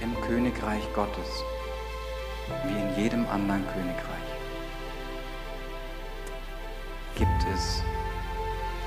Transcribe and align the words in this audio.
im 0.00 0.20
Königreich 0.22 0.82
Gottes, 0.94 1.44
wie 2.66 2.78
in 2.78 3.02
jedem 3.02 3.26
anderen 3.28 3.64
Königreich, 3.74 4.14
gibt 7.16 7.54
es 7.54 7.82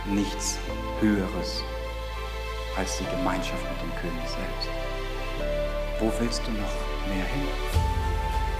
nichts 0.05 0.57
Höheres 0.99 1.63
als 2.77 2.97
die 2.97 3.05
Gemeinschaft 3.05 3.63
mit 3.63 3.81
dem 3.81 3.95
König 4.01 4.27
selbst. 4.27 4.69
Wo 5.99 6.11
willst 6.19 6.41
du 6.45 6.51
noch 6.51 7.15
mehr 7.15 7.25
hin? 7.25 7.47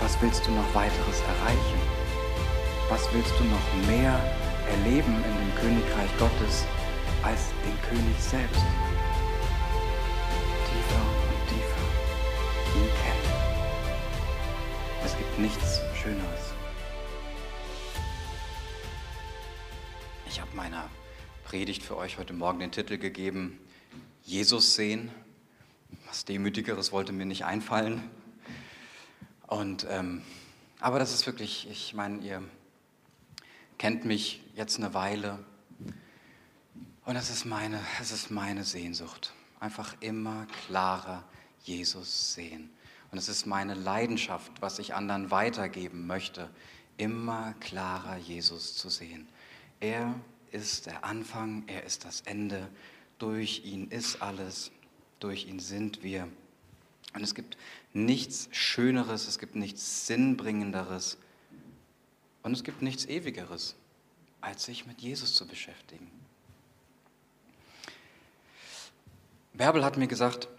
Was 0.01 0.19
willst 0.21 0.45
du 0.47 0.51
noch 0.51 0.73
weiteres 0.73 1.21
erreichen? 1.21 1.81
Was 2.89 3.07
willst 3.13 3.33
du 3.37 3.43
noch 3.43 3.87
mehr 3.87 4.19
erleben 4.71 5.15
in 5.15 5.23
dem 5.23 5.55
Königreich 5.55 6.17
Gottes 6.17 6.65
als 7.23 7.49
den 7.65 7.77
König 7.89 8.19
selbst? 8.19 8.86
Nichts 15.37 15.81
Schöneres. 16.01 16.53
Ich 20.27 20.41
habe 20.41 20.55
meiner 20.55 20.89
Predigt 21.43 21.83
für 21.83 21.95
euch 21.95 22.17
heute 22.17 22.33
Morgen 22.33 22.59
den 22.59 22.71
Titel 22.71 22.97
gegeben, 22.97 23.59
Jesus 24.23 24.73
sehen. 24.73 25.11
Was 26.07 26.25
Demütigeres 26.25 26.91
wollte 26.91 27.13
mir 27.13 27.25
nicht 27.27 27.45
einfallen. 27.45 28.09
Und, 29.45 29.85
ähm, 29.89 30.23
aber 30.79 30.97
das 30.97 31.13
ist 31.13 31.27
wirklich, 31.27 31.69
ich 31.69 31.93
meine, 31.93 32.19
ihr 32.23 32.43
kennt 33.77 34.05
mich 34.05 34.41
jetzt 34.55 34.77
eine 34.77 34.95
Weile. 34.95 35.37
Und 37.05 37.15
es 37.15 37.29
ist 37.29 37.45
meine, 37.45 37.79
es 38.01 38.11
ist 38.11 38.31
meine 38.31 38.63
Sehnsucht. 38.63 39.33
Einfach 39.59 39.95
immer 39.99 40.47
klarer 40.65 41.23
Jesus 41.63 42.33
sehen. 42.33 42.71
Und 43.17 43.23
es 43.23 43.29
ist 43.29 43.47
meine 43.47 43.73
Leidenschaft, 43.73 44.51
was 44.59 44.77
ich 44.77 44.93
anderen 44.93 45.31
weitergeben 45.31 46.05
möchte, 46.05 46.51
immer 46.97 47.55
klarer 47.59 48.15
Jesus 48.17 48.75
zu 48.75 48.89
sehen. 48.89 49.27
Er 49.79 50.13
ist 50.51 50.85
der 50.85 51.03
Anfang, 51.03 51.63
er 51.65 51.83
ist 51.83 52.05
das 52.05 52.21
Ende. 52.21 52.69
Durch 53.17 53.65
ihn 53.65 53.87
ist 53.87 54.21
alles, 54.21 54.69
durch 55.19 55.47
ihn 55.47 55.57
sind 55.57 56.03
wir. 56.03 56.27
Und 57.15 57.23
es 57.23 57.33
gibt 57.33 57.57
nichts 57.91 58.49
Schöneres, 58.51 59.27
es 59.27 59.39
gibt 59.39 59.55
nichts 59.55 60.05
Sinnbringenderes 60.05 61.17
und 62.43 62.51
es 62.51 62.63
gibt 62.63 62.83
nichts 62.83 63.07
Ewigeres, 63.07 63.73
als 64.41 64.65
sich 64.65 64.85
mit 64.85 65.01
Jesus 65.01 65.33
zu 65.33 65.47
beschäftigen. 65.47 66.11
Bärbel 69.55 69.83
hat 69.83 69.97
mir 69.97 70.05
gesagt, 70.05 70.49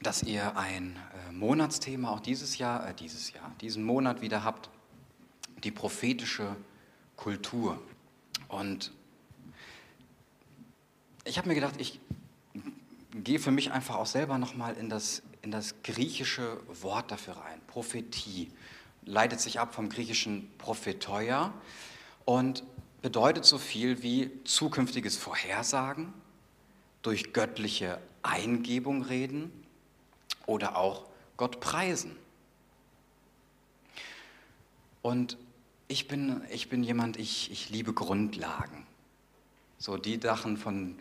dass 0.00 0.22
ihr 0.22 0.56
ein 0.56 0.96
äh, 1.28 1.32
Monatsthema 1.32 2.10
auch 2.10 2.20
dieses 2.20 2.58
Jahr, 2.58 2.88
äh, 2.88 2.94
dieses 2.94 3.32
Jahr, 3.32 3.52
diesen 3.60 3.84
Monat 3.84 4.20
wieder 4.20 4.44
habt, 4.44 4.70
die 5.64 5.70
prophetische 5.70 6.56
Kultur. 7.16 7.80
Und 8.48 8.92
ich 11.24 11.38
habe 11.38 11.48
mir 11.48 11.54
gedacht, 11.54 11.74
ich 11.78 11.98
gehe 13.12 13.38
für 13.38 13.50
mich 13.50 13.72
einfach 13.72 13.96
auch 13.96 14.06
selber 14.06 14.38
nochmal 14.38 14.76
in 14.76 14.88
das, 14.88 15.22
in 15.42 15.50
das 15.50 15.82
griechische 15.82 16.60
Wort 16.82 17.10
dafür 17.10 17.38
rein. 17.38 17.60
Prophetie 17.66 18.50
leitet 19.04 19.40
sich 19.40 19.58
ab 19.58 19.74
vom 19.74 19.88
griechischen 19.88 20.50
Prophetoia 20.58 21.52
und 22.24 22.64
bedeutet 23.02 23.44
so 23.44 23.58
viel 23.58 24.02
wie 24.02 24.30
zukünftiges 24.44 25.16
Vorhersagen, 25.16 26.12
durch 27.02 27.32
göttliche 27.32 28.00
Eingebung 28.22 29.02
reden 29.02 29.52
oder 30.46 30.76
auch 30.76 31.06
Gott 31.36 31.60
preisen. 31.60 32.16
Und 35.02 35.36
ich 35.88 36.08
bin, 36.08 36.42
ich 36.50 36.68
bin 36.68 36.82
jemand, 36.82 37.16
ich, 37.16 37.50
ich 37.50 37.70
liebe 37.70 37.92
Grundlagen. 37.92 38.86
So 39.78 39.96
die 39.96 40.18
Sachen 40.20 40.56
von, 40.56 40.96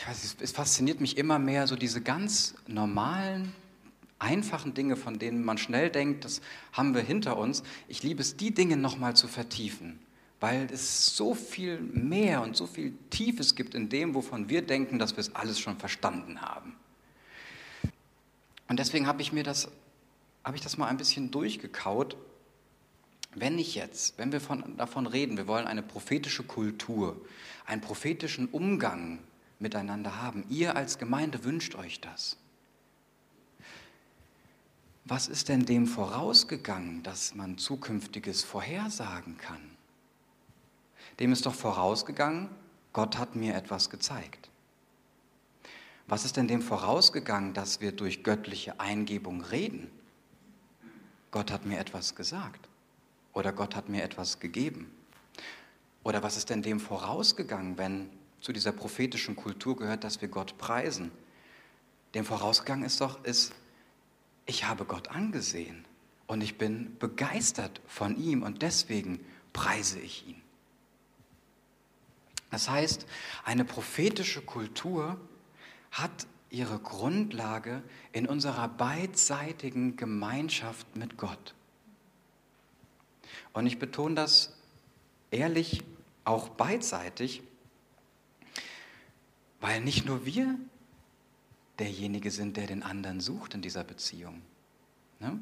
ich 0.00 0.08
weiß, 0.08 0.24
es, 0.24 0.36
es 0.40 0.52
fasziniert 0.52 1.00
mich 1.00 1.16
immer 1.16 1.38
mehr, 1.38 1.66
so 1.66 1.76
diese 1.76 2.00
ganz 2.00 2.54
normalen, 2.66 3.54
einfachen 4.18 4.74
Dinge, 4.74 4.96
von 4.96 5.18
denen 5.18 5.44
man 5.44 5.58
schnell 5.58 5.90
denkt, 5.90 6.24
das 6.24 6.40
haben 6.72 6.94
wir 6.94 7.02
hinter 7.02 7.36
uns. 7.36 7.62
Ich 7.88 8.02
liebe 8.02 8.22
es, 8.22 8.36
die 8.36 8.52
Dinge 8.52 8.76
nochmal 8.76 9.14
zu 9.16 9.28
vertiefen, 9.28 9.98
weil 10.40 10.68
es 10.72 11.14
so 11.16 11.34
viel 11.34 11.80
mehr 11.80 12.42
und 12.42 12.56
so 12.56 12.66
viel 12.66 12.94
Tiefes 13.10 13.54
gibt 13.54 13.74
in 13.74 13.88
dem, 13.88 14.14
wovon 14.14 14.48
wir 14.48 14.62
denken, 14.62 14.98
dass 14.98 15.12
wir 15.12 15.20
es 15.20 15.34
alles 15.34 15.58
schon 15.58 15.78
verstanden 15.78 16.40
haben. 16.40 16.74
Und 18.68 18.78
deswegen 18.78 19.06
habe 19.06 19.22
ich 19.22 19.32
mir 19.32 19.44
das, 19.44 19.68
habe 20.42 20.56
ich 20.56 20.62
das 20.62 20.76
mal 20.76 20.88
ein 20.88 20.96
bisschen 20.96 21.30
durchgekaut 21.30 22.16
wenn 23.34 23.58
ich 23.58 23.74
jetzt, 23.74 24.16
wenn 24.18 24.32
wir 24.32 24.40
von, 24.40 24.76
davon 24.76 25.06
reden, 25.06 25.36
wir 25.36 25.46
wollen 25.46 25.66
eine 25.66 25.82
prophetische 25.82 26.44
Kultur, 26.44 27.20
einen 27.66 27.80
prophetischen 27.80 28.48
Umgang 28.48 29.18
miteinander 29.58 30.20
haben, 30.22 30.44
ihr 30.48 30.76
als 30.76 30.98
Gemeinde 30.98 31.44
wünscht 31.44 31.74
euch 31.74 32.00
das. 32.00 32.36
Was 35.04 35.28
ist 35.28 35.48
denn 35.48 35.66
dem 35.66 35.86
vorausgegangen, 35.86 37.02
dass 37.02 37.34
man 37.34 37.58
zukünftiges 37.58 38.42
vorhersagen 38.42 39.36
kann? 39.36 39.60
Dem 41.20 41.32
ist 41.32 41.44
doch 41.46 41.54
vorausgegangen, 41.54 42.48
Gott 42.92 43.18
hat 43.18 43.36
mir 43.36 43.54
etwas 43.54 43.90
gezeigt. 43.90 44.48
Was 46.06 46.24
ist 46.24 46.36
denn 46.36 46.48
dem 46.48 46.60
vorausgegangen, 46.60 47.54
dass 47.54 47.80
wir 47.80 47.92
durch 47.92 48.22
göttliche 48.22 48.78
Eingebung 48.78 49.40
reden? 49.42 49.90
Gott 51.30 51.50
hat 51.50 51.64
mir 51.64 51.78
etwas 51.78 52.14
gesagt. 52.14 52.68
Oder 53.32 53.52
Gott 53.52 53.74
hat 53.74 53.88
mir 53.88 54.02
etwas 54.02 54.38
gegeben. 54.38 54.90
Oder 56.04 56.22
was 56.22 56.36
ist 56.36 56.50
denn 56.50 56.62
dem 56.62 56.78
vorausgegangen, 56.78 57.78
wenn 57.78 58.10
zu 58.40 58.52
dieser 58.52 58.72
prophetischen 58.72 59.34
Kultur 59.34 59.76
gehört, 59.76 60.04
dass 60.04 60.20
wir 60.20 60.28
Gott 60.28 60.58
preisen? 60.58 61.10
Dem 62.14 62.24
vorausgegangen 62.24 62.84
ist 62.84 63.00
doch, 63.00 63.24
ist, 63.24 63.52
ich 64.46 64.66
habe 64.66 64.84
Gott 64.84 65.08
angesehen 65.08 65.84
und 66.26 66.42
ich 66.42 66.58
bin 66.58 66.96
begeistert 66.98 67.80
von 67.86 68.16
ihm 68.16 68.42
und 68.42 68.62
deswegen 68.62 69.18
preise 69.52 69.98
ich 69.98 70.28
ihn. 70.28 70.40
Das 72.50 72.68
heißt, 72.68 73.06
eine 73.44 73.64
prophetische 73.64 74.42
Kultur 74.42 75.18
hat 75.94 76.26
ihre 76.50 76.78
Grundlage 76.78 77.82
in 78.12 78.26
unserer 78.26 78.68
beidseitigen 78.68 79.96
Gemeinschaft 79.96 80.96
mit 80.96 81.16
Gott. 81.16 81.54
Und 83.52 83.66
ich 83.66 83.78
betone 83.78 84.14
das 84.14 84.56
ehrlich, 85.30 85.82
auch 86.24 86.48
beidseitig, 86.48 87.42
weil 89.60 89.80
nicht 89.80 90.04
nur 90.04 90.26
wir 90.26 90.58
derjenige 91.78 92.30
sind, 92.30 92.56
der 92.56 92.66
den 92.66 92.82
anderen 92.82 93.20
sucht 93.20 93.54
in 93.54 93.62
dieser 93.62 93.84
Beziehung. 93.84 94.42
Ne? 95.20 95.38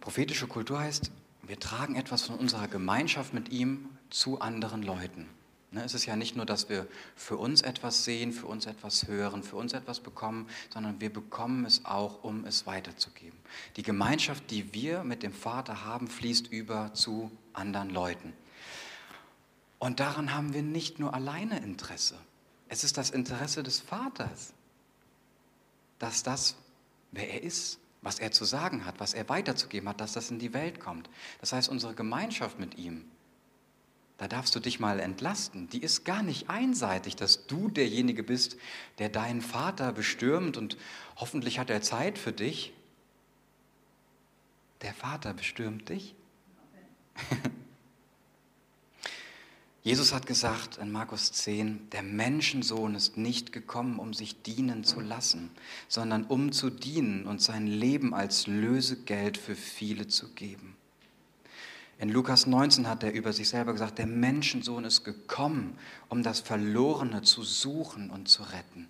Prophetische 0.00 0.46
Kultur 0.46 0.80
heißt, 0.80 1.10
wir 1.42 1.58
tragen 1.58 1.96
etwas 1.96 2.22
von 2.22 2.36
unserer 2.36 2.68
Gemeinschaft 2.68 3.34
mit 3.34 3.50
ihm 3.50 3.88
zu 4.10 4.40
anderen 4.40 4.82
Leuten. 4.82 5.28
Ne, 5.72 5.82
es 5.82 5.94
ist 5.94 6.04
ja 6.04 6.16
nicht 6.16 6.36
nur, 6.36 6.44
dass 6.44 6.68
wir 6.68 6.86
für 7.16 7.38
uns 7.38 7.62
etwas 7.62 8.04
sehen, 8.04 8.32
für 8.32 8.46
uns 8.46 8.66
etwas 8.66 9.08
hören, 9.08 9.42
für 9.42 9.56
uns 9.56 9.72
etwas 9.72 10.00
bekommen, 10.00 10.46
sondern 10.70 11.00
wir 11.00 11.10
bekommen 11.10 11.64
es 11.64 11.86
auch, 11.86 12.22
um 12.24 12.44
es 12.44 12.66
weiterzugeben. 12.66 13.38
Die 13.76 13.82
Gemeinschaft, 13.82 14.50
die 14.50 14.74
wir 14.74 15.02
mit 15.02 15.22
dem 15.22 15.32
Vater 15.32 15.86
haben, 15.86 16.08
fließt 16.08 16.48
über 16.48 16.92
zu 16.92 17.32
anderen 17.54 17.88
Leuten. 17.88 18.34
Und 19.78 19.98
daran 19.98 20.34
haben 20.34 20.52
wir 20.52 20.62
nicht 20.62 20.98
nur 20.98 21.14
alleine 21.14 21.58
Interesse. 21.60 22.18
Es 22.68 22.84
ist 22.84 22.98
das 22.98 23.08
Interesse 23.08 23.62
des 23.62 23.80
Vaters, 23.80 24.52
dass 25.98 26.22
das, 26.22 26.56
wer 27.12 27.30
er 27.30 27.42
ist, 27.42 27.78
was 28.02 28.18
er 28.18 28.30
zu 28.30 28.44
sagen 28.44 28.84
hat, 28.84 29.00
was 29.00 29.14
er 29.14 29.26
weiterzugeben 29.30 29.88
hat, 29.88 30.02
dass 30.02 30.12
das 30.12 30.30
in 30.30 30.38
die 30.38 30.52
Welt 30.52 30.80
kommt. 30.80 31.08
Das 31.40 31.54
heißt, 31.54 31.70
unsere 31.70 31.94
Gemeinschaft 31.94 32.58
mit 32.58 32.76
ihm 32.76 33.06
da 34.18 34.28
darfst 34.28 34.54
du 34.54 34.60
dich 34.60 34.78
mal 34.78 35.00
entlasten. 35.00 35.68
Die 35.70 35.82
ist 35.82 36.04
gar 36.04 36.22
nicht 36.22 36.48
einseitig, 36.48 37.16
dass 37.16 37.46
du 37.46 37.68
derjenige 37.68 38.22
bist, 38.22 38.56
der 38.98 39.08
deinen 39.08 39.42
Vater 39.42 39.92
bestürmt 39.92 40.56
und 40.56 40.76
hoffentlich 41.16 41.58
hat 41.58 41.70
er 41.70 41.82
Zeit 41.82 42.18
für 42.18 42.32
dich. 42.32 42.72
Der 44.82 44.94
Vater 44.94 45.34
bestürmt 45.34 45.88
dich. 45.88 46.14
Jesus 49.84 50.12
hat 50.14 50.26
gesagt 50.26 50.78
in 50.78 50.92
Markus 50.92 51.32
10, 51.32 51.90
der 51.90 52.04
Menschensohn 52.04 52.94
ist 52.94 53.16
nicht 53.16 53.52
gekommen, 53.52 53.98
um 53.98 54.14
sich 54.14 54.40
dienen 54.42 54.84
zu 54.84 55.00
lassen, 55.00 55.50
sondern 55.88 56.22
um 56.24 56.52
zu 56.52 56.70
dienen 56.70 57.26
und 57.26 57.42
sein 57.42 57.66
Leben 57.66 58.14
als 58.14 58.46
Lösegeld 58.46 59.36
für 59.36 59.56
viele 59.56 60.06
zu 60.06 60.28
geben. 60.34 60.76
In 62.02 62.10
Lukas 62.10 62.46
19 62.46 62.86
hat 62.86 63.02
er 63.02 63.12
über 63.12 63.32
sich 63.32 63.48
selber 63.48 63.72
gesagt, 63.72 63.96
der 63.96 64.06
Menschensohn 64.06 64.84
ist 64.84 65.04
gekommen, 65.04 65.78
um 66.10 66.22
das 66.22 66.40
Verlorene 66.40 67.22
zu 67.22 67.42
suchen 67.42 68.10
und 68.10 68.28
zu 68.28 68.42
retten. 68.42 68.88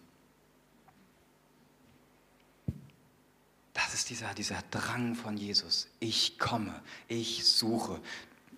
ist 4.03 4.11
dieser, 4.11 4.35
dieser 4.35 4.59
Drang 4.73 5.15
von 5.15 5.37
Jesus. 5.37 5.87
Ich 6.01 6.37
komme, 6.41 6.75
ich 7.07 7.45
suche. 7.45 8.01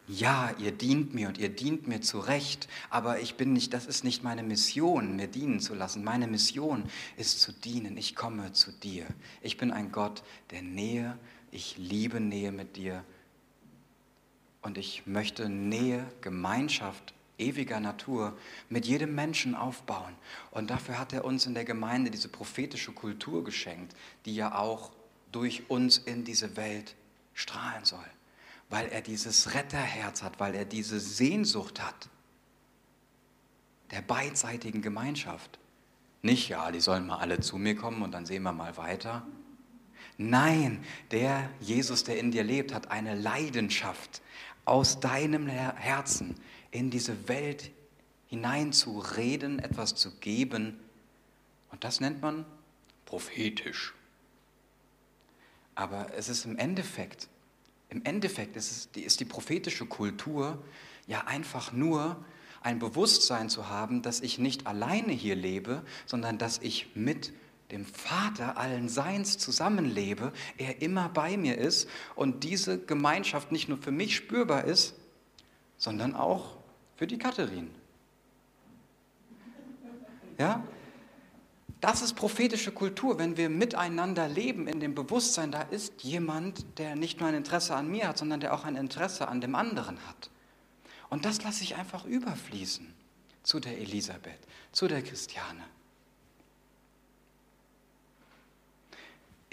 Ja, 0.09 0.55
ihr 0.59 0.73
dient 0.73 1.13
mir 1.13 1.29
und 1.29 1.37
ihr 1.37 1.51
dient 1.51 1.87
mir 1.87 2.01
zu 2.01 2.19
Recht, 2.19 2.67
aber 2.89 3.21
ich 3.21 3.35
bin 3.35 3.53
nicht, 3.53 3.75
das 3.75 3.85
ist 3.85 4.05
nicht 4.05 4.23
meine 4.23 4.43
Mission, 4.43 5.17
mir 5.17 5.29
dienen 5.29 5.61
zu 5.61 5.75
lassen. 5.75 6.03
Meine 6.03 6.27
Mission 6.27 6.85
ist 7.19 7.41
zu 7.41 7.53
dienen. 7.53 7.99
Ich 7.99 8.17
komme 8.17 8.53
zu 8.53 8.73
dir. 8.73 9.07
Ich 9.43 9.59
bin 9.59 9.71
ein 9.71 9.93
Gott 9.93 10.23
der 10.51 10.63
Nähe. 10.63 11.19
Ich 11.51 11.77
liebe 11.77 12.21
Nähe 12.21 12.51
mit 12.51 12.77
dir. 12.77 13.05
Und 14.65 14.77
ich 14.77 15.07
möchte 15.07 15.49
Nähe, 15.49 16.05
Gemeinschaft 16.21 17.15
ewiger 17.39 17.79
Natur 17.79 18.37
mit 18.69 18.87
jedem 18.87 19.15
Menschen 19.15 19.55
aufbauen. 19.55 20.15
Und 20.51 20.71
dafür 20.71 20.99
hat 20.99 21.13
er 21.13 21.25
uns 21.25 21.47
in 21.47 21.55
der 21.55 21.65
Gemeinde 21.65 22.11
diese 22.11 22.29
prophetische 22.29 22.91
Kultur 22.91 23.45
geschenkt, 23.45 23.95
die 24.25 24.35
ja 24.35 24.57
auch 24.57 24.91
durch 25.31 25.71
uns 25.71 25.99
in 25.99 26.25
diese 26.25 26.57
Welt 26.57 26.97
strahlen 27.35 27.85
soll 27.85 28.05
weil 28.71 28.89
er 28.89 29.03
dieses 29.03 29.55
Retterherz 29.55 30.23
hat, 30.23 30.41
weil 30.41 30.55
er 30.55 30.65
diese 30.65 30.99
Sehnsucht 30.99 31.81
hat 31.81 32.09
der 33.91 34.03
beidseitigen 34.03 34.83
Gemeinschaft. 34.83 35.61
Nicht, 36.23 36.49
ja, 36.49 36.73
die 36.73 36.81
sollen 36.81 37.07
mal 37.07 37.19
alle 37.19 37.39
zu 37.39 37.59
mir 37.59 37.77
kommen 37.77 38.03
und 38.03 38.13
dann 38.13 38.27
sehen 38.27 38.43
wir 38.43 38.53
mal 38.53 38.77
weiter. 38.77 39.25
Nein, 40.17 40.83
der 41.13 41.49
Jesus, 41.61 42.03
der 42.03 42.19
in 42.19 42.33
dir 42.33 42.43
lebt, 42.43 42.75
hat 42.75 42.91
eine 42.91 43.15
Leidenschaft 43.15 44.23
aus 44.65 45.01
deinem 45.01 45.47
Herzen 45.47 46.35
in 46.71 46.91
diese 46.91 47.29
Welt 47.29 47.71
hineinzureden, 48.29 49.59
etwas 49.59 49.95
zu 49.95 50.11
geben. 50.17 50.81
Und 51.71 51.85
das 51.85 52.01
nennt 52.01 52.23
man 52.23 52.45
prophetisch. 53.05 53.95
Aber 55.75 56.15
es 56.15 56.29
ist 56.29 56.45
im 56.45 56.57
Endeffekt 56.57 57.29
im 57.95 58.05
Endeffekt 58.05 58.57
ist, 58.57 58.97
es, 58.97 59.03
ist 59.03 59.21
die 59.21 59.25
prophetische 59.25 59.87
Kultur 59.87 60.63
ja 61.07 61.27
einfach 61.27 61.73
nur 61.73 62.23
ein 62.61 62.81
Bewusstsein 62.81 63.49
zu 63.49 63.69
haben, 63.69 64.03
dass 64.03 64.21
ich 64.21 64.39
nicht 64.39 64.67
alleine 64.67 65.13
hier 65.13 65.37
lebe, 65.37 65.85
sondern 66.05 66.37
dass 66.37 66.59
ich 66.59 66.89
mit 66.97 67.33
dem 67.75 67.85
Vater 67.85 68.57
allen 68.57 68.89
Seins 68.89 69.37
zusammenlebe, 69.37 70.33
er 70.57 70.81
immer 70.81 71.09
bei 71.09 71.37
mir 71.37 71.59
ist 71.59 71.89
und 72.15 72.45
diese 72.45 72.79
Gemeinschaft 72.79 73.51
nicht 73.51 73.69
nur 73.69 73.79
für 73.79 73.91
mich 73.91 74.15
spürbar 74.15 74.65
ist, 74.65 74.95
sondern 75.77 76.15
auch 76.15 76.57
für 76.97 77.07
die 77.09 77.19
Katharin. 77.19 77.71
Ja? 80.39 80.65
Das 81.81 82.01
ist 82.01 82.15
prophetische 82.15 82.73
Kultur, 82.73 83.19
wenn 83.19 83.37
wir 83.37 83.51
miteinander 83.51 84.29
leben 84.29 84.69
in 84.69 84.81
dem 84.81 84.95
Bewusstsein, 84.95 85.51
da 85.51 85.63
ist 85.63 86.03
jemand, 86.03 86.79
der 86.79 86.97
nicht 86.97 87.21
nur 87.21 87.29
ein 87.29 87.35
Interesse 87.35 87.75
an 87.75 87.91
mir 87.91 88.09
hat, 88.09 88.19
sondern 88.19 88.41
der 88.41 88.55
auch 88.55 88.65
ein 88.65 88.77
Interesse 88.77 89.29
an 89.29 89.41
dem 89.41 89.55
anderen 89.55 89.99
hat. 90.07 90.31
Und 91.11 91.25
das 91.25 91.43
lasse 91.43 91.63
ich 91.65 91.77
einfach 91.77 92.05
überfließen 92.07 92.95
zu 93.43 93.61
der 93.61 93.79
Elisabeth, 93.79 94.39
zu 94.73 94.89
der 94.89 95.03
Christiane. 95.03 95.74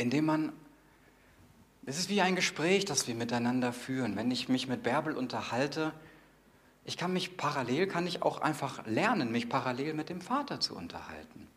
Indem 0.02 0.26
man, 0.26 0.54
es 1.86 2.00
ist 2.00 2.10
wie 2.10 2.22
ein 2.22 2.36
Gespräch, 2.36 2.86
das 2.86 3.08
wir 3.08 3.14
miteinander 3.14 3.72
führen. 3.72 4.16
Wenn 4.16 4.32
ich 4.32 4.50
mich 4.50 4.68
mit 4.68 4.82
Bärbel 4.82 5.16
unterhalte, 5.16 5.94
ich 6.86 6.98
kann 6.98 7.14
mich 7.14 7.38
parallel, 7.38 7.86
kann 7.86 8.08
ich 8.08 8.24
auch 8.24 8.42
einfach 8.42 8.86
lernen, 8.88 9.32
mich 9.32 9.48
parallel 9.48 9.94
mit 9.94 10.10
dem 10.10 10.20
Vater 10.20 10.60
zu 10.60 10.76
unterhalten. 10.76 11.48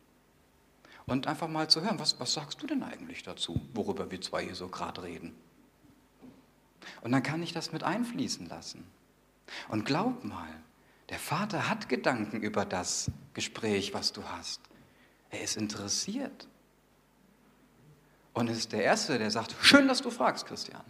Und 1.07 1.27
einfach 1.27 1.49
mal 1.49 1.69
zu 1.69 1.81
hören, 1.81 1.99
was, 1.99 2.21
was 2.21 2.35
sagst 2.35 2.63
du 2.63 2.67
denn 2.67 2.83
eigentlich 2.83 3.23
dazu, 3.23 3.61
worüber 3.73 4.11
wir 4.11 4.21
zwei 4.21 4.45
hier 4.45 4.55
so 4.55 4.69
gerade 4.69 5.03
reden? 5.03 5.35
Und 7.01 7.13
dann 7.13 7.23
kann 7.23 7.43
ich 7.43 7.55
das 7.55 7.73
mit 7.73 7.83
einfließen 7.83 8.47
lassen. 8.47 8.85
Und 9.69 9.87
glaub 9.87 10.23
mal, 10.23 10.53
der 11.09 11.19
Vater 11.19 11.71
hat 11.71 11.89
Gedanken 11.89 12.43
über 12.43 12.67
das 12.67 13.11
Gespräch, 13.33 13.95
was 13.95 14.13
du 14.13 14.23
hast. 14.25 14.61
Er 15.31 15.41
ist 15.41 15.57
interessiert. 15.57 16.47
Und 18.35 18.51
ist 18.51 18.73
der 18.73 18.85
Erste, 18.85 19.19
der 19.19 19.31
sagt, 19.31 19.55
schön, 19.63 19.89
dass 19.89 20.03
du 20.03 20.11
fragst, 20.11 20.47
Christian. 20.47 20.83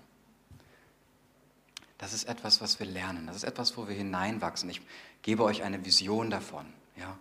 Das 1.98 2.12
ist 2.12 2.24
etwas, 2.24 2.60
was 2.60 2.80
wir 2.80 2.86
lernen. 2.86 3.26
Das 3.26 3.36
ist 3.36 3.44
etwas, 3.44 3.76
wo 3.76 3.86
wir 3.86 3.94
hineinwachsen. 3.94 4.68
Ich 4.68 4.80
gebe 5.22 5.44
euch 5.44 5.62
eine 5.62 5.84
Vision 5.84 6.30
davon. 6.30 6.66
Ja? 6.96 7.16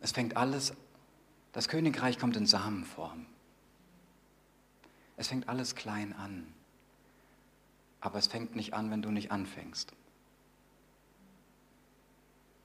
Es 0.00 0.12
fängt 0.12 0.36
alles 0.36 0.74
das 1.56 1.68
Königreich 1.68 2.18
kommt 2.18 2.36
in 2.36 2.44
Samenform. 2.44 3.24
Es 5.16 5.28
fängt 5.28 5.48
alles 5.48 5.74
klein 5.74 6.12
an. 6.12 6.52
Aber 8.02 8.18
es 8.18 8.26
fängt 8.26 8.54
nicht 8.54 8.74
an, 8.74 8.90
wenn 8.90 9.00
du 9.00 9.10
nicht 9.10 9.30
anfängst. 9.30 9.94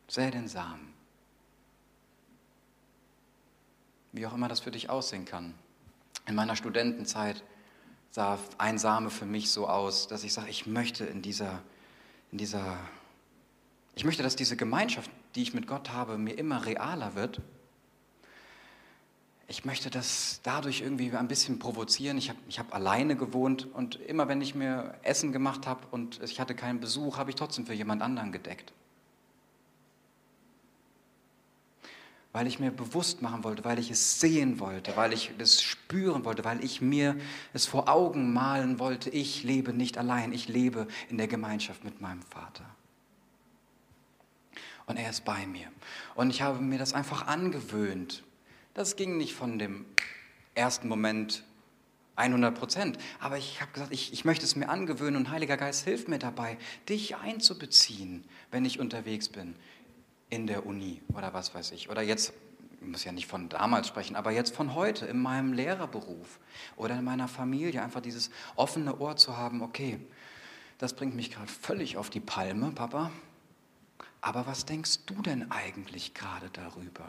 Säe 0.10 0.30
den 0.30 0.50
Samen. 0.50 0.94
Wie 4.12 4.26
auch 4.26 4.34
immer 4.34 4.50
das 4.50 4.60
für 4.60 4.72
dich 4.72 4.90
aussehen 4.90 5.24
kann. 5.24 5.56
In 6.26 6.36
meiner 6.36 6.56
Studentenzeit 6.56 7.44
sah 8.12 8.38
ein 8.58 8.78
Same 8.78 9.10
für 9.10 9.26
mich 9.26 9.52
so 9.52 9.68
aus, 9.68 10.08
dass 10.08 10.24
ich 10.24 10.34
sage, 10.34 10.50
ich 10.50 10.68
möchte 10.68 11.06
in 11.06 11.22
dieser, 11.22 11.62
in 12.32 12.38
dieser, 12.38 12.78
ich 13.96 14.04
möchte, 14.04 14.24
dass 14.24 14.36
diese 14.36 14.58
Gemeinschaft, 14.58 15.10
die 15.36 15.42
ich 15.42 15.54
mit 15.54 15.68
Gott 15.68 15.92
habe, 15.92 16.18
mir 16.18 16.38
immer 16.38 16.66
realer 16.66 17.16
wird 17.16 17.42
ich 19.52 19.66
möchte 19.66 19.90
das 19.90 20.40
dadurch 20.44 20.80
irgendwie 20.80 21.12
ein 21.12 21.28
bisschen 21.28 21.60
provozieren. 21.60 22.18
Ich 22.18 22.30
habe 22.30 22.40
ich 22.48 22.58
hab 22.58 22.74
alleine 22.74 23.18
gewohnt 23.18 23.68
und 23.74 23.98
immer 24.08 24.30
wenn 24.30 24.40
ich 24.40 24.56
mir 24.56 24.94
Essen 25.04 25.34
gemacht 25.34 25.68
habe 25.68 25.82
und 25.92 26.24
ich 26.24 26.40
hatte 26.40 26.56
keinen 26.56 26.80
Besuch, 26.80 27.18
habe 27.18 27.32
ich 27.32 27.36
trotzdem 27.36 27.66
für 27.66 27.74
jemand 27.74 28.02
anderen 28.02 28.32
gedeckt. 28.32 28.72
Weil 32.34 32.48
ich 32.48 32.60
mir 32.60 32.72
bewusst 32.72 33.22
machen 33.22 33.44
wollte, 33.44 33.66
weil 33.66 33.78
ich 33.78 33.92
es 33.92 34.20
sehen 34.20 34.60
wollte, 34.60 34.96
weil 34.96 35.12
ich 35.12 35.32
es 35.38 35.62
spüren 35.62 36.24
wollte, 36.24 36.46
weil 36.46 36.64
ich 36.64 36.80
mir 36.82 37.18
es 37.54 37.66
vor 37.66 37.90
Augen 37.90 38.32
malen 38.32 38.80
wollte, 38.80 39.10
ich 39.10 39.44
lebe 39.44 39.74
nicht 39.74 39.98
allein, 39.98 40.32
ich 40.32 40.48
lebe 40.48 40.88
in 41.10 41.18
der 41.18 41.28
Gemeinschaft 41.28 41.84
mit 41.84 42.00
meinem 42.00 42.22
Vater. 42.22 42.66
Und 44.86 44.98
er 44.98 45.10
ist 45.10 45.26
bei 45.26 45.46
mir. 45.46 45.68
Und 46.16 46.30
ich 46.30 46.42
habe 46.42 46.62
mir 46.62 46.80
das 46.80 46.94
einfach 46.94 47.28
angewöhnt, 47.28 48.24
das 48.74 48.96
ging 48.96 49.18
nicht 49.18 49.34
von 49.34 49.60
dem 49.60 49.86
ersten 50.56 50.88
Moment 50.88 51.44
100 52.16 52.58
Prozent. 52.58 52.98
Aber 53.20 53.38
ich 53.38 53.62
habe 53.62 53.72
gesagt, 53.72 53.92
ich, 53.92 54.14
ich 54.14 54.26
möchte 54.26 54.46
es 54.46 54.56
mir 54.56 54.70
angewöhnen 54.70 55.16
und 55.18 55.30
Heiliger 55.30 55.58
Geist 55.58 55.84
hilft 55.84 56.08
mir 56.08 56.20
dabei, 56.20 56.58
dich 56.88 57.16
einzubeziehen, 57.18 58.24
wenn 58.52 58.66
ich 58.66 58.80
unterwegs 58.80 59.30
bin 59.30 59.56
in 60.32 60.48
der 60.48 60.66
Uni 60.66 61.02
oder 61.14 61.34
was 61.34 61.54
weiß 61.54 61.72
ich. 61.74 61.90
Oder 61.90 62.02
jetzt, 62.02 62.34
ich 62.80 62.88
muss 62.88 63.04
ja 63.04 63.12
nicht 63.12 63.28
von 63.28 63.50
damals 63.50 63.88
sprechen, 63.88 64.16
aber 64.16 64.32
jetzt 64.32 64.56
von 64.56 64.74
heute 64.74 65.06
in 65.06 65.22
meinem 65.22 65.54
Lehrerberuf 65.54 66.40
oder 66.78 66.98
in 66.98 67.04
meiner 67.04 67.28
Familie. 67.28 67.84
Einfach 67.84 68.02
dieses 68.02 68.32
offene 68.56 68.98
Ohr 68.98 69.18
zu 69.18 69.38
haben, 69.38 69.62
okay, 69.62 70.00
das 70.80 70.96
bringt 70.96 71.16
mich 71.16 71.30
gerade 71.30 71.52
völlig 71.52 71.98
auf 71.98 72.10
die 72.10 72.22
Palme, 72.22 72.72
Papa. 72.72 73.12
Aber 74.22 74.48
was 74.48 74.66
denkst 74.66 75.06
du 75.06 75.22
denn 75.22 75.52
eigentlich 75.52 76.14
gerade 76.14 76.50
darüber? 76.54 77.08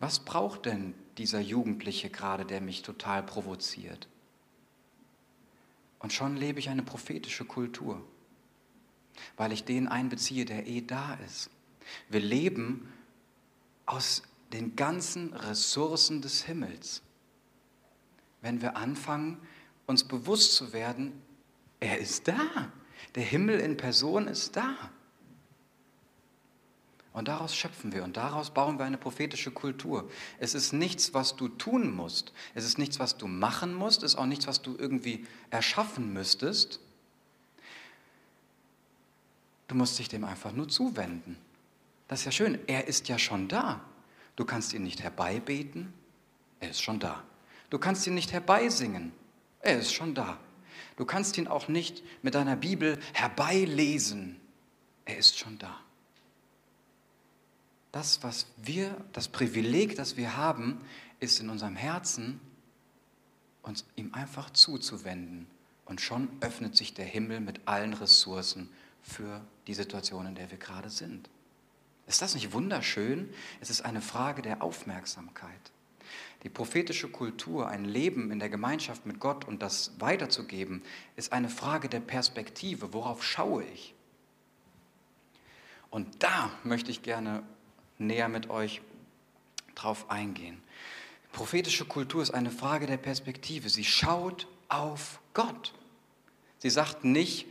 Was 0.00 0.18
braucht 0.18 0.66
denn 0.66 0.94
dieser 1.16 1.40
Jugendliche 1.40 2.10
gerade, 2.10 2.44
der 2.44 2.60
mich 2.60 2.82
total 2.82 3.22
provoziert? 3.22 4.08
Und 6.00 6.12
schon 6.12 6.36
lebe 6.36 6.58
ich 6.58 6.70
eine 6.70 6.82
prophetische 6.82 7.44
Kultur, 7.44 8.02
weil 9.36 9.52
ich 9.52 9.64
den 9.64 9.86
einbeziehe, 9.86 10.44
der 10.46 10.66
eh 10.66 10.80
da 10.80 11.14
ist. 11.26 11.50
Wir 12.08 12.20
leben 12.20 12.92
aus 13.86 14.22
den 14.52 14.76
ganzen 14.76 15.32
Ressourcen 15.32 16.22
des 16.22 16.42
Himmels. 16.42 17.02
Wenn 18.42 18.62
wir 18.62 18.76
anfangen, 18.76 19.38
uns 19.86 20.04
bewusst 20.04 20.54
zu 20.54 20.72
werden, 20.72 21.20
er 21.80 21.98
ist 21.98 22.28
da. 22.28 22.72
Der 23.14 23.24
Himmel 23.24 23.60
in 23.60 23.76
Person 23.76 24.28
ist 24.28 24.56
da. 24.56 24.90
Und 27.12 27.26
daraus 27.26 27.56
schöpfen 27.56 27.92
wir 27.92 28.04
und 28.04 28.16
daraus 28.16 28.50
bauen 28.50 28.78
wir 28.78 28.84
eine 28.84 28.96
prophetische 28.96 29.50
Kultur. 29.50 30.08
Es 30.38 30.54
ist 30.54 30.72
nichts, 30.72 31.12
was 31.12 31.34
du 31.34 31.48
tun 31.48 31.92
musst. 31.92 32.32
Es 32.54 32.64
ist 32.64 32.78
nichts, 32.78 33.00
was 33.00 33.16
du 33.16 33.26
machen 33.26 33.74
musst. 33.74 34.04
Es 34.04 34.12
ist 34.12 34.18
auch 34.18 34.26
nichts, 34.26 34.46
was 34.46 34.62
du 34.62 34.76
irgendwie 34.78 35.26
erschaffen 35.50 36.12
müsstest. 36.12 36.78
Du 39.66 39.74
musst 39.74 39.98
dich 39.98 40.08
dem 40.08 40.24
einfach 40.24 40.52
nur 40.52 40.68
zuwenden. 40.68 41.36
Das 42.10 42.18
ist 42.18 42.24
ja 42.24 42.32
schön. 42.32 42.58
Er 42.66 42.88
ist 42.88 43.08
ja 43.08 43.18
schon 43.18 43.46
da. 43.46 43.80
Du 44.34 44.44
kannst 44.44 44.74
ihn 44.74 44.82
nicht 44.82 45.02
herbeibeten. 45.02 45.92
Er 46.58 46.70
ist 46.70 46.82
schon 46.82 46.98
da. 46.98 47.22
Du 47.70 47.78
kannst 47.78 48.06
ihn 48.06 48.14
nicht 48.14 48.32
herbeisingen. 48.32 49.12
Er 49.60 49.78
ist 49.78 49.94
schon 49.94 50.14
da. 50.14 50.38
Du 50.96 51.04
kannst 51.04 51.38
ihn 51.38 51.46
auch 51.46 51.68
nicht 51.68 52.02
mit 52.22 52.34
deiner 52.34 52.56
Bibel 52.56 52.98
herbeilesen. 53.14 54.40
Er 55.04 55.16
ist 55.16 55.38
schon 55.38 55.58
da 55.58 55.80
das, 57.92 58.22
was 58.22 58.46
wir, 58.56 58.96
das 59.12 59.28
Privileg, 59.28 59.96
das 59.96 60.16
wir 60.16 60.36
haben, 60.36 60.80
ist 61.18 61.40
in 61.40 61.50
unserem 61.50 61.76
Herzen 61.76 62.40
uns 63.62 63.84
ihm 63.96 64.14
einfach 64.14 64.50
zuzuwenden. 64.50 65.46
Und 65.84 66.00
schon 66.00 66.28
öffnet 66.40 66.76
sich 66.76 66.94
der 66.94 67.04
Himmel 67.04 67.40
mit 67.40 67.66
allen 67.66 67.94
Ressourcen 67.94 68.70
für 69.02 69.44
die 69.66 69.74
Situation, 69.74 70.26
in 70.26 70.34
der 70.34 70.50
wir 70.50 70.58
gerade 70.58 70.88
sind. 70.88 71.28
Ist 72.06 72.22
das 72.22 72.34
nicht 72.34 72.52
wunderschön? 72.52 73.32
Es 73.60 73.70
ist 73.70 73.82
eine 73.82 74.00
Frage 74.00 74.42
der 74.42 74.62
Aufmerksamkeit. 74.62 75.72
Die 76.42 76.48
prophetische 76.48 77.08
Kultur, 77.08 77.68
ein 77.68 77.84
Leben 77.84 78.30
in 78.30 78.38
der 78.38 78.48
Gemeinschaft 78.48 79.04
mit 79.06 79.20
Gott 79.20 79.44
und 79.46 79.62
das 79.62 79.92
weiterzugeben, 79.98 80.82
ist 81.16 81.32
eine 81.32 81.48
Frage 81.48 81.88
der 81.88 82.00
Perspektive. 82.00 82.92
Worauf 82.92 83.22
schaue 83.22 83.64
ich? 83.64 83.94
Und 85.90 86.22
da 86.22 86.50
möchte 86.64 86.90
ich 86.90 87.02
gerne 87.02 87.42
näher 87.98 88.28
mit 88.28 88.48
euch 88.48 88.80
drauf 89.74 90.10
eingehen. 90.10 90.62
Prophetische 91.32 91.84
Kultur 91.84 92.22
ist 92.22 92.32
eine 92.32 92.50
Frage 92.50 92.86
der 92.86 92.96
Perspektive. 92.96 93.68
Sie 93.68 93.84
schaut 93.84 94.46
auf 94.68 95.20
Gott. 95.34 95.74
Sie 96.58 96.70
sagt 96.70 97.04
nicht, 97.04 97.46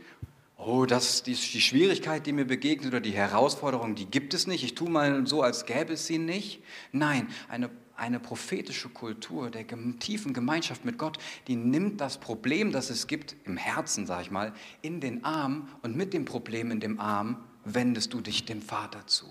oh, 0.64 0.86
das 0.86 1.22
die, 1.22 1.34
die 1.34 1.60
Schwierigkeit, 1.60 2.26
die 2.26 2.32
mir 2.32 2.44
begegnet 2.44 2.88
oder 2.88 3.00
die 3.00 3.12
Herausforderung, 3.12 3.94
die 3.94 4.06
gibt 4.06 4.34
es 4.34 4.46
nicht. 4.46 4.64
Ich 4.64 4.74
tue 4.74 4.90
mal 4.90 5.26
so, 5.26 5.42
als 5.42 5.66
gäbe 5.66 5.94
es 5.94 6.06
sie 6.06 6.18
nicht. 6.18 6.62
Nein, 6.92 7.28
eine, 7.48 7.70
eine 7.96 8.20
prophetische 8.20 8.88
Kultur 8.88 9.50
der 9.50 9.66
tiefen 9.98 10.32
Gemeinschaft 10.32 10.84
mit 10.84 10.98
Gott, 10.98 11.18
die 11.46 11.56
nimmt 11.56 12.00
das 12.00 12.18
Problem, 12.18 12.72
das 12.72 12.90
es 12.90 13.06
gibt, 13.06 13.36
im 13.44 13.56
Herzen, 13.56 14.06
sage 14.06 14.22
ich 14.22 14.30
mal, 14.30 14.52
in 14.82 15.00
den 15.00 15.24
Arm 15.24 15.68
und 15.82 15.96
mit 15.96 16.12
dem 16.12 16.24
Problem 16.24 16.70
in 16.70 16.80
dem 16.80 17.00
Arm 17.00 17.44
wendest 17.64 18.12
du 18.12 18.20
dich 18.20 18.44
dem 18.44 18.62
Vater 18.62 19.06
zu 19.06 19.26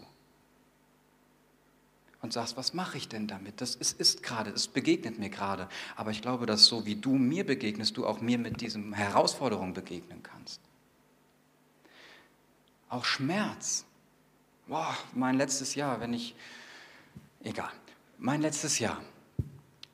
und 2.22 2.34
sagst, 2.34 2.58
was 2.58 2.74
mache 2.74 2.98
ich 2.98 3.08
denn 3.08 3.28
damit? 3.28 3.62
Das 3.62 3.76
ist, 3.76 4.00
ist 4.00 4.24
gerade, 4.24 4.52
es 4.52 4.68
begegnet 4.68 5.20
mir 5.20 5.30
gerade. 5.30 5.70
Aber 5.96 6.12
ich 6.12 6.22
glaube, 6.22 6.46
dass 6.46 6.66
so 6.66 6.86
wie 6.86 6.96
du 6.96 7.16
mir 7.16 7.46
begegnest, 7.46 7.96
du 7.96 8.06
auch 8.06 8.20
mir 8.20 8.38
mit 8.38 8.60
diesen 8.60 8.94
Herausforderungen 8.94 9.74
begegnen 9.74 10.22
kannst. 10.22 10.60
Auch 12.90 13.06
Schmerz. 13.06 13.86
Boah, 14.68 14.96
mein 15.14 15.38
letztes 15.38 15.76
Jahr, 15.76 16.00
wenn 16.00 16.14
ich, 16.14 16.36
egal, 17.44 17.72
mein 18.18 18.42
letztes 18.42 18.80
Jahr 18.80 19.02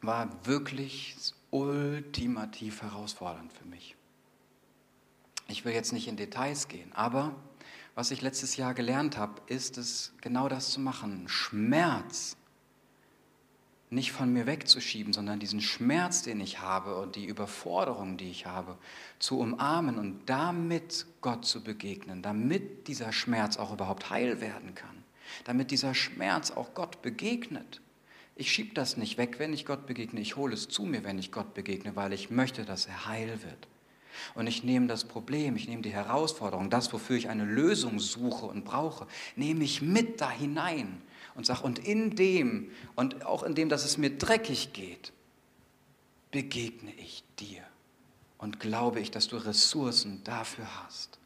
war 0.01 0.29
wirklich 0.45 1.15
ultimativ 1.51 2.81
herausfordernd 2.81 3.53
für 3.53 3.65
mich. 3.65 3.95
Ich 5.47 5.63
will 5.63 5.73
jetzt 5.73 5.93
nicht 5.93 6.07
in 6.07 6.17
Details 6.17 6.67
gehen, 6.67 6.91
aber 6.93 7.35
was 7.93 8.11
ich 8.11 8.21
letztes 8.21 8.57
Jahr 8.57 8.73
gelernt 8.73 9.17
habe, 9.17 9.41
ist 9.47 9.77
es, 9.77 10.13
genau 10.21 10.49
das 10.49 10.71
zu 10.71 10.79
machen. 10.79 11.27
Schmerz 11.27 12.35
nicht 13.89 14.11
von 14.11 14.33
mir 14.33 14.47
wegzuschieben, 14.47 15.13
sondern 15.13 15.39
diesen 15.39 15.61
Schmerz, 15.61 16.23
den 16.23 16.41
ich 16.41 16.59
habe 16.59 16.95
und 16.95 17.15
die 17.15 17.25
Überforderung, 17.25 18.17
die 18.17 18.29
ich 18.29 18.45
habe, 18.45 18.77
zu 19.19 19.39
umarmen 19.39 19.97
und 19.97 20.21
damit 20.25 21.05
Gott 21.21 21.45
zu 21.45 21.63
begegnen, 21.63 22.21
damit 22.21 22.87
dieser 22.87 23.11
Schmerz 23.11 23.57
auch 23.57 23.71
überhaupt 23.71 24.09
heil 24.09 24.41
werden 24.41 24.73
kann, 24.73 25.03
damit 25.43 25.71
dieser 25.71 25.93
Schmerz 25.93 26.51
auch 26.51 26.73
Gott 26.73 27.01
begegnet. 27.01 27.81
Ich 28.35 28.51
schiebe 28.51 28.73
das 28.73 28.97
nicht 28.97 29.17
weg, 29.17 29.35
wenn 29.37 29.53
ich 29.53 29.65
Gott 29.65 29.85
begegne, 29.85 30.19
ich 30.19 30.35
hole 30.35 30.55
es 30.55 30.67
zu 30.67 30.83
mir, 30.83 31.03
wenn 31.03 31.19
ich 31.19 31.31
Gott 31.31 31.53
begegne, 31.53 31.95
weil 31.95 32.11
ich 32.11 32.29
möchte, 32.29 32.65
dass 32.65 32.87
er 32.87 33.05
heil 33.05 33.41
wird. 33.43 33.67
Und 34.33 34.47
ich 34.47 34.63
nehme 34.63 34.87
das 34.87 35.03
Problem, 35.03 35.55
ich 35.55 35.67
nehme 35.67 35.81
die 35.81 35.93
Herausforderung, 35.93 36.69
das, 36.69 36.91
wofür 36.91 37.17
ich 37.17 37.29
eine 37.29 37.45
Lösung 37.45 37.99
suche 37.99 38.45
und 38.45 38.65
brauche, 38.65 39.07
nehme 39.35 39.63
ich 39.63 39.81
mit 39.81 40.21
da 40.21 40.29
hinein 40.29 41.01
und 41.35 41.45
sage, 41.45 41.61
und 41.63 41.79
in 41.79 42.15
dem 42.15 42.71
und 42.95 43.25
auch 43.25 43.43
in 43.43 43.55
dem, 43.55 43.69
dass 43.69 43.85
es 43.85 43.97
mir 43.97 44.17
dreckig 44.17 44.73
geht, 44.73 45.11
begegne 46.31 46.93
ich 46.95 47.23
dir 47.39 47.63
und 48.37 48.59
glaube 48.59 48.99
ich, 48.99 49.11
dass 49.11 49.27
du 49.27 49.37
Ressourcen 49.37 50.23
dafür 50.23 50.67
hast. 50.83 51.19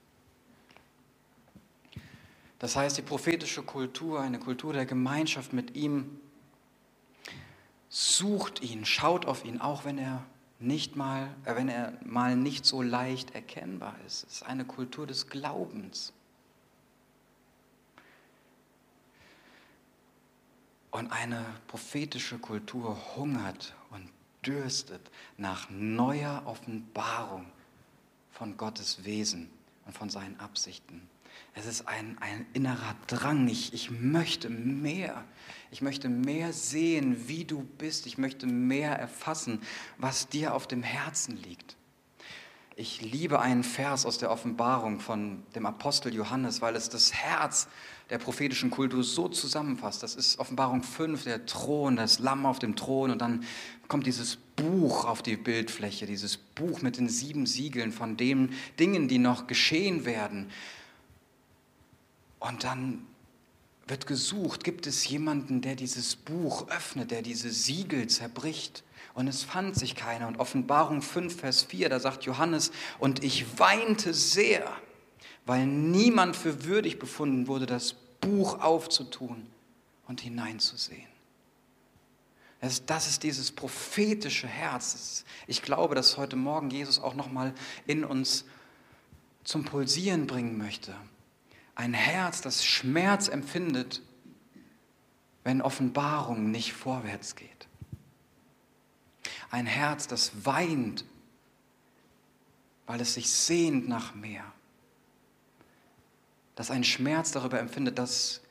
Das 2.60 2.76
heißt, 2.76 2.98
die 2.98 3.02
prophetische 3.02 3.64
Kultur, 3.64 4.20
eine 4.20 4.38
Kultur 4.38 4.74
der 4.74 4.86
Gemeinschaft 4.86 5.54
mit 5.54 5.76
ihm, 5.76 6.20
sucht 7.88 8.62
ihn, 8.62 8.86
schaut 8.86 9.26
auf 9.26 9.46
ihn, 9.46 9.62
auch 9.62 9.86
wenn 9.86 9.98
er 9.98 10.26
nicht 10.60 10.96
mal, 10.96 11.30
äh, 11.46 11.56
wenn 11.56 11.70
er 11.70 11.94
mal 12.04 12.36
nicht 12.36 12.66
so 12.66 12.82
leicht 12.82 13.34
erkennbar 13.34 13.96
ist. 14.06 14.26
Es 14.28 14.34
ist 14.36 14.44
eine 14.44 14.66
Kultur 14.66 15.08
des 15.08 15.28
Glaubens. 15.30 16.14
Und 20.92 21.12
eine 21.12 21.46
prophetische 21.68 22.40
Kultur 22.40 22.98
hungert 23.16 23.76
und 23.92 24.10
dürstet 24.46 25.12
nach 25.38 25.70
neuer 25.70 26.44
Offenbarung 26.46 27.46
von 28.32 28.58
Gottes 28.58 29.06
Wesen 29.06 29.50
und 29.86 29.94
von 29.94 30.10
seinen 30.10 30.40
Absichten. 30.40 31.08
Es 31.54 31.66
ist 31.66 31.88
ein, 31.88 32.18
ein 32.20 32.46
innerer 32.54 32.96
Drang. 33.08 33.48
Ich, 33.48 33.74
ich 33.74 33.92
möchte 33.92 34.50
mehr. 34.50 35.24
Ich 35.72 35.82
möchte 35.82 36.10
mehr 36.10 36.54
sehen, 36.54 37.28
wie 37.28 37.46
du 37.46 37.64
bist. 37.78 38.06
Ich 38.06 38.18
möchte 38.18 38.46
mehr 38.46 38.98
erfassen, 38.98 39.62
was 39.98 40.30
dir 40.30 40.54
auf 40.54 40.68
dem 40.68 40.84
Herzen 40.84 41.38
liegt. 41.38 41.76
Ich 42.76 43.02
liebe 43.02 43.42
einen 43.42 43.66
Vers 43.66 44.06
aus 44.06 44.20
der 44.20 44.32
Offenbarung 44.32 45.02
von 45.02 45.44
dem 45.54 45.66
Apostel 45.66 46.14
Johannes, 46.14 46.62
weil 46.62 46.78
es 46.78 46.88
das 46.88 47.14
Herz 47.14 47.68
der 48.10 48.18
prophetischen 48.18 48.72
Kultur 48.72 49.04
so 49.04 49.28
zusammenfasst. 49.28 50.02
Das 50.02 50.16
ist 50.16 50.40
Offenbarung 50.40 50.82
5, 50.82 51.26
der 51.26 51.46
Thron, 51.46 51.96
das 51.96 52.20
Lamm 52.20 52.46
auf 52.46 52.60
dem 52.60 52.76
Thron 52.76 53.12
und 53.12 53.20
dann 53.22 53.44
kommt 53.88 54.08
dieses 54.08 54.38
Buch 54.56 55.06
auf 55.06 55.22
die 55.22 55.38
Bildfläche, 55.38 56.06
dieses 56.06 56.38
Buch 56.38 56.82
mit 56.82 56.98
den 56.98 57.10
sieben 57.10 57.46
Siegeln 57.46 57.92
von 57.92 58.18
den 58.18 58.54
Dingen, 58.80 59.08
die 59.08 59.20
noch 59.20 59.48
geschehen 59.48 60.06
werden. 60.06 60.50
Und 62.40 62.64
dann 62.64 63.06
wird 63.88 64.08
gesucht, 64.08 64.64
gibt 64.64 64.88
es 64.88 65.08
jemanden, 65.08 65.62
der 65.62 65.76
dieses 65.76 66.16
Buch 66.16 66.68
öffnet, 66.70 67.12
der 67.12 67.22
diese 67.22 67.50
Siegel 67.50 68.08
zerbricht. 68.08 68.84
Und 69.14 69.28
es 69.28 69.44
fand 69.44 69.76
sich 69.76 69.96
keiner. 69.96 70.28
Und 70.28 70.40
Offenbarung 70.40 71.02
5, 71.02 71.36
Vers 71.36 71.64
4, 71.64 71.90
da 71.90 72.00
sagt 72.00 72.24
Johannes, 72.24 72.72
und 73.00 73.24
ich 73.24 73.60
weinte 73.60 74.14
sehr, 74.14 74.72
weil 75.50 75.66
niemand 75.66 76.36
für 76.36 76.66
würdig 76.66 77.00
befunden 77.00 77.48
wurde, 77.48 77.66
das 77.66 77.94
Buch 78.22 78.62
aufzutun 78.62 79.48
und 80.08 80.22
hineinzusehen. 80.22 81.08
Das, 82.62 82.86
das 82.86 83.08
ist 83.08 83.24
dieses 83.24 83.52
prophetische 83.52 84.46
Herz. 84.46 85.26
Ich 85.48 85.64
glaube, 85.64 85.96
dass 85.96 86.18
heute 86.18 86.36
Morgen 86.36 86.70
Jesus 86.70 87.00
auch 87.00 87.16
nochmal 87.16 87.56
in 87.88 88.06
uns 88.06 88.46
zum 89.44 89.66
Pulsieren 89.66 90.28
bringen 90.28 90.60
möchte. 90.60 90.94
Ein 91.74 91.96
Herz, 91.96 92.42
das 92.42 92.64
Schmerz 92.64 93.28
empfindet, 93.28 94.04
wenn 95.44 95.64
Offenbarung 95.64 96.52
nicht 96.52 96.74
vorwärts 96.74 97.36
geht. 97.36 97.68
Ein 99.50 99.66
Herz, 99.66 100.06
das 100.06 100.46
weint, 100.46 101.06
weil 102.86 103.02
es 103.02 103.16
sich 103.16 103.32
sehnt 103.32 103.90
nach 103.90 104.14
mehr. 104.14 104.44
Das 106.60 106.72
einen 106.72 106.84
Schmerz 106.84 107.32
darüber 107.32 107.58
empfindet, 107.58 107.98
dass, 107.98 108.42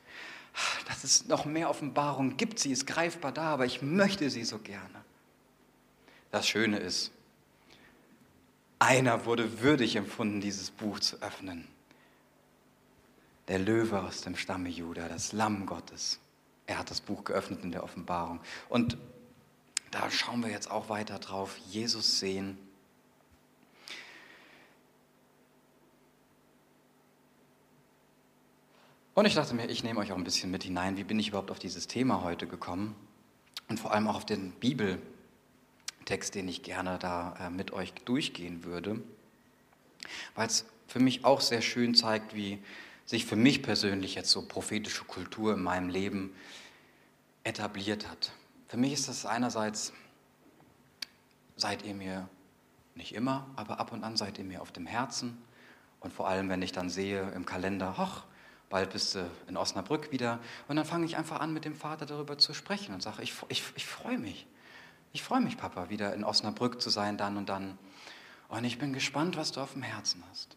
dass 0.87 1.03
es 1.03 1.27
noch 1.27 1.45
mehr 1.45 1.69
Offenbarung 1.69 2.37
gibt. 2.37 2.57
Sie 2.57 2.71
ist 2.71 2.87
greifbar 2.87 3.31
da, 3.31 3.43
aber 3.43 3.67
ich 3.67 3.83
möchte 3.83 4.31
sie 4.31 4.45
so 4.45 4.57
gerne. 4.57 5.05
Das 6.31 6.47
Schöne 6.47 6.79
ist, 6.79 7.11
einer 8.79 9.25
wurde 9.25 9.61
würdig 9.61 9.95
empfunden, 9.95 10.41
dieses 10.41 10.71
Buch 10.71 10.99
zu 10.99 11.21
öffnen 11.21 11.67
der 13.47 13.59
Löwe 13.59 14.01
aus 14.01 14.21
dem 14.21 14.35
Stamme 14.35 14.69
Juda, 14.69 15.07
das 15.07 15.31
Lamm 15.31 15.67
Gottes. 15.67 16.17
Er 16.65 16.79
hat 16.79 16.89
das 16.89 17.01
Buch 17.01 17.25
geöffnet 17.25 17.63
in 17.63 17.71
der 17.71 17.83
Offenbarung. 17.83 18.39
Und 18.69 18.97
da 19.91 20.09
schauen 20.09 20.41
wir 20.41 20.49
jetzt 20.49 20.71
auch 20.71 20.89
weiter 20.89 21.19
drauf, 21.19 21.59
Jesus 21.69 22.17
sehen. 22.19 22.57
Und 29.13 29.25
ich 29.25 29.35
dachte 29.35 29.53
mir, 29.53 29.69
ich 29.69 29.83
nehme 29.83 29.99
euch 29.99 30.11
auch 30.11 30.17
ein 30.17 30.23
bisschen 30.23 30.51
mit 30.51 30.63
hinein, 30.63 30.97
wie 30.97 31.03
bin 31.03 31.19
ich 31.19 31.29
überhaupt 31.29 31.51
auf 31.51 31.59
dieses 31.59 31.87
Thema 31.87 32.23
heute 32.23 32.47
gekommen 32.47 32.95
und 33.67 33.79
vor 33.79 33.93
allem 33.93 34.07
auch 34.07 34.15
auf 34.15 34.25
den 34.25 34.51
Bibeltext, 34.51 36.35
den 36.35 36.47
ich 36.47 36.63
gerne 36.63 36.97
da 36.99 37.35
äh, 37.39 37.49
mit 37.49 37.71
euch 37.71 37.93
durchgehen 38.05 38.63
würde, 38.63 39.01
weil 40.35 40.47
es 40.47 40.65
für 40.87 40.99
mich 40.99 41.25
auch 41.25 41.41
sehr 41.41 41.61
schön 41.61 41.95
zeigt, 41.95 42.35
wie 42.35 42.59
sich 43.05 43.25
für 43.25 43.35
mich 43.35 43.63
persönlich 43.63 44.15
jetzt 44.15 44.29
so 44.29 44.47
prophetische 44.47 45.03
Kultur 45.03 45.53
in 45.53 45.63
meinem 45.63 45.89
Leben 45.89 46.31
etabliert 47.43 48.07
hat. 48.07 48.31
Für 48.67 48.77
mich 48.77 48.93
ist 48.93 49.07
das 49.07 49.25
einerseits, 49.25 49.93
seid 51.55 51.83
ihr 51.83 51.95
mir 51.95 52.29
nicht 52.95 53.15
immer, 53.15 53.47
aber 53.55 53.79
ab 53.79 53.91
und 53.91 54.03
an 54.03 54.15
seid 54.15 54.37
ihr 54.37 54.43
mir 54.43 54.61
auf 54.61 54.71
dem 54.71 54.85
Herzen. 54.85 55.37
Und 55.99 56.13
vor 56.13 56.27
allem, 56.27 56.49
wenn 56.49 56.61
ich 56.61 56.71
dann 56.71 56.89
sehe 56.89 57.31
im 57.31 57.45
Kalender, 57.45 57.97
hoch, 57.97 58.23
bald 58.69 58.91
bist 58.91 59.15
du 59.15 59.29
in 59.47 59.57
Osnabrück 59.57 60.11
wieder. 60.11 60.39
Und 60.67 60.75
dann 60.75 60.85
fange 60.85 61.05
ich 61.05 61.17
einfach 61.17 61.39
an, 61.39 61.53
mit 61.53 61.65
dem 61.65 61.75
Vater 61.75 62.05
darüber 62.05 62.37
zu 62.37 62.53
sprechen 62.53 62.93
und 62.93 63.01
sage, 63.01 63.23
ich, 63.23 63.33
ich, 63.49 63.63
ich 63.75 63.85
freue 63.85 64.17
mich. 64.17 64.45
Ich 65.11 65.23
freue 65.23 65.41
mich, 65.41 65.57
Papa, 65.57 65.89
wieder 65.89 66.13
in 66.13 66.23
Osnabrück 66.23 66.81
zu 66.81 66.89
sein, 66.89 67.17
dann 67.17 67.37
und 67.37 67.49
dann. 67.49 67.77
Und 68.47 68.63
ich 68.63 68.77
bin 68.77 68.93
gespannt, 68.93 69.37
was 69.37 69.51
du 69.51 69.61
auf 69.61 69.73
dem 69.73 69.81
Herzen 69.81 70.23
hast. 70.29 70.55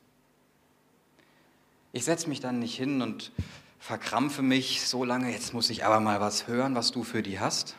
Ich 1.92 2.04
setze 2.04 2.28
mich 2.28 2.40
dann 2.40 2.58
nicht 2.58 2.76
hin 2.76 3.02
und 3.02 3.32
verkrampfe 3.78 4.42
mich 4.42 4.86
so 4.86 5.04
lange, 5.04 5.30
jetzt 5.30 5.52
muss 5.54 5.70
ich 5.70 5.84
aber 5.84 6.00
mal 6.00 6.20
was 6.20 6.46
hören, 6.46 6.74
was 6.74 6.92
du 6.92 7.02
für 7.02 7.22
die 7.22 7.40
hast. 7.40 7.76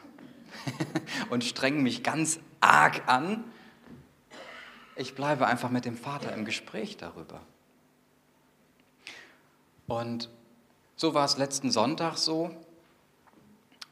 und 1.29 1.43
strenge 1.43 1.81
mich 1.81 2.03
ganz 2.03 2.39
arg 2.59 3.07
an. 3.07 3.43
Ich 4.95 5.15
bleibe 5.15 5.47
einfach 5.47 5.69
mit 5.69 5.85
dem 5.85 5.97
Vater 5.97 6.33
im 6.33 6.45
Gespräch 6.45 6.97
darüber. 6.97 7.41
Und 9.93 10.29
so 10.95 11.13
war 11.13 11.25
es 11.25 11.37
letzten 11.37 11.69
Sonntag 11.69 12.17
so. 12.17 12.49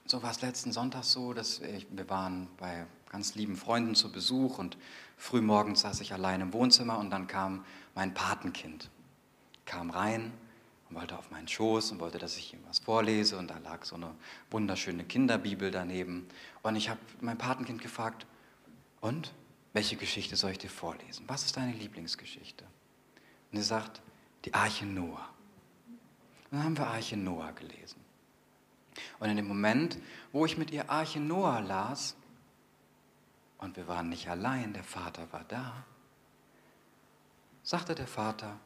So 0.08 0.24
war 0.24 0.31
es 0.31 0.41
letzten 0.41 0.72
Sonntag 0.72 1.03
so, 1.03 1.34
dass 1.34 1.60
ich, 1.60 1.86
wir 1.91 2.10
waren 2.10 2.48
bei 2.58 2.88
ganz 3.10 3.36
lieben 3.36 3.55
Freunden 3.55 3.93
zu 3.93 4.12
Besuch 4.12 4.58
und 4.58 4.77
frühmorgens 5.17 5.81
saß 5.81 6.01
ich 6.01 6.12
allein 6.13 6.41
im 6.41 6.53
Wohnzimmer 6.53 6.98
und 6.98 7.12
dann 7.12 7.27
kam 7.27 7.63
mein 7.93 8.13
Patenkind, 8.13 8.89
kam 9.65 9.91
rein 9.91 10.34
und 10.89 10.96
wollte 10.96 11.17
auf 11.17 11.29
meinen 11.29 11.48
Schoß 11.48 11.91
und 11.91 12.00
wollte, 12.00 12.17
dass 12.17 12.36
ich 12.36 12.53
ihm 12.53 12.62
was 12.67 12.79
vorlese 12.79 13.38
und 13.38 13.50
da 13.50 13.60
lag 13.60 13.86
so 13.86 13.96
eine 13.96 14.15
wunderschöne 14.50 15.03
Kinderbibel 15.03 15.70
daneben 15.70 16.27
und 16.63 16.75
ich 16.75 16.89
habe 16.89 17.00
mein 17.20 17.38
Patenkind 17.38 17.81
gefragt, 17.81 18.25
und 19.01 19.34
welche 19.74 19.96
Geschichte 19.98 20.36
soll 20.36 20.51
ich 20.51 20.60
dir 20.60 20.70
vorlesen? 20.70 21.25
Was 21.27 21.43
ist 21.46 21.58
deine 21.58 21.74
Lieblingsgeschichte? 21.74 22.65
Und 23.51 23.58
er 23.58 23.63
sagt, 23.63 24.01
die 24.46 24.53
Arche 24.53 24.86
Noah. 24.86 25.31
Dann 26.51 26.63
haben 26.63 26.77
wir 26.77 26.88
Arche 26.88 27.17
Noah 27.17 27.53
gelesen. 27.53 28.00
Und 29.20 29.29
in 29.29 29.38
dem 29.38 29.48
Moment, 29.48 29.98
wo 30.34 30.46
ich 30.46 30.58
mit 30.58 30.72
ihr 30.72 30.89
Arche 30.89 31.20
Noah 31.20 31.62
las, 31.62 32.15
und 33.58 33.77
wir 33.77 33.88
waren 33.88 34.10
nicht 34.10 34.27
allein, 34.27 34.74
der 34.74 34.84
Vater 34.84 35.31
war 35.31 35.46
da, 35.48 35.86
sagte 37.63 37.96
der 37.96 38.08
Vater, 38.08 38.60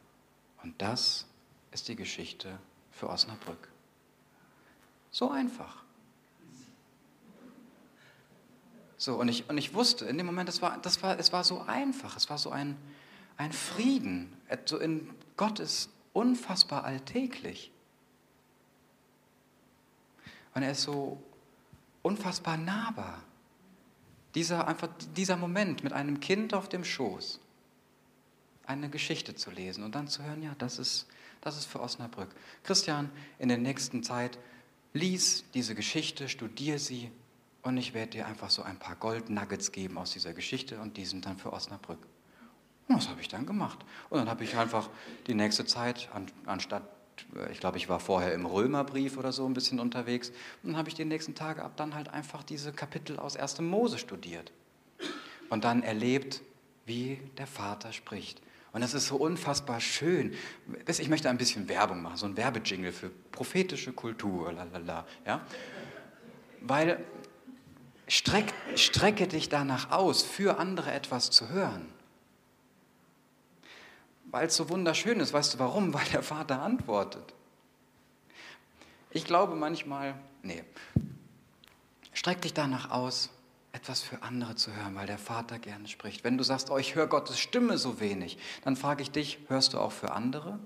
und 0.64 0.82
das 0.82 1.28
ist 1.72 1.88
die 1.88 1.96
Geschichte 1.96 2.58
für 2.92 3.10
Osnabrück. 3.10 3.70
So 5.12 5.30
einfach. 5.30 5.84
So, 8.98 9.20
und 9.20 9.28
ich, 9.28 9.48
und 9.50 9.58
ich 9.58 9.74
wusste 9.74 10.06
in 10.06 10.18
dem 10.18 10.26
Moment, 10.26 10.50
das 10.50 10.62
war, 10.62 10.78
das 10.80 11.04
war, 11.04 11.20
es 11.20 11.32
war 11.32 11.44
so 11.44 11.62
einfach, 11.62 12.16
es 12.16 12.30
war 12.30 12.38
so 12.38 12.50
ein, 12.50 12.78
ein 13.38 13.52
Frieden. 13.52 14.36
So 14.66 14.80
in 14.80 15.14
Gott 15.38 15.60
ist 15.60 15.90
unfassbar 16.14 16.86
alltäglich. 16.86 17.72
Und 20.56 20.64
er 20.64 20.72
ist 20.72 20.82
so 20.82 21.22
unfassbar 22.02 22.58
nahbar. 22.58 23.22
Dieser, 24.34 24.68
einfach, 24.68 24.90
dieser 25.16 25.38
Moment 25.38 25.84
mit 25.84 25.94
einem 25.94 26.20
Kind 26.20 26.54
auf 26.54 26.68
dem 26.68 26.84
Schoß, 26.84 27.40
eine 28.66 28.90
Geschichte 28.90 29.36
zu 29.36 29.52
lesen 29.52 29.84
und 29.84 29.94
dann 29.94 30.08
zu 30.08 30.24
hören, 30.24 30.42
ja, 30.42 30.56
das 30.58 30.80
ist, 30.80 31.08
das 31.42 31.58
ist 31.58 31.66
für 31.66 31.80
Osnabrück. 31.80 32.30
Christian, 32.64 33.12
in 33.38 33.50
der 33.50 33.58
nächsten 33.58 34.02
Zeit 34.02 34.40
lies 34.94 35.44
diese 35.54 35.76
Geschichte, 35.76 36.28
studier 36.28 36.80
sie 36.80 37.12
und 37.62 37.78
ich 37.78 37.94
werde 37.94 38.12
dir 38.12 38.26
einfach 38.26 38.50
so 38.50 38.64
ein 38.64 38.78
paar 38.78 38.96
Goldnuggets 38.96 39.72
geben 39.72 39.98
aus 39.98 40.12
dieser 40.12 40.34
Geschichte 40.34 40.80
und 40.80 40.98
die 40.98 41.06
sind 41.06 41.26
dann 41.26 41.38
für 41.38 41.52
Osnabrück. 41.54 42.00
Und 42.88 42.98
das 42.98 43.10
habe 43.10 43.22
ich 43.22 43.28
dann 43.28 43.46
gemacht. 43.46 43.80
Und 44.10 44.20
dann 44.20 44.30
habe 44.30 44.44
ich 44.44 44.56
einfach 44.56 44.90
die 45.28 45.34
nächste 45.34 45.66
Zeit, 45.66 46.10
anstatt 46.46 46.84
äh, 46.84 46.95
ich 47.52 47.60
glaube, 47.60 47.78
ich 47.78 47.90
war 47.90 48.00
vorher 48.00 48.34
im 48.34 48.46
Römerbrief 48.46 49.18
oder 49.18 49.32
so 49.32 49.46
ein 49.46 49.54
bisschen 49.54 49.80
unterwegs. 49.80 50.30
Und 50.64 50.72
dann 50.72 50.78
habe 50.78 50.90
ich 50.90 50.96
die 50.96 51.06
nächsten 51.06 51.36
Tage 51.36 51.64
ab 51.64 51.74
dann 51.78 51.96
halt 51.96 52.10
einfach 52.10 52.44
diese 52.44 52.72
Kapitel 52.72 53.18
aus 53.20 53.36
1. 53.36 53.62
Mose 53.62 53.98
studiert. 53.98 54.52
Und 55.50 55.64
dann 55.64 55.84
erlebt, 55.84 56.42
wie 56.86 57.20
der 57.38 57.48
Vater 57.48 57.94
spricht. 57.94 58.42
Und 58.72 58.82
das 58.82 58.94
ist 58.94 59.08
so 59.08 59.16
unfassbar 59.16 59.80
schön. 59.80 60.34
Ich 60.88 61.08
möchte 61.08 61.30
ein 61.30 61.38
bisschen 61.38 61.70
Werbung 61.70 62.02
machen, 62.02 62.18
so 62.18 62.26
ein 62.26 62.36
Werbejingle 62.36 62.92
für 62.92 63.10
prophetische 63.32 63.94
Kultur, 63.94 64.52
lalala, 64.52 65.06
ja? 65.26 65.42
Weil 66.62 67.04
streck, 68.08 68.54
strecke 68.76 69.28
dich 69.28 69.48
danach 69.48 69.92
aus, 69.92 70.24
für 70.24 70.60
andere 70.60 70.92
etwas 70.92 71.30
zu 71.30 71.50
hören 71.50 71.95
weil 74.32 74.48
es 74.48 74.56
so 74.56 74.70
wunderschön 74.70 75.20
ist. 75.20 75.34
Weißt 75.34 75.54
du 75.54 75.60
warum? 75.60 75.94
Weil 75.94 76.06
der 76.06 76.24
Vater 76.24 76.62
antwortet. 76.62 77.34
Ich 79.12 79.24
glaube 79.24 79.56
manchmal, 79.56 80.16
nee, 80.44 80.64
streck 82.12 82.42
dich 82.42 82.54
danach 82.54 82.92
aus, 82.92 83.30
etwas 83.72 84.02
für 84.02 84.22
andere 84.24 84.56
zu 84.56 84.76
hören, 84.76 84.96
weil 84.96 85.08
der 85.08 85.18
Vater 85.18 85.58
gerne 85.58 85.88
spricht. 85.88 86.26
Wenn 86.26 86.38
du 86.38 86.44
sagst, 86.44 86.70
oh, 86.70 86.78
ich 86.78 86.96
höre 86.96 87.08
Gottes 87.08 87.40
Stimme 87.40 87.78
so 87.78 88.02
wenig, 88.02 88.38
dann 88.64 88.76
frage 88.76 89.02
ich 89.02 89.12
dich, 89.12 89.40
hörst 89.48 89.74
du 89.74 89.80
auch 89.80 89.94
für 89.94 90.12
andere? 90.12 90.60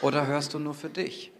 Oder 0.00 0.26
hörst 0.26 0.54
du 0.54 0.58
nur 0.58 0.74
für 0.74 0.90
dich? 0.90 1.32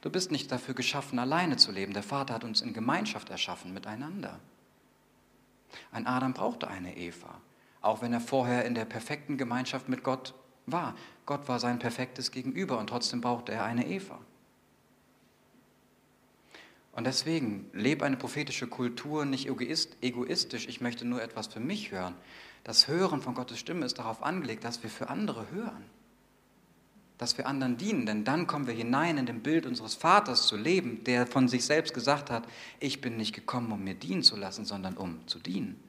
Du 0.00 0.10
bist 0.10 0.30
nicht 0.30 0.50
dafür 0.50 0.74
geschaffen, 0.74 1.18
alleine 1.18 1.58
zu 1.58 1.70
leben. 1.70 1.92
Der 1.92 2.02
Vater 2.02 2.34
hat 2.34 2.44
uns 2.44 2.62
in 2.62 2.72
Gemeinschaft 2.72 3.28
erschaffen, 3.28 3.74
miteinander. 3.74 4.38
Ein 5.92 6.06
Adam 6.06 6.32
brauchte 6.32 6.68
eine 6.68 6.96
Eva 6.96 7.40
auch 7.86 8.02
wenn 8.02 8.12
er 8.12 8.20
vorher 8.20 8.64
in 8.64 8.74
der 8.74 8.84
perfekten 8.84 9.38
Gemeinschaft 9.38 9.88
mit 9.88 10.02
Gott 10.02 10.34
war. 10.66 10.94
Gott 11.24 11.48
war 11.48 11.60
sein 11.60 11.78
perfektes 11.78 12.30
Gegenüber 12.30 12.78
und 12.78 12.88
trotzdem 12.88 13.20
brauchte 13.20 13.52
er 13.52 13.64
eine 13.64 13.86
Eva. 13.86 14.18
Und 16.92 17.04
deswegen 17.04 17.68
lebe 17.72 18.04
eine 18.04 18.16
prophetische 18.16 18.66
Kultur 18.66 19.24
nicht 19.26 19.48
egoistisch, 19.48 20.66
ich 20.66 20.80
möchte 20.80 21.04
nur 21.04 21.22
etwas 21.22 21.48
für 21.48 21.60
mich 21.60 21.92
hören. 21.92 22.14
Das 22.64 22.88
Hören 22.88 23.20
von 23.20 23.34
Gottes 23.34 23.58
Stimme 23.58 23.84
ist 23.84 23.98
darauf 23.98 24.22
angelegt, 24.22 24.64
dass 24.64 24.82
wir 24.82 24.90
für 24.90 25.10
andere 25.10 25.50
hören, 25.50 25.84
dass 27.18 27.36
wir 27.38 27.46
anderen 27.46 27.76
dienen, 27.76 28.06
denn 28.06 28.24
dann 28.24 28.46
kommen 28.46 28.66
wir 28.66 28.74
hinein 28.74 29.18
in 29.18 29.26
dem 29.26 29.42
Bild 29.42 29.66
unseres 29.66 29.94
Vaters 29.94 30.46
zu 30.46 30.56
leben, 30.56 31.04
der 31.04 31.26
von 31.26 31.48
sich 31.48 31.64
selbst 31.66 31.92
gesagt 31.92 32.30
hat, 32.30 32.48
ich 32.80 33.00
bin 33.00 33.16
nicht 33.18 33.34
gekommen, 33.34 33.70
um 33.72 33.84
mir 33.84 33.94
dienen 33.94 34.22
zu 34.22 34.36
lassen, 34.36 34.64
sondern 34.64 34.96
um 34.96 35.26
zu 35.26 35.38
dienen. 35.38 35.85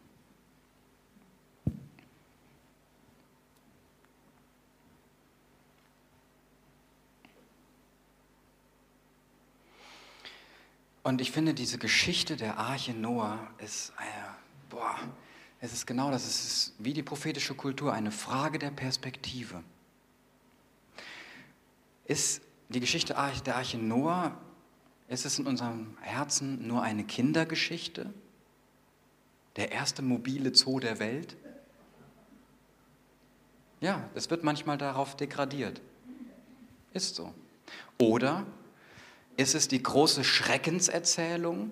Und 11.08 11.22
ich 11.22 11.32
finde, 11.32 11.54
diese 11.54 11.78
Geschichte 11.78 12.36
der 12.36 12.58
Arche 12.58 12.93
Noah 12.93 13.39
ist, 13.60 13.93
äh, 13.98 14.04
boah, 14.70 14.93
es 15.62 15.72
ist 15.72 15.88
genau 15.88 16.12
das, 16.12 16.26
es 16.26 16.43
ist 16.43 16.74
wie 16.80 16.91
die 16.91 17.02
prophetische 17.02 17.56
Kultur, 17.56 17.93
eine 17.93 18.12
Frage 18.12 18.60
der 18.60 18.72
Perspektive. 18.72 19.63
Ist 22.04 22.41
die 22.67 22.82
Geschichte 22.82 23.15
der 23.46 23.56
Arche 23.56 23.78
Noah, 23.78 24.38
ist 25.08 25.26
es 25.26 25.39
in 25.39 25.48
unserem 25.48 25.96
Herzen 26.02 26.67
nur 26.67 26.82
eine 26.82 27.06
Kindergeschichte? 27.06 28.13
Der 29.56 29.72
erste 29.72 30.02
mobile 30.02 30.54
Zoo 30.54 30.82
der 30.82 31.00
Welt? 31.00 31.38
Ja, 33.80 34.10
es 34.13 34.30
wird 34.30 34.43
manchmal 34.43 34.78
darauf 34.78 35.15
degradiert. 35.15 35.80
Ist 36.91 37.15
so. 37.15 37.34
Oder 37.98 38.46
ist 39.38 39.56
es 39.56 39.67
die 39.67 39.82
große 39.82 40.23
Schreckenserzählung 40.23 41.71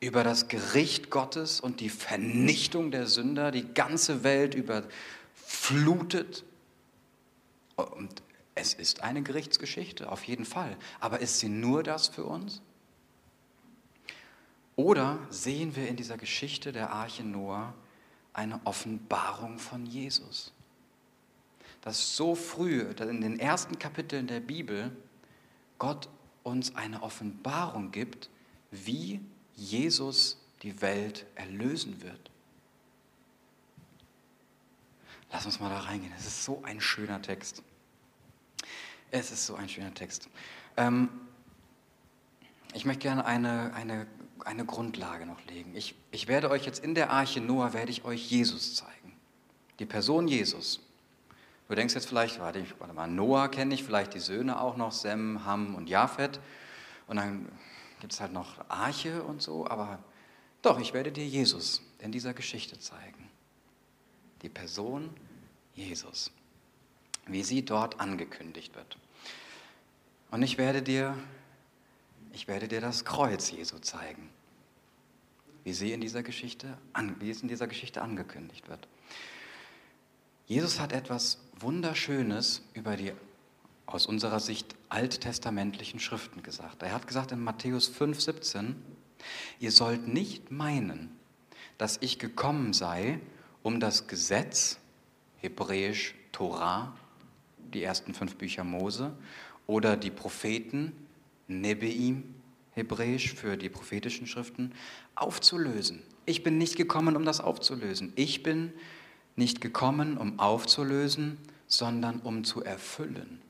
über 0.00 0.24
das 0.24 0.48
Gericht 0.48 1.08
Gottes 1.08 1.60
und 1.60 1.80
die 1.80 1.88
Vernichtung 1.88 2.90
der 2.90 3.06
Sünder, 3.06 3.50
die 3.52 3.72
ganze 3.72 4.24
Welt 4.24 4.54
überflutet? 4.54 6.44
Und 7.76 8.22
es 8.54 8.74
ist 8.74 9.02
eine 9.02 9.22
Gerichtsgeschichte, 9.22 10.10
auf 10.10 10.24
jeden 10.24 10.44
Fall. 10.44 10.76
Aber 10.98 11.20
ist 11.20 11.38
sie 11.38 11.48
nur 11.48 11.82
das 11.82 12.08
für 12.08 12.24
uns? 12.24 12.60
Oder 14.74 15.18
sehen 15.30 15.76
wir 15.76 15.88
in 15.88 15.96
dieser 15.96 16.18
Geschichte 16.18 16.72
der 16.72 16.90
Arche 16.90 17.22
Noah 17.22 17.72
eine 18.32 18.60
Offenbarung 18.64 19.58
von 19.58 19.86
Jesus? 19.86 20.52
Dass 21.82 22.16
so 22.16 22.34
früh, 22.34 22.80
in 22.80 23.20
den 23.20 23.38
ersten 23.38 23.78
Kapiteln 23.78 24.26
der 24.26 24.40
Bibel, 24.40 24.90
Gott 25.78 26.08
uns 26.46 26.76
eine 26.76 27.02
Offenbarung 27.02 27.90
gibt, 27.90 28.30
wie 28.70 29.20
Jesus 29.56 30.38
die 30.62 30.80
Welt 30.80 31.26
erlösen 31.34 32.00
wird. 32.02 32.30
Lass 35.32 35.44
uns 35.44 35.58
mal 35.58 35.70
da 35.70 35.80
reingehen. 35.80 36.12
Es 36.16 36.24
ist 36.24 36.44
so 36.44 36.62
ein 36.62 36.80
schöner 36.80 37.20
Text. 37.20 37.64
Es 39.10 39.32
ist 39.32 39.44
so 39.44 39.56
ein 39.56 39.68
schöner 39.68 39.92
Text. 39.92 40.28
Ähm, 40.76 41.08
ich 42.74 42.84
möchte 42.84 43.02
gerne 43.02 43.26
eine, 43.26 43.74
eine, 43.74 44.06
eine 44.44 44.64
Grundlage 44.64 45.26
noch 45.26 45.44
legen. 45.46 45.74
Ich, 45.74 45.96
ich 46.12 46.28
werde 46.28 46.48
euch 46.50 46.64
jetzt 46.64 46.82
in 46.84 46.94
der 46.94 47.10
Arche 47.10 47.40
Noah, 47.40 47.72
werde 47.72 47.90
ich 47.90 48.04
euch 48.04 48.30
Jesus 48.30 48.76
zeigen. 48.76 49.16
Die 49.80 49.86
Person 49.86 50.28
Jesus. 50.28 50.80
Du 51.68 51.74
denkst 51.74 51.94
jetzt 51.94 52.06
vielleicht, 52.06 52.38
warte, 52.38 52.64
warte 52.78 52.94
mal, 52.94 53.08
Noah 53.08 53.48
kenne 53.48 53.74
ich, 53.74 53.82
vielleicht 53.82 54.14
die 54.14 54.20
Söhne 54.20 54.60
auch 54.60 54.76
noch, 54.76 54.92
Sem, 54.92 55.44
Ham 55.44 55.74
und 55.74 55.88
Japhet. 55.88 56.40
Und 57.06 57.16
dann 57.16 57.48
gibt 58.00 58.12
es 58.12 58.20
halt 58.20 58.32
noch 58.32 58.68
Arche 58.68 59.22
und 59.22 59.42
so, 59.42 59.66
aber 59.66 59.98
Doch, 60.62 60.80
ich 60.80 60.94
werde 60.94 61.12
dir 61.12 61.26
Jesus 61.26 61.82
in 62.00 62.12
dieser 62.12 62.34
Geschichte 62.34 62.78
zeigen. 62.78 63.30
Die 64.42 64.48
Person 64.48 65.10
Jesus, 65.76 66.32
wie 67.26 67.42
sie 67.42 67.64
dort 67.64 68.00
angekündigt 68.00 68.74
wird. 68.74 68.96
Und 70.30 70.42
ich 70.42 70.58
werde 70.58 70.82
dir, 70.82 71.16
ich 72.32 72.48
werde 72.48 72.66
dir 72.66 72.80
das 72.80 73.04
Kreuz 73.04 73.50
Jesu 73.50 73.78
zeigen, 73.78 74.30
wie, 75.64 75.72
sie 75.72 75.92
in 75.92 76.00
dieser 76.00 76.22
Geschichte, 76.22 76.76
wie 77.20 77.30
es 77.30 77.42
in 77.42 77.48
dieser 77.48 77.66
Geschichte 77.66 78.02
angekündigt 78.02 78.68
wird. 78.68 78.88
Jesus 80.46 80.80
hat 80.80 80.92
etwas 80.92 81.38
Wunderschönes 81.58 82.62
über 82.74 82.96
die 82.96 83.12
aus 83.86 84.06
unserer 84.06 84.40
Sicht 84.40 84.74
alttestamentlichen 84.88 86.00
Schriften 86.00 86.42
gesagt. 86.42 86.82
Er 86.82 86.92
hat 86.92 87.06
gesagt 87.06 87.32
in 87.32 87.42
Matthäus 87.42 87.86
5, 87.86 88.20
17, 88.20 88.76
ihr 89.60 89.72
sollt 89.72 90.08
nicht 90.08 90.50
meinen, 90.50 91.16
dass 91.78 91.98
ich 92.00 92.18
gekommen 92.18 92.72
sei, 92.72 93.20
um 93.62 93.80
das 93.80 94.06
Gesetz, 94.06 94.78
hebräisch 95.36 96.14
Torah, 96.32 96.94
die 97.72 97.82
ersten 97.82 98.12
fünf 98.12 98.36
Bücher 98.36 98.64
Mose, 98.64 99.16
oder 99.66 99.96
die 99.96 100.10
Propheten, 100.10 100.92
Nebeim, 101.48 102.34
hebräisch 102.72 103.32
für 103.34 103.56
die 103.56 103.68
prophetischen 103.68 104.26
Schriften, 104.26 104.72
aufzulösen. 105.14 106.02
Ich 106.26 106.42
bin 106.42 106.58
nicht 106.58 106.76
gekommen, 106.76 107.16
um 107.16 107.24
das 107.24 107.40
aufzulösen. 107.40 108.12
Ich 108.16 108.42
bin 108.42 108.72
nicht 109.36 109.60
gekommen, 109.60 110.16
um 110.16 110.38
aufzulösen, 110.38 111.38
sondern 111.68 112.20
um 112.20 112.44
zu 112.44 112.64
erfüllen. 112.64 113.40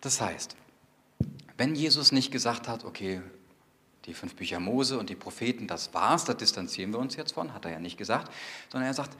Das 0.00 0.20
heißt, 0.20 0.56
wenn 1.58 1.74
Jesus 1.74 2.10
nicht 2.12 2.30
gesagt 2.30 2.68
hat, 2.68 2.84
okay, 2.84 3.20
die 4.06 4.14
fünf 4.14 4.34
Bücher 4.34 4.60
Mose 4.60 4.98
und 4.98 5.10
die 5.10 5.14
Propheten, 5.14 5.66
das 5.66 5.92
war's, 5.92 6.24
da 6.24 6.32
distanzieren 6.32 6.92
wir 6.92 6.98
uns 6.98 7.16
jetzt 7.16 7.32
von, 7.32 7.52
hat 7.52 7.66
er 7.66 7.72
ja 7.72 7.80
nicht 7.80 7.98
gesagt, 7.98 8.32
sondern 8.70 8.88
er 8.88 8.94
sagt, 8.94 9.16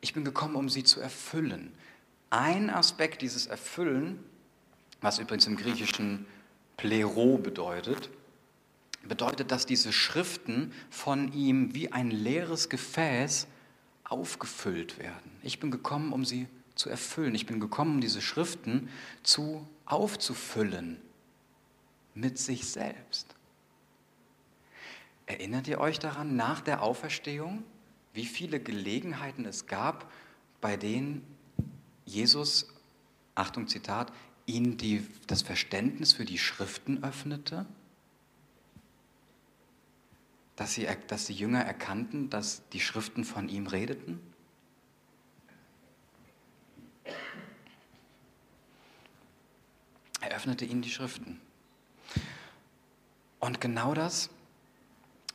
ich 0.00 0.14
bin 0.14 0.24
gekommen, 0.24 0.56
um 0.56 0.68
sie 0.68 0.84
zu 0.84 1.00
erfüllen. 1.00 1.72
Ein 2.30 2.70
Aspekt 2.70 3.20
dieses 3.20 3.46
Erfüllen, 3.46 4.24
was 5.02 5.18
übrigens 5.18 5.46
im 5.46 5.56
Griechischen 5.56 6.26
Plero 6.78 7.36
bedeutet, 7.36 8.08
bedeutet, 9.08 9.50
dass 9.50 9.66
diese 9.66 9.92
Schriften 9.92 10.72
von 10.90 11.32
ihm 11.32 11.74
wie 11.74 11.92
ein 11.92 12.10
leeres 12.10 12.68
Gefäß 12.68 13.46
aufgefüllt 14.04 14.98
werden. 14.98 15.30
Ich 15.42 15.58
bin 15.58 15.70
gekommen, 15.70 16.12
um 16.12 16.24
sie 16.24 16.46
zu 16.74 16.88
erfüllen. 16.88 17.34
Ich 17.34 17.46
bin 17.46 17.60
gekommen, 17.60 17.96
um 17.96 18.00
diese 18.00 18.22
Schriften 18.22 18.88
zu 19.22 19.66
aufzufüllen 19.86 21.00
mit 22.14 22.38
sich 22.38 22.66
selbst. 22.66 23.34
Erinnert 25.26 25.68
ihr 25.68 25.80
euch 25.80 25.98
daran, 25.98 26.36
nach 26.36 26.60
der 26.60 26.82
Auferstehung, 26.82 27.64
wie 28.12 28.26
viele 28.26 28.60
Gelegenheiten 28.60 29.46
es 29.46 29.66
gab, 29.66 30.10
bei 30.60 30.76
denen 30.76 31.24
Jesus, 32.04 32.68
Achtung 33.34 33.68
Zitat, 33.68 34.12
ihnen 34.46 34.76
die, 34.76 35.06
das 35.26 35.42
Verständnis 35.42 36.12
für 36.12 36.24
die 36.24 36.38
Schriften 36.38 37.02
öffnete? 37.02 37.66
Dass, 40.62 40.74
sie, 40.74 40.86
dass 41.08 41.26
die 41.26 41.34
Jünger 41.34 41.62
erkannten, 41.62 42.30
dass 42.30 42.62
die 42.68 42.78
Schriften 42.78 43.24
von 43.24 43.48
ihm 43.48 43.66
redeten? 43.66 44.20
Er 50.20 50.30
öffnete 50.36 50.64
ihnen 50.64 50.80
die 50.82 50.90
Schriften. 50.90 51.40
Und 53.40 53.60
genau 53.60 53.92
das 53.92 54.30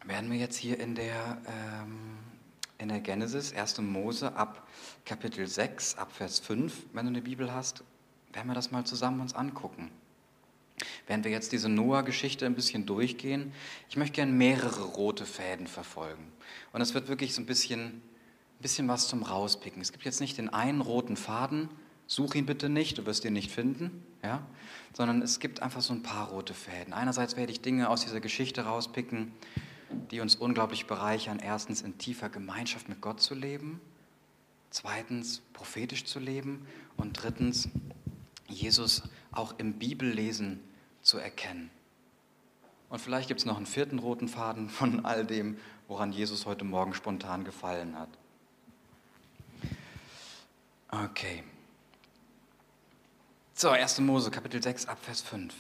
werden 0.06 0.32
wir 0.32 0.38
jetzt 0.38 0.56
hier 0.56 0.80
in 0.80 0.96
der, 0.96 1.42
ähm, 1.46 2.20
in 2.78 2.88
der 2.88 3.02
Genesis, 3.02 3.52
1. 3.52 3.80
Mose, 3.80 4.34
ab 4.34 4.66
Kapitel 5.04 5.46
6, 5.46 5.96
ab 5.96 6.14
Vers 6.14 6.40
5, 6.40 6.86
wenn 6.94 7.06
du 7.06 7.10
eine 7.10 7.22
Bibel 7.22 7.54
hast, 7.54 7.84
werden 8.32 8.48
wir 8.48 8.56
das 8.56 8.72
mal 8.72 8.86
zusammen 8.86 9.20
uns 9.20 9.34
angucken. 9.34 9.92
Während 11.08 11.24
wir 11.24 11.32
jetzt 11.32 11.54
diese 11.54 11.70
Noah-Geschichte 11.70 12.46
ein 12.46 12.54
bisschen 12.54 12.86
durchgehen, 12.86 13.54
ich 13.90 13.96
möchte 13.96 14.16
gerne 14.16 14.34
mehrere 14.34 14.84
rote 14.84 15.26
Fäden 15.26 15.66
verfolgen. 15.66 16.32
Und 16.74 16.82
es 16.82 16.94
wird 16.94 17.08
wirklich 17.08 17.34
so 17.34 17.42
ein 17.42 17.46
bisschen, 17.46 17.86
ein 17.86 18.02
bisschen 18.62 18.90
was 18.90 19.08
zum 19.08 19.24
Rauspicken. 19.24 19.82
Es 19.82 19.94
gibt 19.94 20.04
jetzt 20.04 20.20
nicht 20.20 20.38
den 20.38 20.50
einen 20.50 20.82
roten 20.82 21.16
Faden, 21.16 21.70
such 22.08 22.36
ihn 22.36 22.46
bitte 22.46 22.68
nicht, 22.68 22.98
du 22.98 23.06
wirst 23.06 23.24
ihn 23.24 23.34
nicht 23.34 23.52
finden, 23.52 24.04
ja? 24.22 24.46
sondern 24.94 25.22
es 25.22 25.40
gibt 25.40 25.62
einfach 25.62 25.82
so 25.82 25.94
ein 25.94 26.04
paar 26.04 26.30
rote 26.30 26.54
Fäden. 26.54 26.94
Einerseits 26.94 27.38
werde 27.38 27.54
ich 27.54 27.62
Dinge 27.62 27.90
aus 27.90 28.02
dieser 28.02 28.20
Geschichte 28.20 28.62
rauspicken, 28.62 29.32
die 30.12 30.20
uns 30.20 30.36
unglaublich 30.36 30.88
bereichern. 30.88 31.40
Erstens 31.40 31.82
in 31.82 31.98
tiefer 31.98 32.28
Gemeinschaft 32.28 32.90
mit 32.90 33.00
Gott 33.00 33.22
zu 33.22 33.34
leben, 33.34 33.80
zweitens 34.72 35.42
prophetisch 35.54 36.04
zu 36.04 36.20
leben 36.20 36.66
und 36.98 37.22
drittens 37.22 37.70
Jesus 38.50 39.04
auch 39.32 39.58
im 39.58 39.74
Bibellesen 39.74 40.60
zu 41.08 41.18
erkennen. 41.18 41.72
Und 42.90 43.00
vielleicht 43.00 43.30
gibt 43.30 43.40
es 43.40 43.46
noch 43.46 43.58
einen 43.58 43.66
vierten 43.66 44.00
roten 44.00 44.28
Faden 44.28 44.70
von 44.70 45.06
all 45.06 45.26
dem, 45.26 45.58
woran 45.88 46.12
Jesus 46.12 46.46
heute 46.46 46.66
Morgen 46.66 46.94
spontan 46.94 47.46
gefallen 47.46 47.98
hat. 47.98 48.10
Okay. 50.90 51.44
So, 53.54 53.70
1. 53.70 54.00
Mose, 54.02 54.32
Kapitel 54.32 54.62
6, 54.62 54.86
Abvers 54.88 55.22
5. 55.22 55.54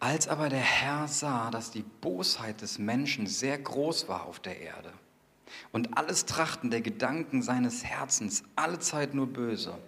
Als 0.00 0.28
aber 0.28 0.48
der 0.48 0.58
Herr 0.58 1.08
sah, 1.08 1.50
dass 1.50 1.70
die 1.70 1.82
Bosheit 1.82 2.60
des 2.60 2.78
Menschen 2.78 3.26
sehr 3.26 3.58
groß 3.58 4.08
war 4.08 4.24
auf 4.24 4.40
der 4.40 4.60
Erde 4.60 4.92
und 5.72 5.96
alles 5.96 6.24
Trachten 6.24 6.70
der 6.70 6.80
Gedanken 6.80 7.42
seines 7.42 7.84
Herzens 7.84 8.42
allezeit 8.56 9.14
nur 9.14 9.26
böse, 9.26 9.78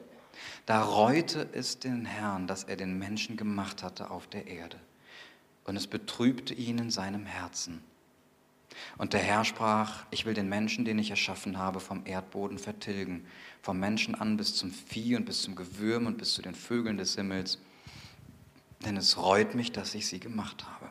da 0.67 0.83
reute 0.83 1.49
es 1.53 1.79
den 1.79 2.05
Herrn, 2.05 2.47
dass 2.47 2.65
er 2.65 2.77
den 2.77 2.99
Menschen 2.99 3.37
gemacht 3.37 3.83
hatte 3.83 4.11
auf 4.11 4.27
der 4.27 4.47
Erde. 4.47 4.79
Und 5.65 5.77
es 5.77 5.87
betrübte 5.87 6.55
ihn 6.55 6.79
in 6.79 6.91
seinem 6.91 7.27
Herzen. 7.27 7.83
Und 8.99 9.13
der 9.13 9.21
Herr 9.21 9.45
sprach, 9.45 10.05
ich 10.11 10.27
will 10.27 10.35
den 10.35 10.49
Menschen, 10.49 10.85
den 10.85 10.99
ich 10.99 11.11
erschaffen 11.11 11.59
habe, 11.59 11.81
vom 11.81 12.05
Erdboden 12.05 12.59
vertilgen, 12.59 13.27
vom 13.63 13.79
Menschen 13.79 14.15
an 14.15 14.37
bis 14.37 14.55
zum 14.55 14.71
Vieh 14.71 15.17
und 15.17 15.25
bis 15.25 15.43
zum 15.43 15.57
Gewürm 15.57 16.07
und 16.07 16.19
bis 16.19 16.35
zu 16.35 16.43
den 16.43 16.55
Vögeln 16.55 16.97
des 16.99 17.15
Himmels, 17.15 17.59
denn 18.85 18.97
es 18.97 19.17
reut 19.17 19.55
mich, 19.55 19.73
dass 19.73 19.95
ich 19.95 20.07
sie 20.07 20.21
gemacht 20.21 20.65
habe. 20.67 20.91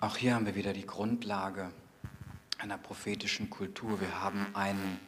Auch 0.00 0.16
hier 0.16 0.34
haben 0.34 0.46
wir 0.46 0.54
wieder 0.54 0.72
die 0.72 0.86
Grundlage 0.86 1.70
einer 2.58 2.78
prophetischen 2.78 3.50
Kultur. 3.50 4.00
Wir 4.00 4.20
haben 4.20 4.46
einen 4.54 5.00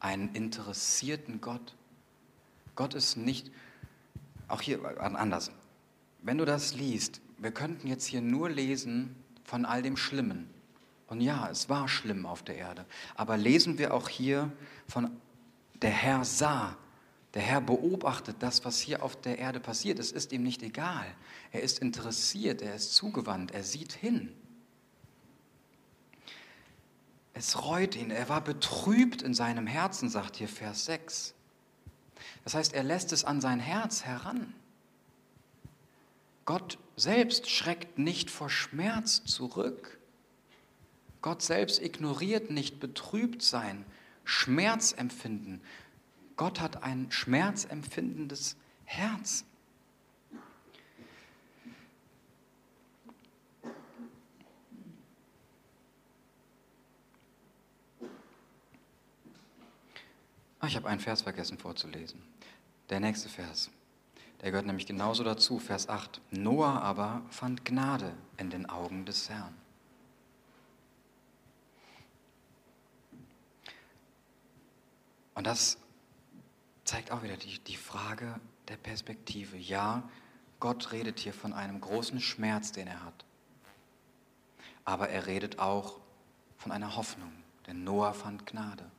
einen 0.00 0.34
interessierten 0.34 1.40
Gott. 1.40 1.74
Gott 2.74 2.94
ist 2.94 3.16
nicht, 3.16 3.50
auch 4.46 4.60
hier 4.60 4.80
anders. 5.00 5.50
Wenn 6.22 6.38
du 6.38 6.44
das 6.44 6.74
liest, 6.74 7.20
wir 7.38 7.50
könnten 7.50 7.88
jetzt 7.88 8.06
hier 8.06 8.20
nur 8.20 8.50
lesen 8.50 9.14
von 9.44 9.64
all 9.64 9.82
dem 9.82 9.96
Schlimmen. 9.96 10.48
Und 11.08 11.20
ja, 11.20 11.48
es 11.50 11.68
war 11.68 11.88
schlimm 11.88 12.26
auf 12.26 12.42
der 12.42 12.56
Erde. 12.56 12.84
Aber 13.14 13.36
lesen 13.36 13.78
wir 13.78 13.94
auch 13.94 14.08
hier 14.08 14.52
von 14.86 15.10
der 15.80 15.90
Herr 15.90 16.24
sah, 16.24 16.76
der 17.34 17.42
Herr 17.42 17.60
beobachtet 17.60 18.36
das, 18.40 18.64
was 18.64 18.80
hier 18.80 19.02
auf 19.02 19.20
der 19.20 19.38
Erde 19.38 19.60
passiert. 19.60 19.98
Es 19.98 20.12
ist 20.12 20.32
ihm 20.32 20.42
nicht 20.42 20.62
egal. 20.62 21.06
Er 21.52 21.62
ist 21.62 21.78
interessiert, 21.78 22.62
er 22.62 22.74
ist 22.74 22.94
zugewandt, 22.94 23.52
er 23.52 23.62
sieht 23.62 23.92
hin. 23.92 24.32
Es 27.38 27.62
reut 27.62 27.94
ihn, 27.94 28.10
er 28.10 28.28
war 28.28 28.40
betrübt 28.40 29.22
in 29.22 29.32
seinem 29.32 29.68
Herzen, 29.68 30.08
sagt 30.08 30.34
hier 30.34 30.48
Vers 30.48 30.86
6. 30.86 31.34
Das 32.42 32.54
heißt, 32.54 32.72
er 32.72 32.82
lässt 32.82 33.12
es 33.12 33.24
an 33.24 33.40
sein 33.40 33.60
Herz 33.60 34.02
heran. 34.02 34.52
Gott 36.46 36.78
selbst 36.96 37.48
schreckt 37.48 37.96
nicht 37.96 38.28
vor 38.28 38.50
Schmerz 38.50 39.22
zurück. 39.24 40.00
Gott 41.22 41.40
selbst 41.42 41.80
ignoriert 41.80 42.50
nicht 42.50 42.80
betrübt 42.80 43.42
sein, 43.42 43.86
Schmerzempfinden. 44.24 45.60
Gott 46.36 46.60
hat 46.60 46.82
ein 46.82 47.12
schmerzempfindendes 47.12 48.56
Herz. 48.84 49.44
Ich 60.66 60.76
habe 60.76 60.88
einen 60.88 61.00
Vers 61.00 61.22
vergessen 61.22 61.58
vorzulesen. 61.58 62.22
Der 62.90 63.00
nächste 63.00 63.28
Vers. 63.28 63.70
Der 64.40 64.50
gehört 64.50 64.66
nämlich 64.66 64.86
genauso 64.86 65.24
dazu, 65.24 65.58
Vers 65.58 65.88
8. 65.88 66.20
Noah 66.30 66.80
aber 66.82 67.22
fand 67.30 67.64
Gnade 67.64 68.12
in 68.36 68.50
den 68.50 68.68
Augen 68.68 69.04
des 69.04 69.28
Herrn. 69.28 69.54
Und 75.34 75.46
das 75.46 75.78
zeigt 76.84 77.12
auch 77.12 77.22
wieder 77.22 77.36
die, 77.36 77.58
die 77.60 77.76
Frage 77.76 78.40
der 78.66 78.76
Perspektive. 78.76 79.56
Ja, 79.56 80.08
Gott 80.58 80.90
redet 80.90 81.20
hier 81.20 81.32
von 81.32 81.52
einem 81.52 81.80
großen 81.80 82.20
Schmerz, 82.20 82.72
den 82.72 82.88
er 82.88 83.04
hat. 83.04 83.24
Aber 84.84 85.08
er 85.08 85.26
redet 85.26 85.58
auch 85.58 86.00
von 86.56 86.72
einer 86.72 86.96
Hoffnung, 86.96 87.32
denn 87.66 87.84
Noah 87.84 88.14
fand 88.14 88.46
Gnade. 88.46 88.90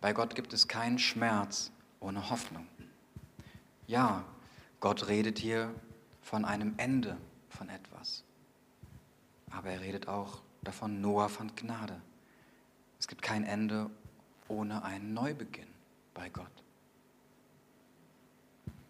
Bei 0.00 0.12
Gott 0.12 0.34
gibt 0.34 0.52
es 0.52 0.68
keinen 0.68 0.98
Schmerz 0.98 1.72
ohne 2.00 2.30
Hoffnung. 2.30 2.66
Ja, 3.86 4.24
Gott 4.80 5.08
redet 5.08 5.38
hier 5.38 5.74
von 6.22 6.44
einem 6.44 6.74
Ende 6.76 7.16
von 7.48 7.68
etwas. 7.68 8.22
Aber 9.50 9.70
er 9.70 9.80
redet 9.80 10.06
auch 10.06 10.42
davon, 10.62 11.00
Noah 11.00 11.28
fand 11.28 11.56
Gnade. 11.56 12.00
Es 12.98 13.08
gibt 13.08 13.22
kein 13.22 13.44
Ende 13.44 13.90
ohne 14.46 14.84
einen 14.84 15.14
Neubeginn 15.14 15.68
bei 16.14 16.28
Gott. 16.28 16.46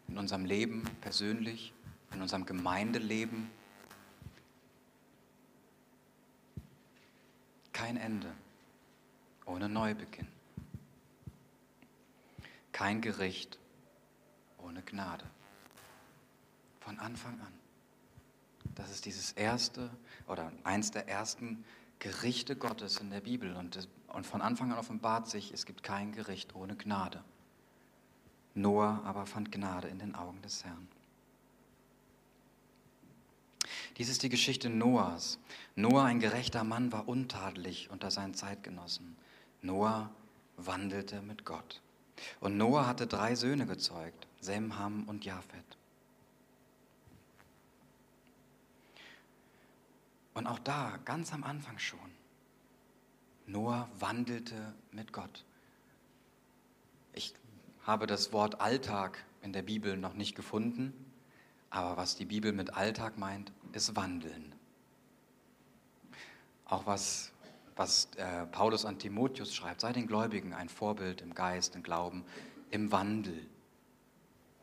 In 0.08 0.18
unserem 0.18 0.44
Leben 0.44 0.84
persönlich, 1.00 1.72
in 2.12 2.20
unserem 2.20 2.44
Gemeindeleben. 2.44 3.50
Kein 7.72 7.96
Ende 7.96 8.32
ohne 9.46 9.68
Neubeginn. 9.68 10.26
Kein 12.78 13.00
Gericht 13.00 13.58
ohne 14.58 14.82
Gnade. 14.82 15.24
Von 16.78 17.00
Anfang 17.00 17.40
an. 17.40 17.52
Das 18.76 18.92
ist 18.92 19.04
dieses 19.04 19.32
erste 19.32 19.90
oder 20.28 20.52
eins 20.62 20.92
der 20.92 21.08
ersten 21.08 21.64
Gerichte 21.98 22.54
Gottes 22.54 22.98
in 22.98 23.10
der 23.10 23.20
Bibel. 23.20 23.56
Und, 23.56 23.88
und 24.06 24.28
von 24.28 24.40
Anfang 24.40 24.70
an 24.70 24.78
offenbart 24.78 25.28
sich, 25.28 25.52
es 25.52 25.66
gibt 25.66 25.82
kein 25.82 26.12
Gericht 26.12 26.54
ohne 26.54 26.76
Gnade. 26.76 27.24
Noah 28.54 29.02
aber 29.04 29.26
fand 29.26 29.50
Gnade 29.50 29.88
in 29.88 29.98
den 29.98 30.14
Augen 30.14 30.40
des 30.42 30.64
Herrn. 30.64 30.86
Dies 33.96 34.08
ist 34.08 34.22
die 34.22 34.28
Geschichte 34.28 34.70
Noahs. 34.70 35.40
Noah, 35.74 36.04
ein 36.04 36.20
gerechter 36.20 36.62
Mann, 36.62 36.92
war 36.92 37.08
untadelig 37.08 37.90
unter 37.90 38.12
seinen 38.12 38.34
Zeitgenossen. 38.34 39.16
Noah 39.62 40.10
wandelte 40.56 41.22
mit 41.22 41.44
Gott. 41.44 41.82
Und 42.40 42.56
Noah 42.56 42.86
hatte 42.86 43.06
drei 43.06 43.34
Söhne 43.34 43.66
gezeugt, 43.66 44.26
Sem, 44.40 44.78
Ham 44.78 45.04
und 45.08 45.24
Japhet. 45.24 45.64
Und 50.34 50.46
auch 50.46 50.60
da, 50.60 50.98
ganz 51.04 51.32
am 51.32 51.42
Anfang 51.42 51.78
schon, 51.78 51.98
Noah 53.46 53.88
wandelte 53.98 54.74
mit 54.92 55.12
Gott. 55.12 55.44
Ich 57.12 57.34
habe 57.82 58.06
das 58.06 58.32
Wort 58.32 58.60
Alltag 58.60 59.24
in 59.42 59.52
der 59.52 59.62
Bibel 59.62 59.96
noch 59.96 60.14
nicht 60.14 60.36
gefunden, 60.36 60.92
aber 61.70 61.96
was 61.96 62.14
die 62.14 62.24
Bibel 62.24 62.52
mit 62.52 62.74
Alltag 62.74 63.18
meint, 63.18 63.52
ist 63.72 63.96
Wandeln. 63.96 64.54
Auch 66.66 66.86
was, 66.86 67.32
was 67.78 68.08
äh, 68.16 68.44
Paulus 68.46 68.84
an 68.84 68.98
Timotheus 68.98 69.54
schreibt, 69.54 69.80
sei 69.80 69.92
den 69.92 70.06
Gläubigen 70.06 70.52
ein 70.52 70.68
Vorbild 70.68 71.20
im 71.20 71.32
Geist, 71.32 71.76
im 71.76 71.82
Glauben, 71.82 72.24
im 72.70 72.90
Wandel. 72.90 73.46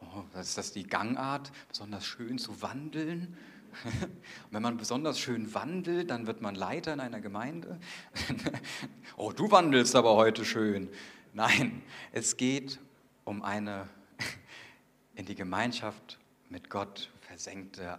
Oh, 0.01 0.23
ist 0.39 0.58
das 0.58 0.73
die 0.73 0.86
Gangart, 0.86 1.51
besonders 1.69 2.06
schön 2.06 2.38
zu 2.38 2.62
wandeln? 2.62 3.38
Und 3.84 4.12
wenn 4.51 4.62
man 4.62 4.78
besonders 4.78 5.19
schön 5.19 5.54
wandelt, 5.54 6.10
dann 6.10 6.28
wird 6.28 6.41
man 6.41 6.56
Leiter 6.56 6.93
in 6.93 6.99
einer 6.99 7.21
Gemeinde. 7.21 7.80
oh, 9.17 9.32
du 9.32 9.49
wandelst 9.49 9.95
aber 9.95 10.15
heute 10.15 10.45
schön. 10.45 10.89
Nein, 11.34 11.82
es 12.12 12.38
geht 12.38 12.80
um 13.23 13.43
eine 13.43 13.88
in 15.15 15.25
die 15.25 15.36
Gemeinschaft 15.36 16.19
mit 16.49 16.69
Gott 16.69 17.12
versenkte, 17.21 17.97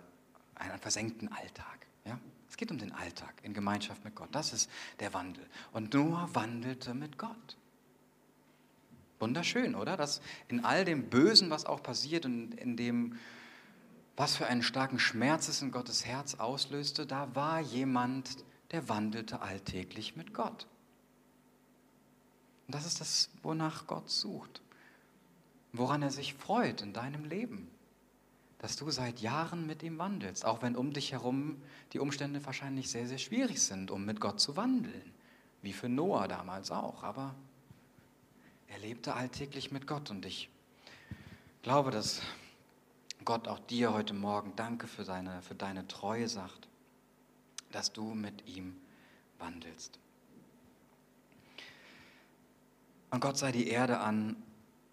einen 0.54 0.78
versenkten 0.78 1.32
Alltag. 1.32 1.86
Ja? 2.04 2.18
Es 2.56 2.58
geht 2.58 2.70
um 2.70 2.78
den 2.78 2.92
Alltag 2.92 3.34
in 3.42 3.52
Gemeinschaft 3.52 4.02
mit 4.02 4.14
Gott. 4.14 4.30
Das 4.32 4.54
ist 4.54 4.70
der 4.98 5.12
Wandel. 5.12 5.46
Und 5.72 5.92
Noah 5.92 6.30
wandelte 6.32 6.94
mit 6.94 7.18
Gott. 7.18 7.58
Wunderschön, 9.18 9.74
oder? 9.74 9.98
Dass 9.98 10.22
in 10.48 10.64
all 10.64 10.86
dem 10.86 11.10
Bösen, 11.10 11.50
was 11.50 11.66
auch 11.66 11.82
passiert 11.82 12.24
und 12.24 12.54
in 12.54 12.78
dem 12.78 13.18
was 14.16 14.36
für 14.36 14.46
einen 14.46 14.62
starken 14.62 14.98
Schmerz 14.98 15.48
es 15.48 15.60
in 15.60 15.70
Gottes 15.70 16.06
Herz 16.06 16.36
auslöste, 16.36 17.04
da 17.04 17.34
war 17.34 17.60
jemand, 17.60 18.42
der 18.70 18.88
wandelte 18.88 19.42
alltäglich 19.42 20.16
mit 20.16 20.32
Gott. 20.32 20.66
Und 22.66 22.74
das 22.74 22.86
ist 22.86 23.02
das, 23.02 23.28
wonach 23.42 23.86
Gott 23.86 24.08
sucht, 24.08 24.62
woran 25.74 26.00
er 26.00 26.10
sich 26.10 26.32
freut 26.32 26.80
in 26.80 26.94
deinem 26.94 27.26
Leben, 27.26 27.68
dass 28.58 28.76
du 28.76 28.90
seit 28.90 29.20
Jahren 29.20 29.66
mit 29.66 29.82
ihm 29.82 29.98
wandelst, 29.98 30.44
auch 30.44 30.62
wenn 30.62 30.76
um 30.76 30.92
dich 30.92 31.12
herum 31.12 31.62
die 31.92 31.98
Umstände 31.98 32.44
wahrscheinlich 32.46 32.90
sehr, 32.90 33.06
sehr 33.06 33.18
schwierig 33.18 33.62
sind, 33.62 33.90
um 33.90 34.04
mit 34.04 34.20
Gott 34.20 34.40
zu 34.40 34.56
wandeln, 34.56 35.14
wie 35.62 35.72
für 35.72 35.88
Noah 35.88 36.26
damals 36.26 36.70
auch, 36.70 37.02
aber 37.02 37.34
er 38.68 38.78
lebte 38.78 39.14
alltäglich 39.14 39.70
mit 39.70 39.86
Gott 39.86 40.10
und 40.10 40.24
ich 40.24 40.48
glaube, 41.62 41.90
dass 41.90 42.22
Gott 43.24 43.48
auch 43.48 43.58
dir 43.58 43.92
heute 43.92 44.14
Morgen 44.14 44.52
danke 44.56 44.86
für 44.86 45.04
deine, 45.04 45.42
für 45.42 45.54
deine 45.54 45.86
Treue 45.88 46.28
sagt, 46.28 46.68
dass 47.72 47.92
du 47.92 48.14
mit 48.14 48.46
ihm 48.46 48.76
wandelst. 49.38 49.98
Und 53.10 53.20
Gott 53.20 53.36
sei 53.36 53.52
die 53.52 53.68
Erde 53.68 53.98
an, 53.98 54.36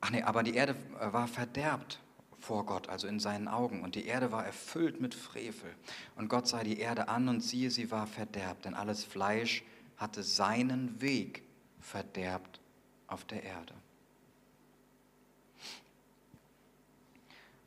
ach 0.01 0.09
nee, 0.09 0.21
aber 0.23 0.43
die 0.43 0.53
Erde 0.53 0.75
war 0.99 1.27
verderbt 1.27 1.99
vor 2.43 2.65
Gott, 2.65 2.89
also 2.89 3.07
in 3.07 3.19
seinen 3.19 3.47
Augen. 3.47 3.83
Und 3.83 3.95
die 3.95 4.05
Erde 4.05 4.31
war 4.31 4.45
erfüllt 4.45 4.99
mit 4.99 5.15
Frevel. 5.15 5.73
Und 6.15 6.27
Gott 6.27 6.47
sei 6.47 6.63
die 6.63 6.79
Erde 6.79 7.07
an 7.07 7.29
und 7.29 7.41
siehe, 7.41 7.71
sie 7.71 7.89
war 7.89 8.05
verderbt, 8.05 8.65
denn 8.65 8.73
alles 8.73 9.03
Fleisch 9.03 9.63
hatte 9.97 10.23
seinen 10.23 11.01
Weg 11.01 11.43
verderbt 11.79 12.59
auf 13.07 13.23
der 13.25 13.43
Erde. 13.43 13.73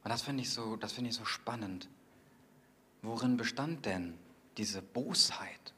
Und 0.05 0.11
das 0.11 0.23
finde 0.23 0.43
ich, 0.43 0.51
so, 0.51 0.79
find 0.79 1.09
ich 1.09 1.15
so 1.15 1.25
spannend. 1.25 1.89
Worin 3.03 3.37
bestand 3.37 3.87
denn 3.87 4.15
diese 4.57 4.83
Bosheit 4.83 5.75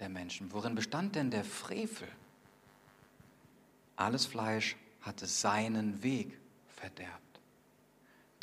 der 0.00 0.08
Menschen? 0.08 0.52
Worin 0.52 0.74
bestand 0.74 1.14
denn 1.14 1.30
der 1.30 1.44
Frevel? 1.44 2.08
Alles 3.96 4.26
Fleisch 4.26 4.76
hatte 5.00 5.26
seinen 5.26 6.02
Weg 6.02 6.38
verderbt. 6.74 7.25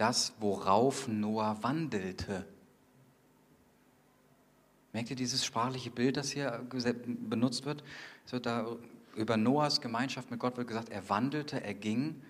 Das, 0.04 0.34
worauf 0.42 1.08
Noah 1.08 1.60
wandelte. 1.62 2.46
Merkt 4.92 5.12
ihr 5.12 5.16
dieses 5.16 5.46
sprachliche 5.46 5.92
Bild, 5.92 6.18
das 6.18 6.30
hier 6.30 6.62
benutzt 6.68 7.64
wird? 7.64 7.86
Wird 8.30 8.46
da 8.46 8.68
über 9.16 9.38
Noahs 9.38 9.80
Gemeinschaft 9.80 10.30
mit 10.30 10.42
Gott 10.42 10.58
wird 10.58 10.68
gesagt, 10.68 10.90
er 10.90 11.08
wandelte, 11.08 11.64
er 11.64 11.74
ging. 11.74 12.22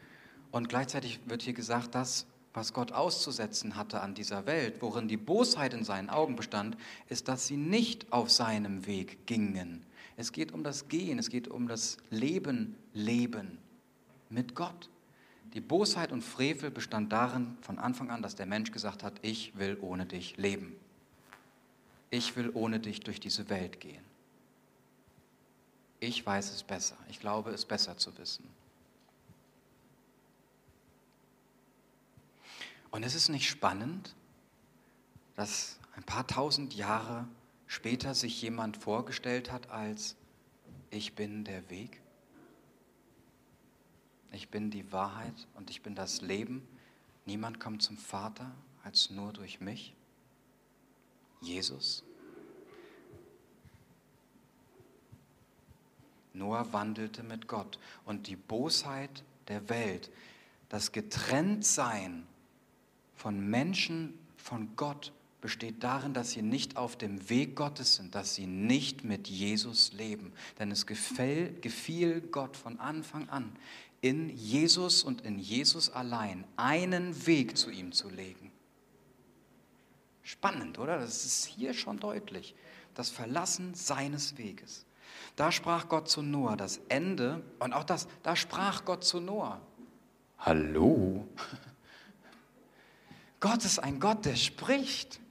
Und 0.51 0.69
gleichzeitig 0.69 1.19
wird 1.25 1.41
hier 1.41 1.53
gesagt, 1.53 1.95
das, 1.95 2.27
was 2.53 2.73
Gott 2.73 2.91
auszusetzen 2.91 3.75
hatte 3.75 4.01
an 4.01 4.13
dieser 4.13 4.45
Welt, 4.45 4.75
worin 4.83 5.07
die 5.07 5.17
Bosheit 5.17 5.73
in 5.73 5.83
seinen 5.83 6.11
Augen 6.11 6.35
bestand, 6.35 6.77
ist, 7.09 7.27
dass 7.27 7.47
sie 7.47 7.57
nicht 7.57 8.13
auf 8.13 8.29
seinem 8.29 8.85
Weg 8.85 9.25
gingen. 9.25 9.83
Es 10.15 10.31
geht 10.31 10.51
um 10.51 10.63
das 10.63 10.89
Gehen, 10.89 11.17
es 11.17 11.31
geht 11.31 11.47
um 11.47 11.67
das 11.67 11.97
Leben, 12.11 12.75
Leben 12.93 13.57
mit 14.29 14.53
Gott. 14.53 14.91
Die 15.53 15.61
Bosheit 15.61 16.11
und 16.11 16.23
Frevel 16.23 16.71
bestand 16.71 17.11
darin 17.11 17.57
von 17.61 17.77
Anfang 17.77 18.09
an, 18.09 18.21
dass 18.21 18.35
der 18.35 18.47
Mensch 18.47 18.71
gesagt 18.71 19.03
hat, 19.03 19.13
ich 19.21 19.55
will 19.57 19.77
ohne 19.81 20.05
dich 20.05 20.37
leben. 20.37 20.75
Ich 22.09 22.35
will 22.35 22.51
ohne 22.53 22.79
dich 22.79 23.01
durch 23.01 23.19
diese 23.19 23.49
Welt 23.49 23.79
gehen. 23.79 24.03
Ich 25.99 26.25
weiß 26.25 26.51
es 26.51 26.63
besser. 26.63 26.97
Ich 27.09 27.19
glaube 27.19 27.51
es 27.51 27.65
besser 27.65 27.97
zu 27.97 28.17
wissen. 28.17 28.47
Und 32.91 33.03
ist 33.03 33.15
es 33.15 33.29
nicht 33.29 33.49
spannend, 33.49 34.13
dass 35.35 35.79
ein 35.95 36.03
paar 36.03 36.27
tausend 36.27 36.75
Jahre 36.75 37.27
später 37.67 38.13
sich 38.13 38.41
jemand 38.41 38.77
vorgestellt 38.77 39.51
hat 39.51 39.69
als 39.71 40.15
ich 40.91 41.15
bin 41.15 41.43
der 41.43 41.69
Weg, 41.71 42.02
ich 44.33 44.49
bin 44.49 44.71
die 44.71 44.91
Wahrheit 44.91 45.47
und 45.55 45.69
ich 45.69 45.81
bin 45.81 45.95
das 45.95 46.21
Leben. 46.21 46.67
Niemand 47.25 47.59
kommt 47.59 47.81
zum 47.81 47.97
Vater 47.97 48.51
als 48.83 49.09
nur 49.09 49.31
durch 49.31 49.61
mich. 49.61 49.93
Jesus. 51.41 52.03
Noah 56.33 56.73
wandelte 56.73 57.23
mit 57.23 57.47
Gott 57.47 57.77
und 58.05 58.27
die 58.27 58.35
Bosheit 58.35 59.23
der 59.47 59.69
Welt, 59.69 60.09
das 60.69 60.91
Getrenntsein 60.91 62.25
von 63.15 63.39
Menschen, 63.49 64.17
von 64.37 64.75
Gott 64.75 65.13
besteht 65.41 65.83
darin, 65.83 66.13
dass 66.13 66.31
sie 66.31 66.41
nicht 66.41 66.77
auf 66.77 66.97
dem 66.97 67.29
Weg 67.29 67.55
Gottes 67.55 67.95
sind, 67.95 68.15
dass 68.15 68.33
sie 68.33 68.47
nicht 68.47 69.03
mit 69.03 69.27
Jesus 69.27 69.93
leben. 69.93 70.33
Denn 70.57 70.71
es 70.71 70.85
gefiel, 70.87 72.21
Gott 72.31 72.57
von 72.57 72.79
Anfang 72.79 73.29
an, 73.29 73.55
in 74.03 74.27
Jesus 74.35 75.01
und 75.01 75.21
in 75.21 75.39
Jesus 75.39 75.89
allein 75.89 76.43
einen 76.57 77.25
Weg 77.25 77.57
zu 77.57 77.71
ihm 77.71 77.93
zu 77.93 78.09
legen. 78.09 78.51
Spannend, 80.23 80.77
oder? 80.77 80.99
Das 80.99 81.23
ist 81.23 81.45
hier 81.45 81.73
schon 81.73 81.99
deutlich. 81.99 82.53
Das 82.95 83.09
Verlassen 83.09 83.73
seines 83.73 84.37
Weges. 84.37 84.85
Da 85.37 85.53
sprach 85.53 85.87
Gott 85.87 86.09
zu 86.09 86.21
Noah 86.21 86.57
das 86.57 86.81
Ende 86.89 87.43
und 87.59 87.71
auch 87.71 87.85
das, 87.85 88.09
da 88.23 88.35
sprach 88.35 88.83
Gott 88.83 89.05
zu 89.05 89.21
Noah. 89.21 89.61
Hallo? 90.37 91.25
Gott 93.39 93.63
ist 93.63 93.79
ein 93.79 94.01
Gott, 94.01 94.25
der 94.25 94.35
spricht. 94.35 95.21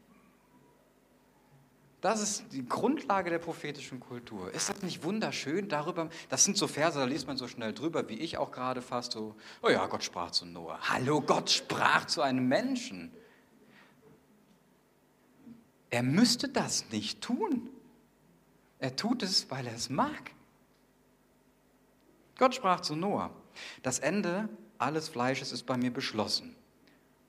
Das 2.02 2.20
ist 2.20 2.52
die 2.52 2.66
Grundlage 2.66 3.30
der 3.30 3.38
prophetischen 3.38 4.00
Kultur. 4.00 4.52
Ist 4.52 4.68
das 4.68 4.82
nicht 4.82 5.04
wunderschön 5.04 5.68
darüber? 5.68 6.10
Das 6.28 6.42
sind 6.42 6.56
so 6.56 6.66
Verse, 6.66 6.98
da 6.98 7.04
liest 7.04 7.28
man 7.28 7.36
so 7.36 7.46
schnell 7.46 7.72
drüber, 7.72 8.08
wie 8.08 8.18
ich 8.18 8.38
auch 8.38 8.50
gerade 8.50 8.82
fast 8.82 9.12
so. 9.12 9.36
Oh 9.62 9.68
ja, 9.68 9.86
Gott 9.86 10.02
sprach 10.02 10.32
zu 10.32 10.44
Noah. 10.44 10.80
Hallo, 10.82 11.20
Gott 11.20 11.48
sprach 11.48 12.06
zu 12.06 12.20
einem 12.20 12.48
Menschen. 12.48 13.12
Er 15.90 16.02
müsste 16.02 16.48
das 16.48 16.90
nicht 16.90 17.20
tun. 17.20 17.70
Er 18.80 18.96
tut 18.96 19.22
es, 19.22 19.48
weil 19.48 19.64
er 19.68 19.74
es 19.74 19.88
mag. 19.88 20.32
Gott 22.36 22.56
sprach 22.56 22.80
zu 22.80 22.96
Noah. 22.96 23.30
Das 23.84 24.00
Ende 24.00 24.48
alles 24.76 25.08
Fleisches 25.08 25.52
ist 25.52 25.66
bei 25.66 25.76
mir 25.76 25.92
beschlossen. 25.92 26.56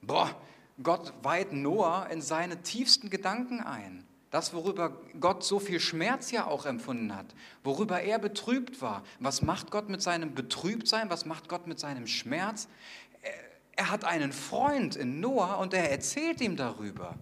Boah, 0.01 0.35
Gott 0.81 1.13
weiht 1.21 1.53
Noah 1.53 2.07
in 2.09 2.23
seine 2.23 2.63
tiefsten 2.63 3.11
Gedanken 3.11 3.59
ein. 3.59 4.07
Das, 4.33 4.51
worüber 4.51 4.99
Gott 5.19 5.43
so 5.43 5.59
viel 5.59 5.79
Schmerz 5.79 6.31
ja 6.31 6.47
auch 6.47 6.65
empfunden 6.65 7.15
hat, 7.15 7.35
worüber 7.63 8.01
er 8.01 8.17
betrübt 8.17 8.81
war. 8.81 9.03
Was 9.19 9.43
macht 9.43 9.69
Gott 9.69 9.89
mit 9.89 10.01
seinem 10.01 10.33
Betrübtsein? 10.33 11.11
Was 11.11 11.25
macht 11.25 11.49
Gott 11.49 11.67
mit 11.67 11.79
seinem 11.79 12.07
Schmerz? 12.07 12.67
Er 13.75 13.91
hat 13.91 14.05
einen 14.05 14.33
Freund 14.33 14.95
in 14.95 15.19
Noah 15.19 15.59
und 15.59 15.75
er 15.75 15.91
erzählt 15.91 16.41
ihm 16.41 16.55
darüber. 16.55 17.15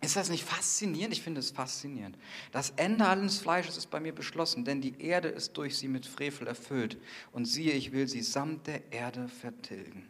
Ist 0.00 0.14
das 0.14 0.30
nicht 0.30 0.44
faszinierend? 0.44 1.14
Ich 1.14 1.22
finde 1.22 1.40
es 1.40 1.50
faszinierend. 1.50 2.16
Das 2.52 2.70
Ende 2.76 3.08
alles 3.08 3.40
Fleisches 3.40 3.76
ist 3.76 3.90
bei 3.90 3.98
mir 3.98 4.14
beschlossen, 4.14 4.64
denn 4.64 4.80
die 4.80 5.00
Erde 5.00 5.26
ist 5.26 5.54
durch 5.54 5.76
sie 5.76 5.88
mit 5.88 6.06
Frevel 6.06 6.46
erfüllt. 6.46 6.96
Und 7.32 7.46
siehe, 7.46 7.72
ich 7.72 7.90
will 7.90 8.06
sie 8.06 8.22
samt 8.22 8.68
der 8.68 8.92
Erde 8.92 9.26
vertilgen. 9.26 10.06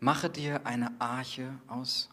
Mache 0.00 0.30
dir 0.30 0.64
eine 0.64 0.92
Arche 1.00 1.52
aus 1.66 2.08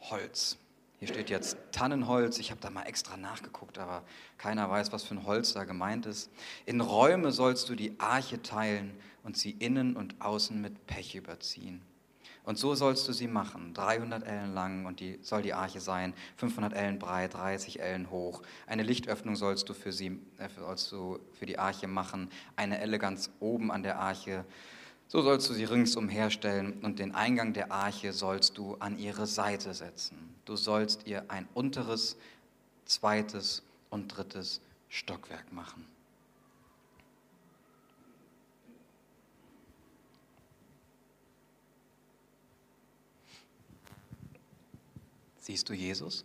Holz. 0.00 0.58
Hier 0.98 1.06
steht 1.06 1.30
jetzt 1.30 1.56
Tannenholz. 1.70 2.40
Ich 2.40 2.50
habe 2.50 2.60
da 2.60 2.68
mal 2.68 2.82
extra 2.82 3.16
nachgeguckt, 3.16 3.78
aber 3.78 4.02
keiner 4.38 4.68
weiß, 4.68 4.90
was 4.90 5.04
für 5.04 5.14
ein 5.14 5.24
Holz 5.24 5.54
da 5.54 5.62
gemeint 5.62 6.06
ist. 6.06 6.32
In 6.64 6.80
Räume 6.80 7.30
sollst 7.30 7.68
du 7.68 7.76
die 7.76 7.94
Arche 8.00 8.42
teilen 8.42 8.92
und 9.22 9.36
sie 9.36 9.52
innen 9.52 9.94
und 9.94 10.20
außen 10.20 10.60
mit 10.60 10.88
Pech 10.88 11.14
überziehen. 11.14 11.80
Und 12.42 12.58
so 12.58 12.74
sollst 12.74 13.06
du 13.06 13.12
sie 13.12 13.28
machen, 13.28 13.72
300 13.74 14.24
Ellen 14.24 14.52
lang 14.52 14.86
und 14.86 14.98
die 14.98 15.20
soll 15.22 15.42
die 15.42 15.54
Arche 15.54 15.80
sein, 15.80 16.12
500 16.38 16.72
Ellen 16.72 16.98
breit, 16.98 17.34
30 17.34 17.78
Ellen 17.80 18.10
hoch. 18.10 18.42
Eine 18.66 18.82
Lichtöffnung 18.82 19.36
sollst 19.36 19.68
du 19.68 19.74
für 19.74 19.92
sie, 19.92 20.20
äh, 20.38 20.48
sollst 20.58 20.90
du 20.90 21.20
für 21.38 21.46
die 21.46 21.58
Arche 21.58 21.86
machen, 21.86 22.30
eine 22.56 22.80
Elle 22.80 22.98
ganz 22.98 23.30
oben 23.38 23.70
an 23.70 23.84
der 23.84 24.00
Arche. 24.00 24.44
So 25.08 25.22
sollst 25.22 25.48
du 25.48 25.54
sie 25.54 25.64
ringsum 25.64 26.08
herstellen 26.08 26.80
und 26.82 26.98
den 26.98 27.14
Eingang 27.14 27.52
der 27.52 27.70
Arche 27.70 28.12
sollst 28.12 28.58
du 28.58 28.74
an 28.76 28.98
ihre 28.98 29.26
Seite 29.26 29.72
setzen. 29.72 30.34
Du 30.44 30.56
sollst 30.56 31.06
ihr 31.06 31.30
ein 31.30 31.48
unteres, 31.54 32.16
zweites 32.86 33.62
und 33.88 34.08
drittes 34.08 34.60
Stockwerk 34.88 35.52
machen. 35.52 35.86
Siehst 45.38 45.68
du 45.68 45.74
Jesus? 45.74 46.24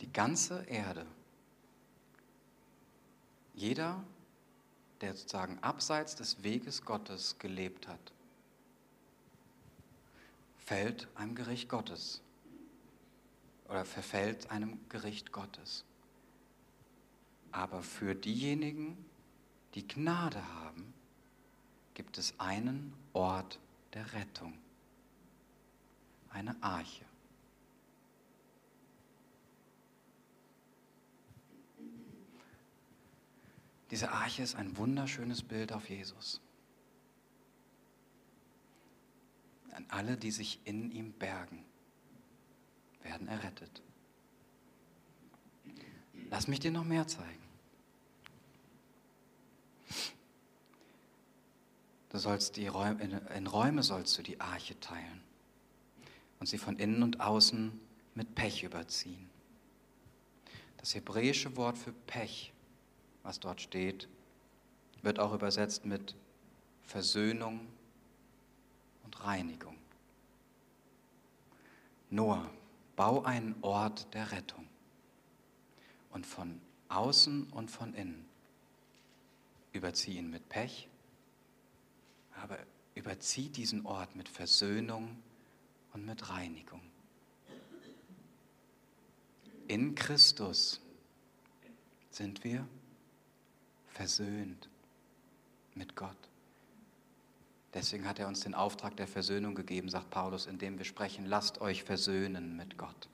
Die 0.00 0.10
ganze 0.10 0.64
Erde, 0.64 1.04
jeder, 3.56 4.04
der 5.00 5.16
sozusagen 5.16 5.58
abseits 5.62 6.14
des 6.14 6.42
Weges 6.42 6.84
Gottes 6.84 7.38
gelebt 7.38 7.88
hat, 7.88 8.12
fällt 10.58 11.08
einem 11.14 11.34
Gericht 11.34 11.68
Gottes 11.68 12.20
oder 13.68 13.84
verfällt 13.84 14.50
einem 14.50 14.78
Gericht 14.88 15.32
Gottes. 15.32 15.84
Aber 17.50 17.82
für 17.82 18.14
diejenigen, 18.14 19.02
die 19.74 19.88
Gnade 19.88 20.46
haben, 20.54 20.92
gibt 21.94 22.18
es 22.18 22.38
einen 22.38 22.92
Ort 23.14 23.58
der 23.94 24.12
Rettung, 24.12 24.52
eine 26.28 26.62
Arche. 26.62 27.05
Diese 33.90 34.10
Arche 34.10 34.42
ist 34.42 34.56
ein 34.56 34.76
wunderschönes 34.76 35.42
Bild 35.42 35.72
auf 35.72 35.88
Jesus. 35.88 36.40
An 39.72 39.86
alle, 39.88 40.16
die 40.16 40.30
sich 40.30 40.60
in 40.64 40.90
ihm 40.90 41.12
bergen, 41.12 41.64
werden 43.02 43.28
errettet. 43.28 43.82
Lass 46.30 46.48
mich 46.48 46.60
dir 46.60 46.72
noch 46.72 46.84
mehr 46.84 47.06
zeigen. 47.06 47.46
Du 52.10 52.18
sollst 52.18 52.56
die 52.56 52.66
Räume, 52.66 53.20
in 53.34 53.46
Räume 53.46 53.82
sollst 53.82 54.16
du 54.16 54.22
die 54.22 54.40
Arche 54.40 54.78
teilen 54.80 55.20
und 56.40 56.46
sie 56.46 56.58
von 56.58 56.78
innen 56.78 57.02
und 57.02 57.20
außen 57.20 57.78
mit 58.14 58.34
Pech 58.34 58.64
überziehen. 58.64 59.28
Das 60.78 60.94
hebräische 60.94 61.56
Wort 61.56 61.76
für 61.76 61.92
Pech, 61.92 62.52
was 63.26 63.40
dort 63.40 63.60
steht, 63.60 64.08
wird 65.02 65.18
auch 65.18 65.34
übersetzt 65.34 65.84
mit 65.84 66.14
Versöhnung 66.84 67.66
und 69.04 69.24
Reinigung. 69.24 69.76
Noah, 72.08 72.48
bau 72.94 73.24
einen 73.24 73.56
Ort 73.62 74.14
der 74.14 74.30
Rettung 74.30 74.66
und 76.10 76.24
von 76.24 76.60
außen 76.88 77.48
und 77.50 77.70
von 77.70 77.92
innen 77.94 78.24
überzieh 79.72 80.16
ihn 80.16 80.30
mit 80.30 80.48
Pech 80.48 80.88
aber 82.42 82.58
überzieht 82.94 83.56
diesen 83.56 83.84
Ort 83.86 84.14
mit 84.14 84.28
Versöhnung 84.28 85.16
und 85.92 86.06
mit 86.06 86.28
Reinigung. 86.28 86.80
In 89.68 89.94
Christus 89.94 90.80
sind 92.10 92.44
wir 92.44 92.66
versöhnt 93.96 94.68
mit 95.74 95.96
Gott. 95.96 96.16
Deswegen 97.74 98.08
hat 98.08 98.18
er 98.18 98.28
uns 98.28 98.40
den 98.40 98.54
Auftrag 98.54 98.96
der 98.96 99.06
Versöhnung 99.06 99.54
gegeben, 99.54 99.88
sagt 99.88 100.10
Paulus, 100.10 100.46
indem 100.46 100.78
wir 100.78 100.84
sprechen, 100.84 101.26
lasst 101.26 101.60
euch 101.60 101.84
versöhnen 101.84 102.56
mit 102.56 102.78
Gott. 102.78 103.08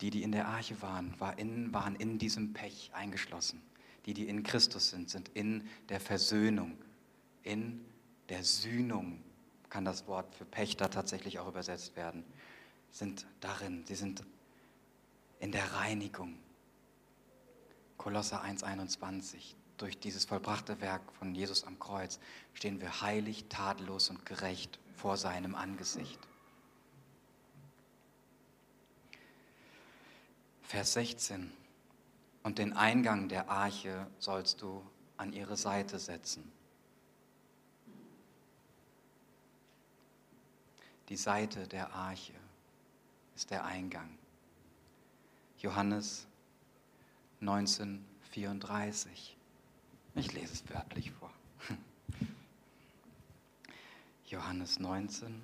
Die, 0.00 0.10
die 0.10 0.22
in 0.22 0.32
der 0.32 0.48
Arche 0.48 0.80
waren, 0.82 1.14
waren 1.18 1.94
in 1.96 2.18
diesem 2.18 2.52
Pech 2.52 2.90
eingeschlossen 2.92 3.62
die, 4.06 4.14
die 4.14 4.28
in 4.28 4.42
Christus 4.42 4.90
sind, 4.90 5.10
sind 5.10 5.28
in 5.34 5.68
der 5.88 6.00
Versöhnung, 6.00 6.76
in 7.42 7.84
der 8.28 8.44
Sühnung, 8.44 9.22
kann 9.68 9.84
das 9.84 10.06
Wort 10.06 10.34
für 10.34 10.44
Pächter 10.44 10.90
tatsächlich 10.90 11.38
auch 11.38 11.48
übersetzt 11.48 11.96
werden, 11.96 12.24
sind 12.90 13.26
darin, 13.40 13.84
sie 13.86 13.94
sind 13.94 14.24
in 15.38 15.52
der 15.52 15.74
Reinigung. 15.74 16.36
Kolosser 18.00 18.42
1,21. 18.42 19.56
Durch 19.76 19.98
dieses 19.98 20.24
vollbrachte 20.24 20.80
Werk 20.80 21.02
von 21.18 21.34
Jesus 21.34 21.64
am 21.64 21.78
Kreuz 21.78 22.18
stehen 22.54 22.80
wir 22.80 23.02
heilig, 23.02 23.44
tadellos 23.50 24.08
und 24.08 24.24
gerecht 24.24 24.78
vor 24.96 25.18
seinem 25.18 25.54
Angesicht. 25.54 26.18
Vers 30.62 30.94
16 30.94 31.52
und 32.42 32.56
den 32.56 32.72
Eingang 32.72 33.28
der 33.28 33.50
Arche 33.50 34.06
sollst 34.18 34.62
du 34.62 34.82
an 35.18 35.34
ihre 35.34 35.58
Seite 35.58 35.98
setzen. 35.98 36.50
Die 41.10 41.16
Seite 41.16 41.68
der 41.68 41.92
Arche 41.92 42.32
ist 43.36 43.50
der 43.50 43.66
Eingang. 43.66 44.08
Johannes 45.58 46.26
1934. 47.40 49.36
Ich 50.14 50.32
lese 50.32 50.52
es 50.52 50.68
wörtlich 50.68 51.10
vor. 51.12 51.30
Johannes 54.26 54.78
19, 54.78 55.40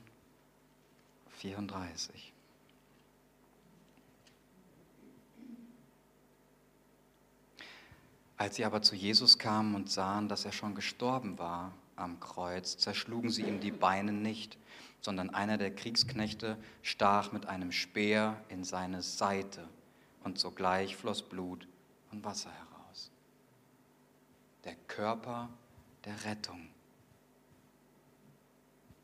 34. 1.38 2.32
Als 8.36 8.57
sie 8.57 8.66
aber 8.66 8.82
zu 8.82 8.94
Jesus 8.94 9.38
kamen 9.38 9.74
und 9.74 9.90
sahen, 9.90 10.28
dass 10.28 10.44
er 10.44 10.53
schon 10.53 10.74
gestorben 10.74 11.38
war 11.38 11.72
am 11.97 12.20
Kreuz, 12.20 12.76
zerschlugen 12.76 13.30
sie 13.30 13.42
ihm 13.42 13.61
die 13.61 13.70
Beine 13.70 14.12
nicht, 14.12 14.59
sondern 15.01 15.30
einer 15.30 15.57
der 15.57 15.74
Kriegsknechte 15.74 16.59
stach 16.82 17.32
mit 17.32 17.47
einem 17.47 17.72
Speer 17.72 18.38
in 18.51 18.64
seine 18.64 19.01
Seite 19.01 19.66
und 20.22 20.38
sogleich 20.38 20.97
floss 20.97 21.22
Blut 21.22 21.66
und 22.11 22.25
Wasser 22.25 22.51
heraus. 22.51 23.11
Der 24.65 24.75
Körper 24.87 25.49
der 26.05 26.25
Rettung. 26.25 26.69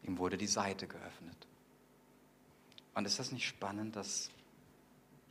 Ihm 0.03 0.19
wurde 0.19 0.37
die 0.37 0.47
Seite 0.47 0.87
geöffnet. 0.87 1.47
Und 2.95 3.07
ist 3.07 3.19
das 3.19 3.33
nicht 3.33 3.47
spannend, 3.47 3.97
dass, 3.97 4.31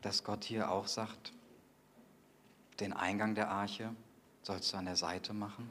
dass 0.01 0.23
Gott 0.23 0.43
hier 0.43 0.71
auch 0.71 0.87
sagt, 0.87 1.33
den 2.79 2.93
Eingang 2.93 3.35
der 3.35 3.49
Arche 3.49 3.93
sollst 4.41 4.73
du 4.73 4.77
an 4.77 4.85
der 4.85 4.95
Seite 4.95 5.33
machen? 5.33 5.69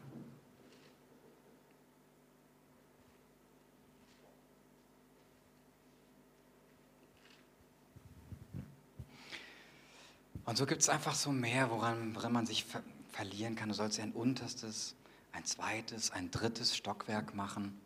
Und 10.51 10.57
so 10.57 10.67
gibt 10.67 10.83
es 10.83 10.89
einfach 10.89 11.15
so 11.15 11.31
mehr, 11.31 11.71
woran, 11.71 12.13
woran 12.17 12.33
man 12.33 12.45
sich 12.45 12.65
ver 12.65 12.83
verlieren 13.13 13.55
kann. 13.55 13.69
Du 13.69 13.75
sollst 13.77 14.01
ein 14.01 14.11
unterstes, 14.11 14.97
ein 15.31 15.45
zweites, 15.45 16.11
ein 16.11 16.33
drittes 16.33 16.77
Stockwerk 16.77 17.37
machen. 17.37 17.81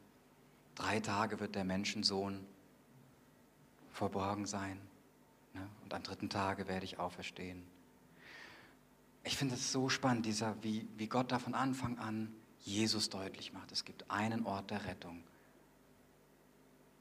Drei 0.75 0.99
Tage 0.99 1.41
wird 1.41 1.57
der 1.57 1.65
Menschensohn 1.65 2.47
verborgen 3.93 4.47
sein. 4.47 4.81
Ne? 5.53 5.69
Und 5.83 5.93
am 5.93 6.03
dritten 6.03 6.31
Tage 6.31 6.67
werde 6.67 6.87
ich 6.87 6.99
auferstehen. 6.99 7.63
Ich 9.25 9.37
finde 9.37 9.57
es 9.57 9.71
so 9.71 9.91
spannend, 9.91 10.25
dieser, 10.25 10.57
wie, 10.63 10.89
wie 10.97 11.07
Gott 11.07 11.33
da 11.33 11.39
von 11.39 11.53
Anfang 11.53 11.99
an 11.99 12.35
Jesus 12.61 13.11
deutlich 13.11 13.53
macht. 13.53 13.73
Es 13.73 13.85
gibt 13.85 14.11
einen 14.11 14.47
Ort 14.47 14.71
der 14.71 14.87
Rettung, 14.87 15.23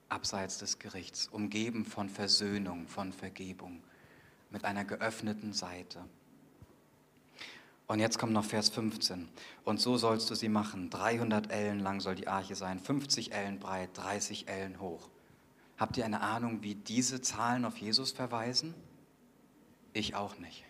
abseits 0.09 0.57
des 0.57 0.77
Gerichts, 0.77 1.29
umgeben 1.29 1.85
von 1.85 2.09
Versöhnung, 2.09 2.85
von 2.89 3.13
Vergebung, 3.13 3.81
mit 4.53 4.63
einer 4.63 4.85
geöffneten 4.85 5.51
Seite. 5.51 6.05
Und 7.87 7.99
jetzt 7.99 8.17
kommt 8.17 8.31
noch 8.31 8.45
Vers 8.45 8.69
15. 8.69 9.27
Und 9.65 9.81
so 9.81 9.97
sollst 9.97 10.29
du 10.29 10.35
sie 10.35 10.47
machen. 10.47 10.89
300 10.89 11.51
Ellen 11.51 11.79
lang 11.79 11.99
soll 11.99 12.15
die 12.15 12.27
Arche 12.27 12.55
sein, 12.55 12.79
50 12.79 13.33
Ellen 13.33 13.59
breit, 13.59 13.89
30 13.95 14.47
Ellen 14.47 14.79
hoch. 14.79 15.09
Habt 15.77 15.97
ihr 15.97 16.05
eine 16.05 16.21
Ahnung, 16.21 16.63
wie 16.63 16.75
diese 16.75 17.21
Zahlen 17.21 17.65
auf 17.65 17.77
Jesus 17.77 18.11
verweisen? 18.11 18.73
Ich 19.91 20.15
auch 20.15 20.37
nicht. 20.37 20.63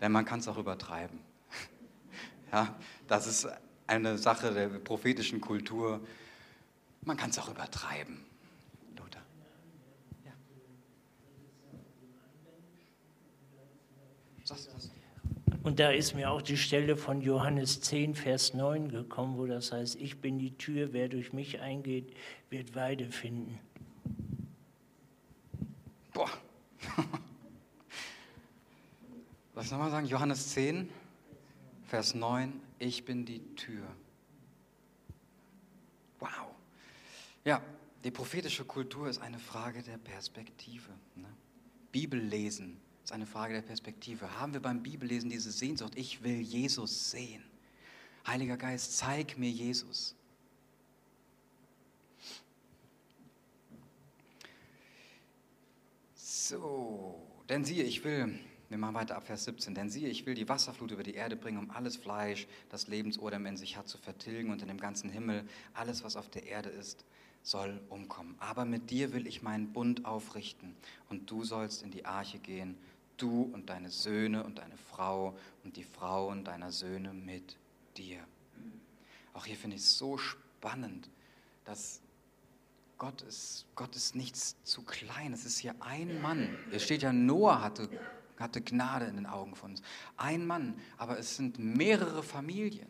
Denn 0.00 0.12
man 0.12 0.24
kann 0.24 0.40
es 0.40 0.48
auch 0.48 0.58
übertreiben. 0.58 1.18
Ja, 2.52 2.74
das 3.06 3.28
ist 3.28 3.46
eine 3.86 4.18
Sache 4.18 4.52
der 4.52 4.68
prophetischen 4.68 5.40
Kultur. 5.40 6.00
Man 7.02 7.16
kann 7.16 7.30
es 7.30 7.38
auch 7.38 7.48
übertreiben. 7.48 8.24
Luther. 8.96 9.22
Ja. 10.24 10.32
Sagst 11.76 14.34
du 14.34 14.36
das? 14.36 14.39
Und 15.62 15.78
da 15.78 15.90
ist 15.90 16.14
mir 16.14 16.30
auch 16.30 16.40
die 16.40 16.56
Stelle 16.56 16.96
von 16.96 17.20
Johannes 17.20 17.82
10, 17.82 18.14
Vers 18.14 18.54
9 18.54 18.88
gekommen, 18.88 19.36
wo 19.36 19.46
das 19.46 19.72
heißt, 19.72 19.96
ich 19.96 20.18
bin 20.20 20.38
die 20.38 20.56
Tür, 20.56 20.94
wer 20.94 21.08
durch 21.08 21.34
mich 21.34 21.60
eingeht, 21.60 22.14
wird 22.48 22.74
Weide 22.74 23.10
finden. 23.10 23.58
Boah. 26.14 26.30
Soll 29.54 29.64
ich 29.64 29.70
nochmal 29.70 29.90
sagen? 29.90 30.06
Johannes 30.06 30.48
10, 30.48 30.88
Vers 31.88 32.14
9, 32.14 32.58
ich 32.78 33.04
bin 33.04 33.26
die 33.26 33.40
Tür. 33.54 33.86
Wow. 36.20 36.54
Ja, 37.44 37.60
die 38.02 38.10
prophetische 38.10 38.64
Kultur 38.64 39.08
ist 39.08 39.20
eine 39.20 39.38
Frage 39.38 39.82
der 39.82 39.98
Perspektive. 39.98 40.90
Ne? 41.16 41.28
Bibel 41.92 42.18
lesen 42.18 42.80
ist 43.10 43.14
eine 43.14 43.26
Frage 43.26 43.54
der 43.54 43.62
Perspektive. 43.62 44.38
Haben 44.38 44.52
wir 44.52 44.60
beim 44.60 44.84
Bibellesen 44.84 45.30
diese 45.30 45.50
Sehnsucht, 45.50 45.94
ich 45.96 46.22
will 46.22 46.40
Jesus 46.40 47.10
sehen. 47.10 47.42
Heiliger 48.24 48.56
Geist, 48.56 48.96
zeig 48.96 49.36
mir 49.36 49.50
Jesus. 49.50 50.14
So, 56.14 57.20
denn 57.48 57.64
siehe, 57.64 57.82
ich 57.82 58.04
will, 58.04 58.38
wir 58.68 58.78
machen 58.78 58.94
weiter 58.94 59.16
ab 59.16 59.26
Vers 59.26 59.42
17, 59.42 59.74
denn 59.74 59.90
siehe, 59.90 60.08
ich 60.08 60.24
will 60.24 60.34
die 60.34 60.48
Wasserflut 60.48 60.92
über 60.92 61.02
die 61.02 61.14
Erde 61.14 61.34
bringen, 61.34 61.58
um 61.58 61.70
alles 61.72 61.96
Fleisch, 61.96 62.46
das 62.68 62.86
Lebensodem 62.86 63.44
in 63.46 63.56
sich 63.56 63.76
hat, 63.76 63.88
zu 63.88 63.98
vertilgen 63.98 64.52
und 64.52 64.62
in 64.62 64.68
dem 64.68 64.78
ganzen 64.78 65.10
Himmel, 65.10 65.48
alles, 65.74 66.04
was 66.04 66.14
auf 66.14 66.30
der 66.30 66.46
Erde 66.46 66.68
ist, 66.68 67.04
soll 67.42 67.80
umkommen. 67.88 68.36
Aber 68.38 68.64
mit 68.64 68.90
dir 68.90 69.12
will 69.12 69.26
ich 69.26 69.42
meinen 69.42 69.72
Bund 69.72 70.04
aufrichten 70.04 70.76
und 71.08 71.28
du 71.28 71.42
sollst 71.42 71.82
in 71.82 71.90
die 71.90 72.04
Arche 72.04 72.38
gehen 72.38 72.76
du 73.20 73.50
und 73.52 73.68
deine 73.70 73.90
Söhne 73.90 74.44
und 74.44 74.58
deine 74.58 74.76
Frau 74.76 75.36
und 75.64 75.76
die 75.76 75.84
Frauen 75.84 76.44
deiner 76.44 76.72
Söhne 76.72 77.12
mit 77.12 77.56
dir. 77.96 78.18
Auch 79.32 79.46
hier 79.46 79.56
finde 79.56 79.76
ich 79.76 79.82
es 79.82 79.98
so 79.98 80.18
spannend, 80.18 81.08
dass 81.64 82.00
Gott 82.98 83.22
ist, 83.22 83.66
Gott 83.76 83.96
ist 83.96 84.14
nichts 84.14 84.56
zu 84.64 84.82
klein. 84.82 85.32
Es 85.32 85.44
ist 85.44 85.58
hier 85.58 85.74
ein 85.80 86.20
Mann. 86.20 86.56
Es 86.70 86.82
steht 86.82 87.02
ja, 87.02 87.12
Noah 87.12 87.62
hatte, 87.62 87.88
hatte 88.38 88.60
Gnade 88.60 89.06
in 89.06 89.16
den 89.16 89.26
Augen 89.26 89.54
von 89.54 89.70
uns. 89.70 89.82
Ein 90.16 90.46
Mann, 90.46 90.78
aber 90.98 91.18
es 91.18 91.36
sind 91.36 91.58
mehrere 91.58 92.22
Familien, 92.22 92.88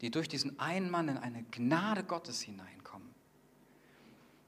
die 0.00 0.10
durch 0.10 0.28
diesen 0.28 0.58
einen 0.58 0.90
Mann 0.90 1.08
in 1.08 1.16
eine 1.16 1.44
Gnade 1.44 2.04
Gottes 2.04 2.42
hineinkommen 2.42 2.81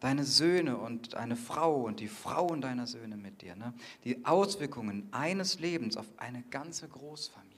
deine 0.05 0.25
Söhne 0.25 0.77
und 0.77 1.15
eine 1.15 1.35
Frau 1.35 1.81
und 1.81 1.99
die 1.99 2.09
Frauen 2.09 2.61
deiner 2.61 2.87
Söhne 2.87 3.17
mit 3.17 3.41
dir. 3.41 3.57
Ne? 3.57 3.73
Die 4.05 4.27
Auswirkungen 4.27 5.09
eines 5.13 5.61
Lebens 5.61 5.97
auf 5.97 6.07
eine 6.19 6.43
ganze 6.51 6.87
Großfamilie. 6.87 7.55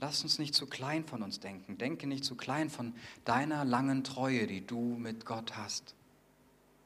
Lass 0.00 0.24
uns 0.24 0.40
nicht 0.40 0.56
zu 0.56 0.66
klein 0.66 1.04
von 1.04 1.22
uns 1.22 1.38
denken. 1.38 1.78
Denke 1.78 2.08
nicht 2.08 2.24
zu 2.24 2.34
klein 2.34 2.68
von 2.68 2.94
deiner 3.24 3.64
langen 3.64 4.02
Treue, 4.02 4.48
die 4.48 4.66
du 4.66 4.96
mit 4.98 5.24
Gott 5.24 5.56
hast. 5.56 5.94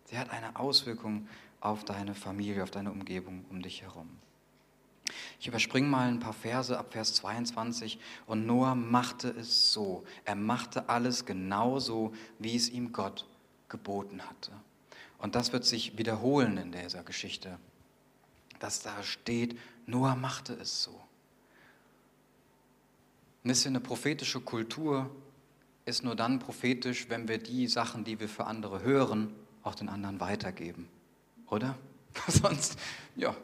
Sie 0.05 0.19
hat 0.19 0.29
eine 0.29 0.57
Auswirkung 0.57 1.27
auf 1.63 1.83
deine 1.83 2.15
Familie, 2.15 2.65
auf 2.65 2.71
deine 2.71 2.93
Umgebung 2.93 3.47
um 3.49 3.63
dich 3.63 3.81
herum. 3.81 4.11
Ich 5.41 5.49
überspringe 5.49 5.89
mal 5.89 6.09
ein 6.09 6.21
paar 6.21 6.35
Verse 6.35 6.79
ab 6.79 6.93
Vers 6.93 7.15
22. 7.15 7.99
Und 8.27 8.45
Noah 8.45 8.75
machte 8.75 9.31
es 9.31 9.73
so. 9.73 10.05
Er 10.27 10.37
machte 10.37 10.91
alles 10.91 11.25
genauso, 11.25 12.13
wie 12.39 12.55
es 12.57 12.69
ihm 12.69 12.93
Gott 12.93 13.27
geboten 13.73 14.23
hatte. 14.23 14.53
Und 15.18 15.35
das 15.35 15.53
wird 15.53 15.64
sich 15.64 15.99
wiederholen 15.99 16.57
in 16.59 16.70
dieser 16.70 17.03
Geschichte, 17.03 17.59
dass 18.61 18.83
da 18.83 19.03
steht, 19.03 19.59
Noah 19.87 20.14
machte 20.14 20.53
es 20.53 20.85
so. 20.85 20.93
Ein 23.45 23.49
bisschen 23.49 23.75
eine 23.75 23.81
prophetische 23.81 24.41
Kultur 24.41 25.11
ist 25.85 26.05
nur 26.05 26.14
dann 26.14 26.39
prophetisch, 26.39 27.09
wenn 27.09 27.27
wir 27.27 27.39
die 27.39 27.66
Sachen, 27.66 28.05
die 28.05 28.20
wir 28.20 28.29
für 28.29 28.47
andere 28.47 28.83
hören, 28.83 29.35
auch 29.64 29.75
den 29.75 29.89
anderen 29.89 30.20
weitergeben. 30.20 30.89
Oder? 31.49 31.77
Sonst, 32.29 32.79
ja. 33.16 33.35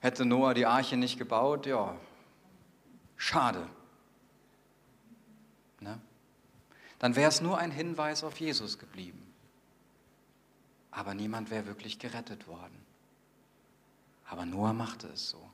Hätte 0.00 0.26
Noah 0.26 0.52
die 0.52 0.66
Arche 0.66 0.96
nicht 0.96 1.16
gebaut, 1.16 1.64
ja, 1.64 1.96
schade 3.16 3.66
dann 6.98 7.16
wäre 7.16 7.28
es 7.28 7.40
nur 7.40 7.58
ein 7.58 7.70
Hinweis 7.70 8.24
auf 8.24 8.38
Jesus 8.40 8.78
geblieben. 8.78 9.22
Aber 10.90 11.14
niemand 11.14 11.50
wäre 11.50 11.66
wirklich 11.66 11.98
gerettet 11.98 12.48
worden. 12.48 12.86
Aber 14.28 14.46
Noah 14.46 14.72
machte 14.72 15.08
es 15.08 15.30
so. 15.30 15.50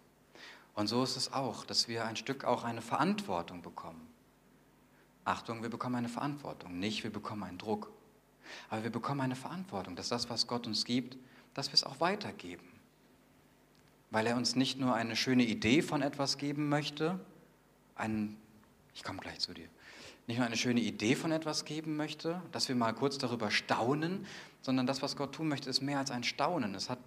Und 0.74 0.86
so 0.86 1.02
ist 1.02 1.16
es 1.16 1.32
auch, 1.32 1.64
dass 1.64 1.88
wir 1.88 2.04
ein 2.04 2.16
Stück 2.16 2.44
auch 2.44 2.64
eine 2.64 2.80
Verantwortung 2.80 3.60
bekommen. 3.60 4.08
Achtung, 5.24 5.62
wir 5.62 5.68
bekommen 5.68 5.96
eine 5.96 6.08
Verantwortung, 6.08 6.78
nicht 6.78 7.04
wir 7.04 7.12
bekommen 7.12 7.42
einen 7.42 7.58
Druck. 7.58 7.92
Aber 8.70 8.82
wir 8.82 8.90
bekommen 8.90 9.20
eine 9.20 9.36
Verantwortung, 9.36 9.96
dass 9.96 10.08
das, 10.08 10.30
was 10.30 10.46
Gott 10.46 10.66
uns 10.66 10.84
gibt, 10.84 11.16
dass 11.54 11.68
wir 11.68 11.74
es 11.74 11.84
auch 11.84 12.00
weitergeben. 12.00 12.66
Weil 14.10 14.26
er 14.26 14.36
uns 14.36 14.56
nicht 14.56 14.78
nur 14.78 14.94
eine 14.94 15.16
schöne 15.16 15.44
Idee 15.44 15.82
von 15.82 16.02
etwas 16.02 16.38
geben 16.38 16.68
möchte, 16.68 17.20
ein, 17.94 18.36
ich 18.94 19.04
komme 19.04 19.20
gleich 19.20 19.38
zu 19.38 19.54
dir, 19.54 19.68
nicht 20.26 20.38
nur 20.38 20.46
eine 20.46 20.56
schöne 20.56 20.80
Idee 20.80 21.16
von 21.16 21.32
etwas 21.32 21.64
geben 21.64 21.96
möchte, 21.96 22.40
dass 22.52 22.68
wir 22.68 22.76
mal 22.76 22.92
kurz 22.92 23.18
darüber 23.18 23.50
staunen, 23.50 24.26
sondern 24.60 24.86
das, 24.86 25.02
was 25.02 25.16
Gott 25.16 25.34
tun 25.34 25.48
möchte, 25.48 25.68
ist 25.68 25.80
mehr 25.80 25.98
als 25.98 26.10
ein 26.10 26.22
Staunen. 26.22 26.74
Es 26.74 26.88
hat 26.88 26.98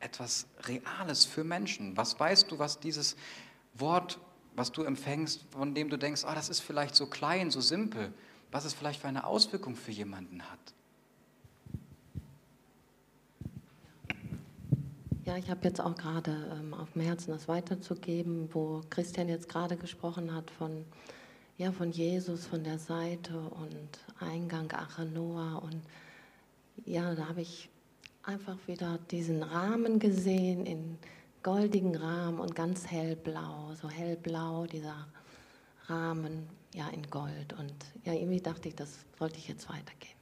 etwas 0.00 0.46
Reales 0.64 1.24
für 1.24 1.44
Menschen. 1.44 1.96
Was 1.96 2.18
weißt 2.18 2.50
du, 2.50 2.58
was 2.58 2.78
dieses 2.78 3.16
Wort, 3.74 4.20
was 4.54 4.72
du 4.72 4.82
empfängst, 4.82 5.44
von 5.50 5.74
dem 5.74 5.88
du 5.88 5.98
denkst, 5.98 6.22
oh, 6.24 6.34
das 6.34 6.48
ist 6.48 6.60
vielleicht 6.60 6.94
so 6.94 7.06
klein, 7.06 7.50
so 7.50 7.60
simpel, 7.60 8.12
was 8.52 8.64
es 8.64 8.74
vielleicht 8.74 9.00
für 9.00 9.08
eine 9.08 9.26
Auswirkung 9.26 9.74
für 9.74 9.90
jemanden 9.90 10.42
hat? 10.42 10.58
Ja, 15.24 15.36
ich 15.36 15.50
habe 15.50 15.64
jetzt 15.64 15.80
auch 15.80 15.96
gerade 15.96 16.56
ähm, 16.56 16.72
auf 16.72 16.92
dem 16.92 17.02
Herzen, 17.02 17.32
das 17.32 17.48
weiterzugeben, 17.48 18.48
wo 18.54 18.82
Christian 18.90 19.28
jetzt 19.28 19.48
gerade 19.48 19.76
gesprochen 19.76 20.32
hat 20.32 20.52
von, 20.52 20.84
ja, 21.58 21.72
von 21.72 21.90
Jesus, 21.90 22.46
von 22.46 22.64
der 22.64 22.78
Seite 22.78 23.38
und 23.38 23.98
Eingang 24.20 24.70
Achanoa. 24.72 25.56
Und 25.56 25.82
ja, 26.84 27.14
da 27.14 27.28
habe 27.28 27.40
ich 27.40 27.68
einfach 28.22 28.58
wieder 28.66 28.98
diesen 29.10 29.42
Rahmen 29.42 29.98
gesehen, 29.98 30.66
in 30.66 30.98
goldigen 31.42 31.94
Rahmen 31.96 32.40
und 32.40 32.54
ganz 32.54 32.86
hellblau, 32.86 33.74
so 33.80 33.88
hellblau, 33.88 34.66
dieser 34.66 35.06
Rahmen, 35.86 36.48
ja, 36.74 36.88
in 36.88 37.08
Gold. 37.08 37.52
Und 37.58 37.74
ja, 38.04 38.12
irgendwie 38.12 38.40
dachte 38.40 38.68
ich, 38.68 38.74
das 38.74 39.06
sollte 39.18 39.38
ich 39.38 39.48
jetzt 39.48 39.68
weitergeben. 39.68 40.16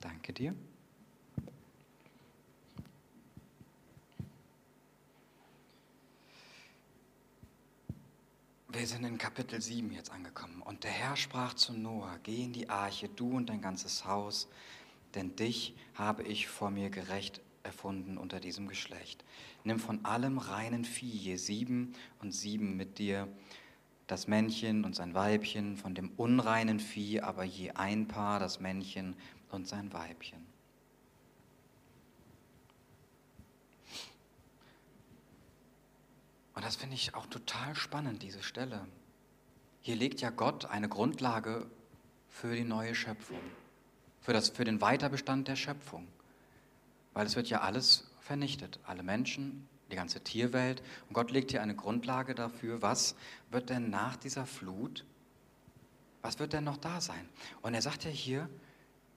Danke 0.00 0.32
dir. 0.32 0.54
Wir 8.76 8.88
sind 8.88 9.04
in 9.04 9.18
Kapitel 9.18 9.60
7 9.60 9.92
jetzt 9.92 10.10
angekommen. 10.10 10.60
Und 10.60 10.82
der 10.82 10.90
Herr 10.90 11.14
sprach 11.14 11.54
zu 11.54 11.72
Noah, 11.72 12.18
geh 12.24 12.42
in 12.42 12.52
die 12.52 12.68
Arche, 12.68 13.08
du 13.08 13.36
und 13.36 13.48
dein 13.48 13.60
ganzes 13.60 14.04
Haus, 14.04 14.48
denn 15.14 15.36
dich 15.36 15.76
habe 15.94 16.24
ich 16.24 16.48
vor 16.48 16.70
mir 16.70 16.90
gerecht 16.90 17.40
erfunden 17.62 18.18
unter 18.18 18.40
diesem 18.40 18.66
Geschlecht. 18.66 19.24
Nimm 19.62 19.78
von 19.78 20.04
allem 20.04 20.38
reinen 20.38 20.84
Vieh 20.84 21.06
je 21.06 21.36
sieben 21.36 21.92
und 22.20 22.32
sieben 22.32 22.76
mit 22.76 22.98
dir, 22.98 23.28
das 24.08 24.26
Männchen 24.26 24.84
und 24.84 24.96
sein 24.96 25.14
Weibchen, 25.14 25.76
von 25.76 25.94
dem 25.94 26.10
unreinen 26.16 26.80
Vieh 26.80 27.20
aber 27.20 27.44
je 27.44 27.70
ein 27.70 28.08
Paar, 28.08 28.40
das 28.40 28.58
Männchen 28.58 29.14
und 29.50 29.68
sein 29.68 29.92
Weibchen. 29.92 30.43
Und 36.54 36.64
das 36.64 36.76
finde 36.76 36.94
ich 36.94 37.14
auch 37.14 37.26
total 37.26 37.74
spannend, 37.74 38.22
diese 38.22 38.42
Stelle. 38.42 38.86
Hier 39.80 39.96
legt 39.96 40.20
ja 40.20 40.30
Gott 40.30 40.66
eine 40.66 40.88
Grundlage 40.88 41.66
für 42.28 42.54
die 42.54 42.64
neue 42.64 42.94
Schöpfung, 42.94 43.40
für, 44.20 44.32
das, 44.32 44.50
für 44.50 44.64
den 44.64 44.80
Weiterbestand 44.80 45.48
der 45.48 45.56
Schöpfung. 45.56 46.06
Weil 47.12 47.26
es 47.26 47.36
wird 47.36 47.48
ja 47.48 47.60
alles 47.60 48.10
vernichtet, 48.20 48.78
alle 48.84 49.02
Menschen, 49.02 49.68
die 49.90 49.96
ganze 49.96 50.20
Tierwelt. 50.20 50.82
Und 51.08 51.14
Gott 51.14 51.30
legt 51.30 51.50
hier 51.50 51.62
eine 51.62 51.76
Grundlage 51.76 52.34
dafür, 52.34 52.82
was 52.82 53.14
wird 53.50 53.70
denn 53.70 53.90
nach 53.90 54.16
dieser 54.16 54.46
Flut, 54.46 55.04
was 56.22 56.38
wird 56.38 56.52
denn 56.52 56.64
noch 56.64 56.78
da 56.78 57.00
sein? 57.00 57.28
Und 57.62 57.74
er 57.74 57.82
sagt 57.82 58.04
ja 58.04 58.10
hier, 58.10 58.48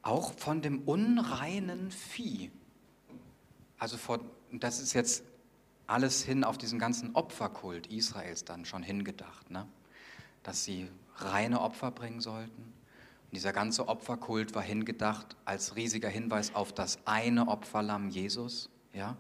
auch 0.02 0.34
von 0.34 0.62
dem 0.62 0.82
unreinen 0.84 1.92
Vieh. 1.92 2.52
Also 3.80 3.98
vor, 3.98 4.20
das 4.52 4.80
ist 4.80 4.94
jetzt 4.94 5.24
alles 5.88 6.24
hin 6.24 6.44
auf 6.44 6.58
diesen 6.58 6.80
ganzen 6.80 7.16
Opferkult 7.16 7.88
Israels 7.88 8.44
dann 8.44 8.66
schon 8.66 8.84
hingedacht, 8.84 9.50
ne? 9.50 9.66
dass 10.44 10.64
sie 10.64 10.90
reine 11.16 11.62
Opfer 11.62 11.92
bringen 11.92 12.22
sollten. 12.22 12.62
Und 12.62 13.34
dieser 13.36 13.54
ganze 13.54 13.88
Opferkult 13.88 14.54
war 14.54 14.62
hingedacht 14.62 15.36
als 15.46 15.76
riesiger 15.76 16.10
Hinweis 16.10 16.54
auf 16.54 16.74
das 16.74 17.00
eine 17.06 17.48
Opferlamm 17.48 18.10
Jesus. 18.10 18.70
Ja? 18.94 19.18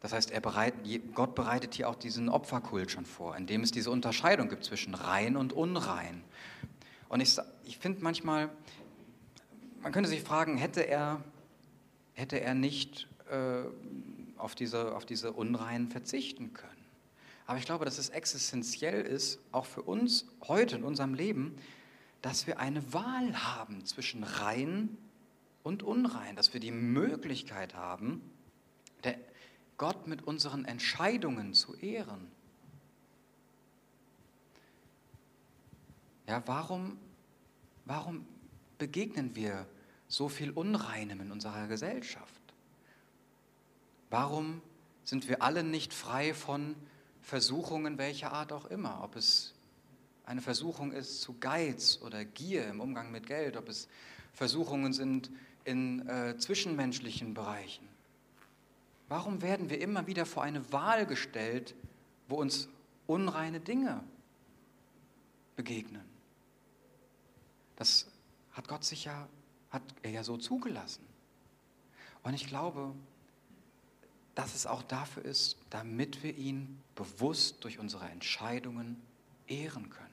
Das 0.00 0.12
heißt, 0.12 0.30
er 0.30 0.40
bereit, 0.40 0.74
Gott 1.14 1.34
bereitet 1.34 1.74
hier 1.74 1.88
auch 1.88 1.94
diesen 1.94 2.28
Opferkult 2.28 2.90
schon 2.90 3.06
vor, 3.06 3.36
indem 3.36 3.62
es 3.62 3.70
diese 3.70 3.90
Unterscheidung 3.90 4.48
gibt 4.48 4.64
zwischen 4.64 4.94
rein 4.94 5.36
und 5.36 5.52
unrein. 5.52 6.24
Und 7.08 7.20
ich, 7.20 7.36
ich 7.64 7.78
finde 7.78 8.02
manchmal, 8.02 8.48
man 9.82 9.92
könnte 9.92 10.08
sich 10.08 10.22
fragen, 10.22 10.56
hätte 10.56 10.80
er, 10.80 11.22
hätte 12.14 12.40
er 12.40 12.54
nicht 12.54 13.06
äh, 13.30 13.62
auf 14.42 14.54
diese, 14.54 14.94
auf 14.94 15.06
diese 15.06 15.32
Unreinen 15.32 15.88
verzichten 15.88 16.52
können. 16.52 16.70
Aber 17.46 17.58
ich 17.58 17.64
glaube, 17.64 17.84
dass 17.84 17.98
es 17.98 18.08
existenziell 18.08 19.02
ist, 19.02 19.40
auch 19.52 19.66
für 19.66 19.82
uns 19.82 20.26
heute 20.46 20.76
in 20.76 20.84
unserem 20.84 21.14
Leben, 21.14 21.56
dass 22.22 22.46
wir 22.46 22.58
eine 22.58 22.92
Wahl 22.92 23.44
haben 23.44 23.84
zwischen 23.84 24.22
rein 24.22 24.96
und 25.62 25.82
unrein, 25.82 26.36
dass 26.36 26.52
wir 26.52 26.60
die 26.60 26.70
Möglichkeit 26.70 27.74
haben, 27.74 28.22
Gott 29.82 30.06
mit 30.06 30.22
unseren 30.22 30.64
Entscheidungen 30.64 31.54
zu 31.54 31.74
ehren. 31.74 32.30
Ja, 36.28 36.40
warum, 36.46 36.98
warum 37.84 38.24
begegnen 38.78 39.34
wir 39.34 39.66
so 40.06 40.28
viel 40.28 40.52
Unreinem 40.52 41.20
in 41.22 41.32
unserer 41.32 41.66
Gesellschaft? 41.66 42.31
Warum 44.12 44.60
sind 45.04 45.26
wir 45.30 45.42
alle 45.42 45.64
nicht 45.64 45.94
frei 45.94 46.34
von 46.34 46.76
Versuchungen 47.22 47.96
welcher 47.96 48.30
Art 48.30 48.52
auch 48.52 48.66
immer? 48.66 49.00
Ob 49.02 49.16
es 49.16 49.54
eine 50.26 50.42
Versuchung 50.42 50.92
ist 50.92 51.22
zu 51.22 51.38
Geiz 51.38 51.98
oder 52.02 52.22
Gier 52.22 52.68
im 52.68 52.82
Umgang 52.82 53.10
mit 53.10 53.26
Geld, 53.26 53.56
ob 53.56 53.70
es 53.70 53.88
Versuchungen 54.34 54.92
sind 54.92 55.30
in 55.64 56.06
äh, 56.10 56.36
zwischenmenschlichen 56.36 57.32
Bereichen. 57.32 57.88
Warum 59.08 59.40
werden 59.40 59.70
wir 59.70 59.80
immer 59.80 60.06
wieder 60.06 60.26
vor 60.26 60.42
eine 60.42 60.70
Wahl 60.72 61.06
gestellt, 61.06 61.74
wo 62.28 62.36
uns 62.36 62.68
unreine 63.06 63.60
Dinge 63.60 64.04
begegnen? 65.56 66.04
Das 67.76 68.08
hat 68.52 68.68
Gott 68.68 68.84
sich 68.84 69.06
ja, 69.06 69.26
hat 69.70 69.82
er 70.02 70.10
ja 70.10 70.22
so 70.22 70.36
zugelassen. 70.36 71.02
Und 72.22 72.34
ich 72.34 72.46
glaube, 72.46 72.92
dass 74.34 74.54
es 74.54 74.66
auch 74.66 74.82
dafür 74.82 75.24
ist, 75.24 75.58
damit 75.70 76.22
wir 76.22 76.34
ihn 76.36 76.82
bewusst 76.94 77.62
durch 77.64 77.78
unsere 77.78 78.08
Entscheidungen 78.08 79.00
ehren 79.46 79.90
können. 79.90 80.08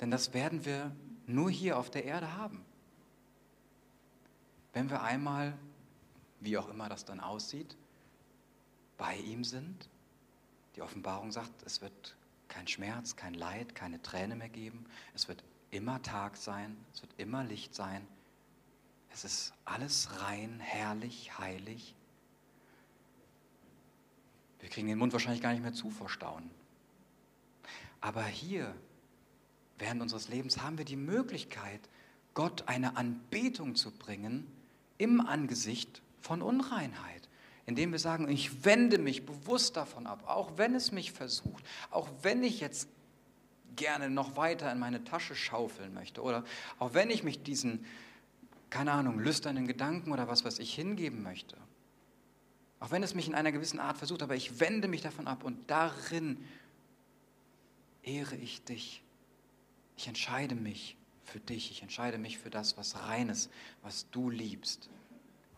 Denn 0.00 0.10
das 0.10 0.34
werden 0.34 0.64
wir 0.64 0.94
nur 1.26 1.50
hier 1.50 1.78
auf 1.78 1.90
der 1.90 2.04
Erde 2.04 2.36
haben. 2.36 2.64
Wenn 4.72 4.90
wir 4.90 5.02
einmal, 5.02 5.56
wie 6.40 6.58
auch 6.58 6.68
immer 6.68 6.88
das 6.88 7.04
dann 7.04 7.20
aussieht, 7.20 7.76
bei 8.98 9.16
ihm 9.16 9.44
sind, 9.44 9.88
die 10.76 10.82
Offenbarung 10.82 11.32
sagt, 11.32 11.62
es 11.64 11.80
wird 11.80 12.16
kein 12.48 12.68
Schmerz, 12.68 13.16
kein 13.16 13.34
Leid, 13.34 13.74
keine 13.74 14.00
Träne 14.02 14.36
mehr 14.36 14.48
geben, 14.48 14.84
es 15.14 15.28
wird 15.28 15.42
immer 15.70 16.02
Tag 16.02 16.36
sein, 16.36 16.76
es 16.92 17.02
wird 17.02 17.12
immer 17.16 17.44
Licht 17.44 17.74
sein, 17.74 18.06
es 19.12 19.24
ist 19.24 19.54
alles 19.64 20.20
rein, 20.20 20.60
herrlich, 20.60 21.38
heilig 21.38 21.94
wir 24.60 24.68
kriegen 24.68 24.88
den 24.88 24.98
Mund 24.98 25.12
wahrscheinlich 25.12 25.42
gar 25.42 25.52
nicht 25.52 25.62
mehr 25.62 25.72
zu 25.72 25.90
vor 25.90 26.08
Staunen. 26.08 26.50
Aber 28.00 28.24
hier, 28.24 28.74
während 29.78 30.02
unseres 30.02 30.28
Lebens, 30.28 30.62
haben 30.62 30.78
wir 30.78 30.84
die 30.84 30.96
Möglichkeit, 30.96 31.80
Gott 32.34 32.64
eine 32.66 32.96
Anbetung 32.96 33.74
zu 33.74 33.90
bringen 33.90 34.46
im 34.98 35.20
Angesicht 35.20 36.02
von 36.20 36.42
Unreinheit. 36.42 37.28
Indem 37.66 37.92
wir 37.92 37.98
sagen, 37.98 38.28
ich 38.28 38.64
wende 38.64 38.98
mich 38.98 39.26
bewusst 39.26 39.76
davon 39.76 40.06
ab, 40.06 40.24
auch 40.26 40.56
wenn 40.56 40.74
es 40.74 40.92
mich 40.92 41.12
versucht, 41.12 41.64
auch 41.90 42.08
wenn 42.22 42.42
ich 42.42 42.60
jetzt 42.60 42.88
gerne 43.76 44.10
noch 44.10 44.36
weiter 44.36 44.70
in 44.72 44.78
meine 44.78 45.04
Tasche 45.04 45.34
schaufeln 45.34 45.94
möchte 45.94 46.22
oder 46.22 46.44
auch 46.78 46.94
wenn 46.94 47.10
ich 47.10 47.22
mich 47.22 47.42
diesen, 47.42 47.84
keine 48.68 48.92
Ahnung, 48.92 49.20
lüsternen 49.20 49.66
Gedanken 49.66 50.12
oder 50.12 50.28
was 50.28 50.44
weiß 50.44 50.58
ich 50.58 50.74
hingeben 50.74 51.22
möchte. 51.22 51.56
Auch 52.80 52.90
wenn 52.90 53.02
es 53.02 53.14
mich 53.14 53.28
in 53.28 53.34
einer 53.34 53.52
gewissen 53.52 53.78
Art 53.78 53.98
versucht, 53.98 54.22
aber 54.22 54.34
ich 54.34 54.58
wende 54.58 54.88
mich 54.88 55.02
davon 55.02 55.26
ab 55.28 55.44
und 55.44 55.70
darin 55.70 56.42
ehre 58.02 58.36
ich 58.36 58.64
dich. 58.64 59.02
Ich 59.96 60.08
entscheide 60.08 60.54
mich 60.54 60.96
für 61.24 61.40
dich. 61.40 61.70
Ich 61.70 61.82
entscheide 61.82 62.16
mich 62.16 62.38
für 62.38 62.48
das, 62.48 62.78
was 62.78 62.96
reines, 62.96 63.50
was 63.82 64.08
du 64.10 64.30
liebst. 64.30 64.88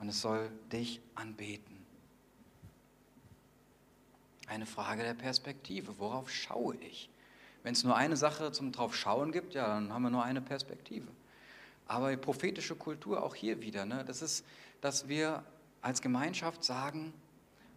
Und 0.00 0.08
es 0.08 0.20
soll 0.20 0.50
dich 0.72 1.00
anbeten. 1.14 1.76
Eine 4.48 4.66
Frage 4.66 5.04
der 5.04 5.14
Perspektive. 5.14 5.98
Worauf 5.98 6.28
schaue 6.28 6.76
ich? 6.76 7.08
Wenn 7.62 7.72
es 7.72 7.84
nur 7.84 7.96
eine 7.96 8.16
Sache 8.16 8.50
zum 8.50 8.72
Draufschauen 8.72 9.30
gibt, 9.30 9.54
ja, 9.54 9.68
dann 9.68 9.92
haben 9.92 10.02
wir 10.02 10.10
nur 10.10 10.24
eine 10.24 10.40
Perspektive. 10.40 11.06
Aber 11.86 12.10
die 12.10 12.16
prophetische 12.16 12.74
Kultur 12.74 13.22
auch 13.22 13.36
hier 13.36 13.60
wieder, 13.60 13.86
ne, 13.86 14.04
das 14.04 14.22
ist, 14.22 14.44
dass 14.80 15.08
wir 15.08 15.44
als 15.82 16.00
Gemeinschaft 16.00 16.64
sagen, 16.64 17.12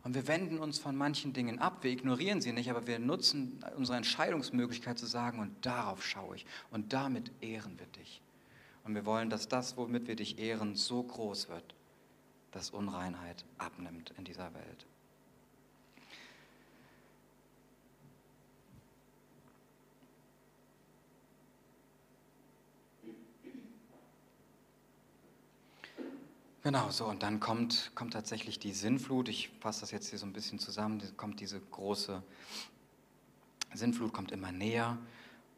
und 0.03 0.13
wir 0.13 0.27
wenden 0.27 0.59
uns 0.59 0.77
von 0.77 0.95
manchen 0.95 1.33
Dingen 1.33 1.57
ab, 1.57 1.83
wir 1.83 1.89
ignorieren 1.89 2.39
sie 2.39 2.53
nicht, 2.53 2.69
aber 2.69 2.85
wir 2.85 2.99
nutzen 2.99 3.65
unsere 3.75 3.97
Entscheidungsmöglichkeit 3.97 4.99
zu 4.99 5.07
sagen, 5.07 5.39
und 5.39 5.65
darauf 5.65 6.05
schaue 6.05 6.35
ich 6.35 6.45
und 6.69 6.93
damit 6.93 7.31
ehren 7.41 7.79
wir 7.79 7.87
dich. 7.87 8.21
Und 8.83 8.93
wir 8.93 9.05
wollen, 9.07 9.31
dass 9.31 9.47
das, 9.47 9.77
womit 9.77 10.07
wir 10.07 10.15
dich 10.15 10.37
ehren, 10.37 10.75
so 10.75 11.01
groß 11.01 11.49
wird, 11.49 11.73
dass 12.51 12.69
Unreinheit 12.69 13.43
abnimmt 13.57 14.13
in 14.15 14.25
dieser 14.25 14.53
Welt. 14.53 14.85
Genau, 26.65 26.89
so 26.89 27.05
und 27.05 27.21
dann 27.21 27.39
kommt, 27.39 27.91
kommt 27.93 28.13
tatsächlich 28.13 28.57
die 28.57 28.71
Sinnflut. 28.71 29.29
Ich 29.29 29.51
fasse 29.59 29.81
das 29.81 29.91
jetzt 29.91 30.09
hier 30.09 30.17
so 30.17 30.25
ein 30.25 30.33
bisschen 30.33 30.57
zusammen. 30.57 30.99
Kommt 31.15 31.39
diese 31.39 31.59
große 31.59 32.23
Sinnflut, 33.75 34.13
kommt 34.13 34.31
immer 34.31 34.51
näher. 34.51 34.97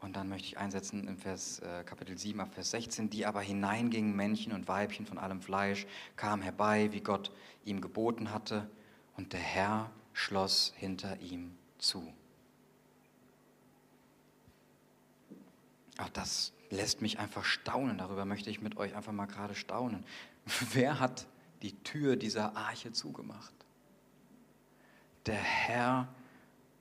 Und 0.02 0.16
dann 0.16 0.28
möchte 0.28 0.48
ich 0.48 0.58
einsetzen 0.58 1.08
im 1.08 1.16
Vers, 1.16 1.60
äh, 1.60 1.82
Kapitel 1.84 2.18
7 2.18 2.38
ab 2.40 2.52
Vers 2.52 2.72
16, 2.72 3.08
die 3.08 3.24
aber 3.24 3.40
hineingingen, 3.40 4.14
Männchen 4.14 4.52
und 4.52 4.68
Weibchen 4.68 5.06
von 5.06 5.16
allem 5.16 5.40
Fleisch, 5.40 5.86
kamen 6.16 6.42
herbei, 6.42 6.92
wie 6.92 7.00
Gott 7.00 7.30
ihm 7.64 7.80
geboten 7.80 8.30
hatte, 8.30 8.68
und 9.16 9.32
der 9.32 9.40
Herr 9.40 9.90
schloss 10.12 10.74
hinter 10.76 11.18
ihm 11.20 11.56
zu. 11.78 12.12
Auch 15.96 16.10
das 16.10 16.52
lässt 16.70 17.00
mich 17.00 17.18
einfach 17.18 17.44
staunen. 17.44 17.96
Darüber 17.96 18.24
möchte 18.24 18.50
ich 18.50 18.60
mit 18.60 18.76
euch 18.76 18.94
einfach 18.94 19.12
mal 19.12 19.26
gerade 19.26 19.54
staunen. 19.54 20.04
Wer 20.72 21.00
hat 21.00 21.26
die 21.62 21.72
Tür 21.82 22.16
dieser 22.16 22.56
Arche 22.56 22.92
zugemacht? 22.92 23.52
Der 25.26 25.36
Herr 25.36 26.08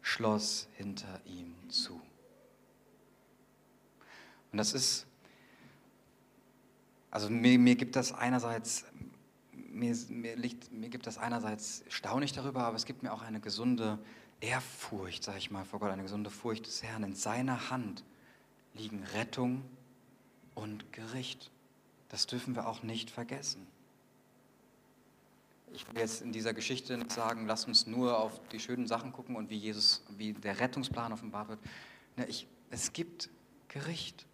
schloss 0.01 0.68
hinter 0.74 1.22
ihm 1.26 1.53
zu. 1.70 2.01
Und 4.51 4.57
das 4.57 4.74
ist, 4.74 5.05
also 7.11 7.30
mir, 7.30 7.59
mir 7.59 7.76
gibt 7.76 7.95
das 7.95 8.13
einerseits, 8.13 8.86
mir, 9.51 9.95
mir, 10.09 10.36
liegt, 10.38 10.72
mir 10.72 10.89
gibt 10.89 11.05
das 11.05 11.18
einerseits 11.18 11.84
staunig 11.89 12.32
darüber, 12.32 12.63
aber 12.63 12.78
es 12.78 12.86
gibt 12.86 13.03
mir 13.03 13.11
auch 13.11 13.22
eine 13.22 13.41
gesunde 13.41 13.99
Ehrfurcht, 14.39 15.24
sage 15.24 15.39
ich 15.39 15.51
mal, 15.51 15.65
vor 15.65 15.80
Gott, 15.80 15.91
eine 15.91 16.03
gesunde 16.03 16.30
Furcht 16.30 16.68
des 16.68 16.84
Herrn. 16.84 17.03
In 17.03 17.15
seiner 17.15 17.70
Hand 17.70 18.05
liegen 18.74 19.03
Rettung 19.03 19.63
und 20.55 20.93
Gericht. 20.93 21.51
Das 22.10 22.28
dürfen 22.28 22.55
wir 22.55 22.68
auch 22.68 22.84
nicht 22.84 23.10
vergessen. 23.10 23.68
Ich 25.74 25.88
will 25.88 25.97
jetzt 25.99 26.22
in 26.22 26.32
dieser 26.32 26.53
Geschichte 26.53 26.97
nicht 26.97 27.12
sagen, 27.12 27.45
lass 27.45 27.66
uns 27.66 27.88
nur 27.88 28.18
auf 28.18 28.39
die 28.49 28.60
schönen 28.60 28.88
Sachen 28.88 29.12
gucken 29.12 29.36
und 29.36 29.49
wie 29.49 29.58
Jesus, 29.58 30.03
wie 30.18 30.34
der 30.34 30.60
Rettungsplan 30.60 31.12
offenbart 31.12 31.49
wird. 31.49 31.60
Ich, 32.28 32.47
es 32.70 32.93
gibt 32.93 33.30
Gericht. 33.68 34.26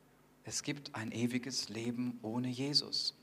Es 0.45 0.61
gibt 0.61 0.93
ein 0.93 1.11
ewiges 1.11 1.69
Leben 1.69 2.19
ohne 2.21 2.49
Jesus. 2.49 3.15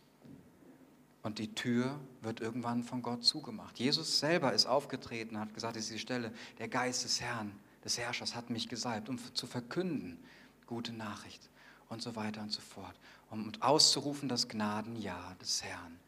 Und 1.23 1.39
die 1.39 1.55
Tür 1.55 2.01
wird 2.23 2.41
irgendwann 2.41 2.83
von 2.83 3.03
Gott 3.03 3.25
zugemacht. 3.25 3.79
Jesus 3.79 4.19
selber 4.19 4.53
ist 4.53 4.67
aufgetreten, 4.67 5.39
hat 5.39 5.55
gesagt, 5.55 5.77
das 5.77 5.85
ist 5.85 5.93
die 5.93 5.99
Stelle, 5.99 6.33
der 6.59 6.69
Geist 6.69 7.05
des 7.05 7.21
Herrn, 7.21 7.53
des 7.85 7.99
Herrschers 7.99 8.35
hat 8.35 8.51
mich 8.51 8.69
gesalbt, 8.69 9.09
um 9.09 9.19
zu 9.35 9.47
verkünden, 9.47 10.19
gute 10.67 10.93
Nachricht 10.93 11.51
und 11.91 12.01
so 12.01 12.17
weiter 12.17 12.41
und 12.41 12.51
so 12.51 12.63
fort. 12.63 12.95
Um 13.31 13.53
auszurufen 13.61 14.29
das 14.29 14.49
Gnadenjahr 14.49 15.37
des 15.41 15.63
Herrn. 15.63 15.99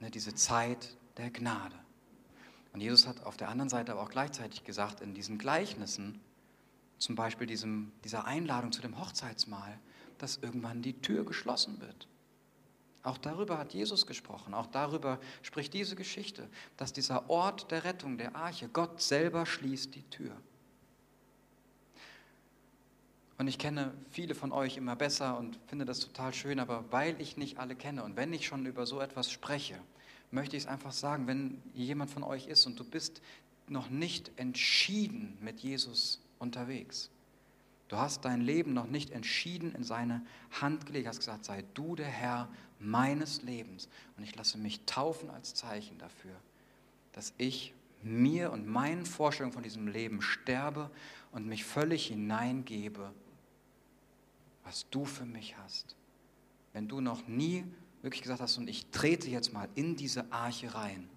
Ne, 0.00 0.10
diese 0.10 0.34
Zeit 0.34 0.96
der 1.18 1.30
Gnade. 1.30 1.76
Und 2.72 2.80
Jesus 2.80 3.06
hat 3.06 3.24
auf 3.24 3.36
der 3.36 3.48
anderen 3.48 3.68
Seite 3.68 3.92
aber 3.92 4.02
auch 4.02 4.10
gleichzeitig 4.10 4.64
gesagt, 4.64 5.00
in 5.00 5.14
diesen 5.14 5.38
Gleichnissen, 5.38 6.20
zum 6.98 7.14
Beispiel 7.14 7.46
diesem, 7.46 7.92
dieser 8.04 8.24
Einladung 8.24 8.72
zu 8.72 8.80
dem 8.80 8.98
Hochzeitsmahl, 8.98 9.78
dass 10.18 10.38
irgendwann 10.38 10.82
die 10.82 11.00
Tür 11.00 11.24
geschlossen 11.24 11.80
wird. 11.80 12.08
Auch 13.02 13.18
darüber 13.18 13.58
hat 13.58 13.72
Jesus 13.72 14.06
gesprochen, 14.06 14.54
auch 14.54 14.66
darüber 14.66 15.18
spricht 15.42 15.72
diese 15.72 15.96
Geschichte, 15.96 16.48
dass 16.76 16.92
dieser 16.92 17.30
Ort 17.30 17.70
der 17.70 17.84
Rettung, 17.84 18.18
der 18.18 18.36
Arche, 18.36 18.68
Gott 18.68 19.00
selber 19.00 19.46
schließt 19.46 19.94
die 19.94 20.02
Tür. 20.10 20.36
Und 23.38 23.48
ich 23.48 23.58
kenne 23.58 23.94
viele 24.10 24.34
von 24.34 24.52
euch 24.52 24.76
immer 24.76 24.96
besser 24.96 25.38
und 25.38 25.58
finde 25.68 25.84
das 25.84 26.00
total 26.00 26.34
schön, 26.34 26.58
aber 26.58 26.84
weil 26.90 27.20
ich 27.20 27.36
nicht 27.36 27.58
alle 27.58 27.76
kenne 27.76 28.02
und 28.02 28.16
wenn 28.16 28.32
ich 28.32 28.46
schon 28.46 28.66
über 28.66 28.84
so 28.84 29.00
etwas 29.00 29.30
spreche, 29.30 29.78
möchte 30.30 30.56
ich 30.56 30.64
es 30.64 30.68
einfach 30.68 30.92
sagen, 30.92 31.26
wenn 31.26 31.62
jemand 31.72 32.10
von 32.10 32.24
euch 32.24 32.48
ist 32.48 32.66
und 32.66 32.78
du 32.78 32.84
bist 32.84 33.22
noch 33.68 33.90
nicht 33.90 34.32
entschieden 34.36 35.38
mit 35.40 35.60
Jesus 35.60 36.20
unterwegs, 36.38 37.10
Du 37.88 37.96
hast 37.96 38.24
dein 38.26 38.42
Leben 38.42 38.74
noch 38.74 38.86
nicht 38.86 39.10
entschieden 39.10 39.74
in 39.74 39.82
seine 39.82 40.22
Hand 40.60 40.84
gelegt, 40.86 41.08
hast 41.08 41.18
gesagt, 41.18 41.46
sei 41.46 41.64
du 41.74 41.96
der 41.96 42.06
Herr 42.06 42.48
meines 42.78 43.42
Lebens. 43.42 43.88
Und 44.16 44.24
ich 44.24 44.36
lasse 44.36 44.58
mich 44.58 44.84
taufen 44.84 45.30
als 45.30 45.54
Zeichen 45.54 45.98
dafür, 45.98 46.34
dass 47.12 47.32
ich 47.38 47.74
mir 48.02 48.52
und 48.52 48.66
meinen 48.66 49.06
Vorstellungen 49.06 49.54
von 49.54 49.62
diesem 49.62 49.88
Leben 49.88 50.20
sterbe 50.20 50.90
und 51.32 51.46
mich 51.46 51.64
völlig 51.64 52.06
hineingebe, 52.06 53.10
was 54.68 54.86
du 54.90 55.06
für 55.06 55.24
mich 55.24 55.56
hast. 55.56 55.96
Wenn 56.74 56.88
du 56.88 57.00
noch 57.00 57.26
nie 57.26 57.64
wirklich 58.02 58.20
gesagt 58.20 58.42
hast, 58.42 58.58
und 58.58 58.68
ich 58.68 58.90
trete 58.90 59.30
jetzt 59.30 59.54
mal 59.54 59.66
in 59.74 59.96
diese 59.96 60.30
Arche 60.30 60.74
rein, 60.74 61.08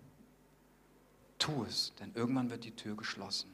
tu 1.37 1.65
es, 1.65 1.91
denn 1.99 2.13
irgendwann 2.15 2.49
wird 2.49 2.63
die 2.63 2.71
Tür 2.71 2.95
geschlossen. 2.95 3.49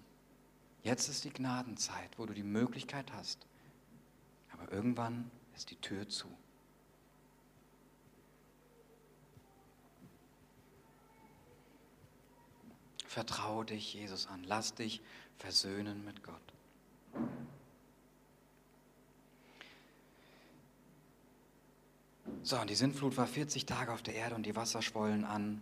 Jetzt 0.84 1.10
ist 1.10 1.24
die 1.24 1.32
Gnadenzeit, 1.32 2.12
wo 2.18 2.28
du 2.28 2.34
die 2.36 2.43
Möglichkeit 2.43 3.12
hast. 3.14 3.48
Aber 4.54 4.72
irgendwann 4.72 5.32
ist 5.56 5.72
die 5.72 5.76
Tür 5.78 6.08
zu. 6.08 6.28
Vertraue 13.08 13.66
dich 13.66 13.95
Jesus 13.95 14.28
an. 14.28 14.43
Lass 14.43 14.76
dich 14.76 15.02
versöhnen 15.39 16.06
mit 16.06 16.22
Gott. 16.22 16.54
So, 22.44 22.58
und 22.60 22.70
die 22.70 22.76
Sintflut 22.76 23.18
war 23.18 23.28
40 23.28 23.66
Tage 23.66 23.92
auf 23.92 24.02
der 24.02 24.16
Erde 24.16 24.36
und 24.36 24.46
die 24.46 24.56
Wasser 24.56 24.82
schwollen 24.82 25.26
an 25.26 25.62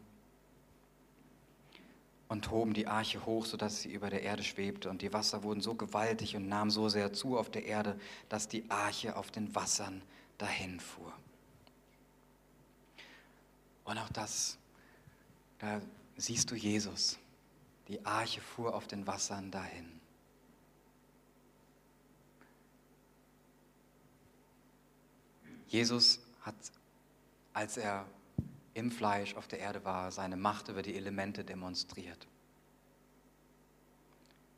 und 2.27 2.51
hoben 2.51 2.73
die 2.73 2.87
Arche 2.87 3.25
hoch, 3.25 3.45
sodass 3.45 3.81
sie 3.81 3.91
über 3.91 4.09
der 4.09 4.23
Erde 4.23 4.43
schwebte. 4.43 4.89
Und 4.89 5.01
die 5.01 5.13
Wasser 5.13 5.43
wurden 5.43 5.61
so 5.61 5.75
gewaltig 5.75 6.35
und 6.35 6.47
nahmen 6.47 6.71
so 6.71 6.89
sehr 6.89 7.13
zu 7.13 7.37
auf 7.37 7.49
der 7.49 7.65
Erde, 7.65 7.99
dass 8.29 8.47
die 8.47 8.69
Arche 8.69 9.15
auf 9.15 9.31
den 9.31 9.53
Wassern 9.55 10.01
dahinfuhr. 10.37 11.13
Und 13.83 13.97
auch 13.99 14.09
das, 14.09 14.57
da 15.59 15.81
siehst 16.17 16.49
du 16.49 16.55
Jesus. 16.55 17.17
Die 17.87 18.03
Arche 18.05 18.41
fuhr 18.41 18.73
auf 18.73 18.87
den 18.87 19.05
Wassern 19.05 19.51
dahin. 19.51 19.85
Jesus 25.67 26.24
hat, 26.45 26.55
als 27.53 27.77
er 27.77 28.05
im 28.73 28.91
Fleisch 28.91 29.35
auf 29.35 29.47
der 29.47 29.59
Erde 29.59 29.83
war, 29.83 30.11
seine 30.11 30.37
Macht 30.37 30.67
über 30.67 30.81
die 30.81 30.95
Elemente 30.95 31.43
demonstriert. 31.43 32.27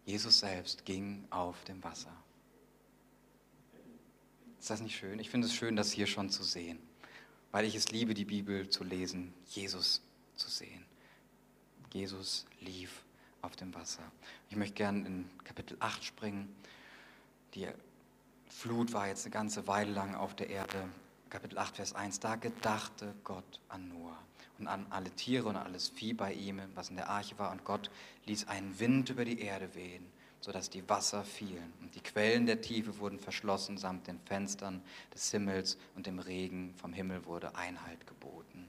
Jesus 0.05 0.39
selbst 0.39 0.85
ging 0.85 1.25
auf 1.29 1.63
dem 1.65 1.83
Wasser. 1.83 2.13
Ist 4.59 4.69
das 4.69 4.81
nicht 4.81 4.95
schön? 4.97 5.19
Ich 5.19 5.29
finde 5.29 5.47
es 5.47 5.53
schön, 5.53 5.75
das 5.75 5.91
hier 5.91 6.07
schon 6.07 6.29
zu 6.29 6.43
sehen, 6.43 6.79
weil 7.51 7.65
ich 7.65 7.75
es 7.75 7.91
liebe, 7.91 8.13
die 8.13 8.25
Bibel 8.25 8.69
zu 8.69 8.83
lesen, 8.83 9.33
Jesus 9.45 10.01
zu 10.35 10.49
sehen. 10.49 10.85
Jesus 11.93 12.45
lief 12.59 13.03
auf 13.41 13.55
dem 13.55 13.73
Wasser. 13.75 14.03
Ich 14.49 14.55
möchte 14.55 14.75
gerne 14.75 15.05
in 15.05 15.29
Kapitel 15.43 15.77
8 15.79 16.03
springen. 16.03 16.53
Die 17.53 17.67
Flut 18.49 18.93
war 18.93 19.07
jetzt 19.07 19.25
eine 19.25 19.33
ganze 19.33 19.67
Weile 19.67 19.91
lang 19.91 20.15
auf 20.15 20.35
der 20.35 20.49
Erde. 20.49 20.89
Kapitel 21.29 21.57
8, 21.57 21.75
Vers 21.75 21.93
1, 21.93 22.19
da 22.21 22.35
gedachte 22.35 23.13
Gott 23.23 23.59
an 23.67 23.89
Noah 23.89 24.17
und 24.59 24.67
an 24.67 24.87
alle 24.89 25.11
Tiere 25.11 25.49
und 25.49 25.57
alles 25.57 25.89
Vieh 25.89 26.13
bei 26.13 26.33
ihm, 26.33 26.61
was 26.73 26.89
in 26.89 26.95
der 26.95 27.09
Arche 27.09 27.37
war. 27.37 27.51
Und 27.51 27.65
Gott 27.65 27.91
ließ 28.25 28.47
einen 28.47 28.79
Wind 28.79 29.09
über 29.09 29.25
die 29.25 29.39
Erde 29.41 29.75
wehen, 29.75 30.05
sodass 30.39 30.69
die 30.69 30.87
Wasser 30.87 31.25
fielen. 31.25 31.73
Und 31.81 31.95
die 31.95 32.01
Quellen 32.01 32.45
der 32.45 32.61
Tiefe 32.61 32.99
wurden 32.99 33.19
verschlossen 33.19 33.77
samt 33.77 34.07
den 34.07 34.19
Fenstern 34.21 34.81
des 35.13 35.29
Himmels 35.31 35.77
und 35.95 36.07
dem 36.07 36.19
Regen 36.19 36.73
vom 36.75 36.93
Himmel 36.93 37.25
wurde 37.25 37.55
Einhalt 37.55 38.07
geboten. 38.07 38.67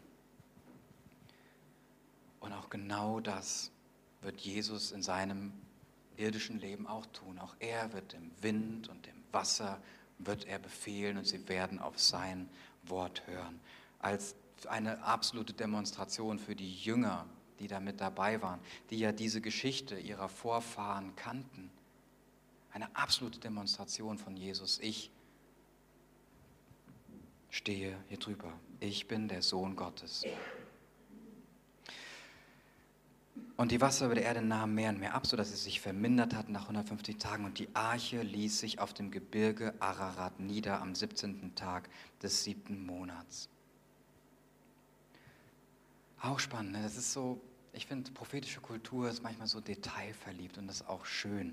Und 2.40 2.52
auch 2.52 2.70
genau 2.70 3.20
das 3.20 3.70
wird 4.20 4.40
Jesus 4.40 4.90
in 4.90 5.02
seinem 5.02 5.52
irdischen 6.16 6.58
Leben 6.58 6.86
auch 6.86 7.06
tun. 7.06 7.38
Auch 7.38 7.54
er 7.60 7.92
wird 7.92 8.12
dem 8.12 8.30
Wind 8.40 8.88
und 8.88 9.06
dem 9.06 9.22
Wasser 9.30 9.80
wird 10.18 10.46
er 10.46 10.58
befehlen 10.58 11.16
und 11.16 11.26
sie 11.26 11.48
werden 11.48 11.78
auf 11.78 11.98
sein 11.98 12.48
Wort 12.84 13.26
hören. 13.26 13.60
Als 14.00 14.34
eine 14.66 15.02
absolute 15.02 15.52
Demonstration 15.52 16.38
für 16.38 16.54
die 16.54 16.74
Jünger, 16.74 17.26
die 17.60 17.68
da 17.68 17.80
mit 17.80 18.00
dabei 18.00 18.40
waren, 18.42 18.60
die 18.90 18.98
ja 18.98 19.12
diese 19.12 19.40
Geschichte 19.40 19.98
ihrer 19.98 20.28
Vorfahren 20.28 21.14
kannten. 21.16 21.70
Eine 22.72 22.94
absolute 22.94 23.40
Demonstration 23.40 24.18
von 24.18 24.36
Jesus. 24.36 24.78
Ich 24.80 25.10
stehe 27.50 27.96
hier 28.08 28.18
drüber. 28.18 28.52
Ich 28.80 29.08
bin 29.08 29.28
der 29.28 29.42
Sohn 29.42 29.74
Gottes. 29.74 30.24
Und 33.58 33.72
die 33.72 33.80
Wasser 33.80 34.06
über 34.06 34.14
der 34.14 34.22
Erde 34.22 34.40
nahmen 34.40 34.76
mehr 34.76 34.90
und 34.90 35.00
mehr 35.00 35.14
ab, 35.14 35.26
sodass 35.26 35.50
es 35.52 35.64
sich 35.64 35.80
vermindert 35.80 36.32
hat 36.32 36.48
nach 36.48 36.62
150 36.62 37.18
Tagen. 37.18 37.44
Und 37.44 37.58
die 37.58 37.68
Arche 37.74 38.22
ließ 38.22 38.60
sich 38.60 38.78
auf 38.78 38.94
dem 38.94 39.10
Gebirge 39.10 39.74
Ararat 39.80 40.38
nieder 40.38 40.80
am 40.80 40.94
17. 40.94 41.56
Tag 41.56 41.90
des 42.22 42.44
siebten 42.44 42.86
Monats. 42.86 43.48
Auch 46.20 46.38
spannend. 46.38 46.70
Ne? 46.70 46.82
Das 46.84 46.96
ist 46.96 47.12
so, 47.12 47.40
ich 47.72 47.86
finde, 47.86 48.12
prophetische 48.12 48.60
Kultur 48.60 49.10
ist 49.10 49.24
manchmal 49.24 49.48
so 49.48 49.60
detailverliebt 49.60 50.56
und 50.56 50.68
das 50.68 50.82
ist 50.82 50.88
auch 50.88 51.04
schön. 51.04 51.52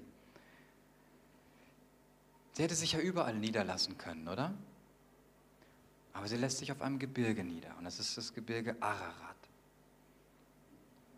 Sie 2.53 2.62
hätte 2.62 2.76
sich 2.76 2.91
ja 2.91 2.99
überall 2.99 3.34
niederlassen 3.34 3.97
können, 3.97 4.28
oder? 4.28 4.53
Aber 6.14 6.28
sie 6.28 6.38
lässt 6.38 6.60
sich 6.60 6.72
auf 6.72 6.84
einem 6.84 6.99
Gebirge 6.99 7.43
nieder 7.43 7.76
und 7.80 7.84
das 7.84 7.99
ist 7.99 8.16
das 8.16 8.36
Gebirge 8.36 8.76
Ararat. 8.80 9.45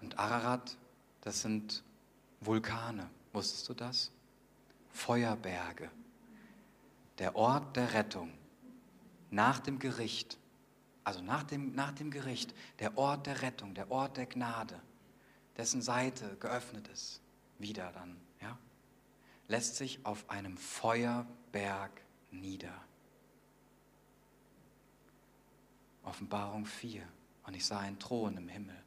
Und 0.07 0.17
Ararat, 0.19 0.77
das 1.19 1.41
sind 1.41 1.83
Vulkane. 2.39 3.09
Wusstest 3.33 3.67
du 3.67 3.73
das? 3.73 4.09
Feuerberge. 4.89 5.91
Der 7.17 7.35
Ort 7.35 7.75
der 7.75 7.93
Rettung. 7.93 8.31
Nach 9.31 9.59
dem 9.59 9.79
Gericht. 9.79 10.37
Also 11.03 11.21
nach 11.21 11.43
dem, 11.43 11.75
nach 11.75 11.91
dem 11.91 12.09
Gericht. 12.09 12.55
Der 12.79 12.97
Ort 12.97 13.27
der 13.27 13.41
Rettung, 13.41 13.73
der 13.73 13.91
Ort 13.91 14.15
der 14.15 14.27
Gnade. 14.27 14.79
Dessen 15.57 15.81
Seite 15.81 16.37
geöffnet 16.39 16.87
ist. 16.87 17.19
Wieder 17.59 17.91
dann. 17.91 18.15
Ja? 18.41 18.57
Lässt 19.49 19.75
sich 19.75 20.05
auf 20.05 20.29
einem 20.29 20.55
Feuerberg 20.55 21.91
nieder. 22.31 22.81
Offenbarung 26.03 26.65
4. 26.65 27.05
Und 27.45 27.57
ich 27.57 27.65
sah 27.65 27.79
einen 27.79 27.99
Thron 27.99 28.37
im 28.37 28.47
Himmel. 28.47 28.86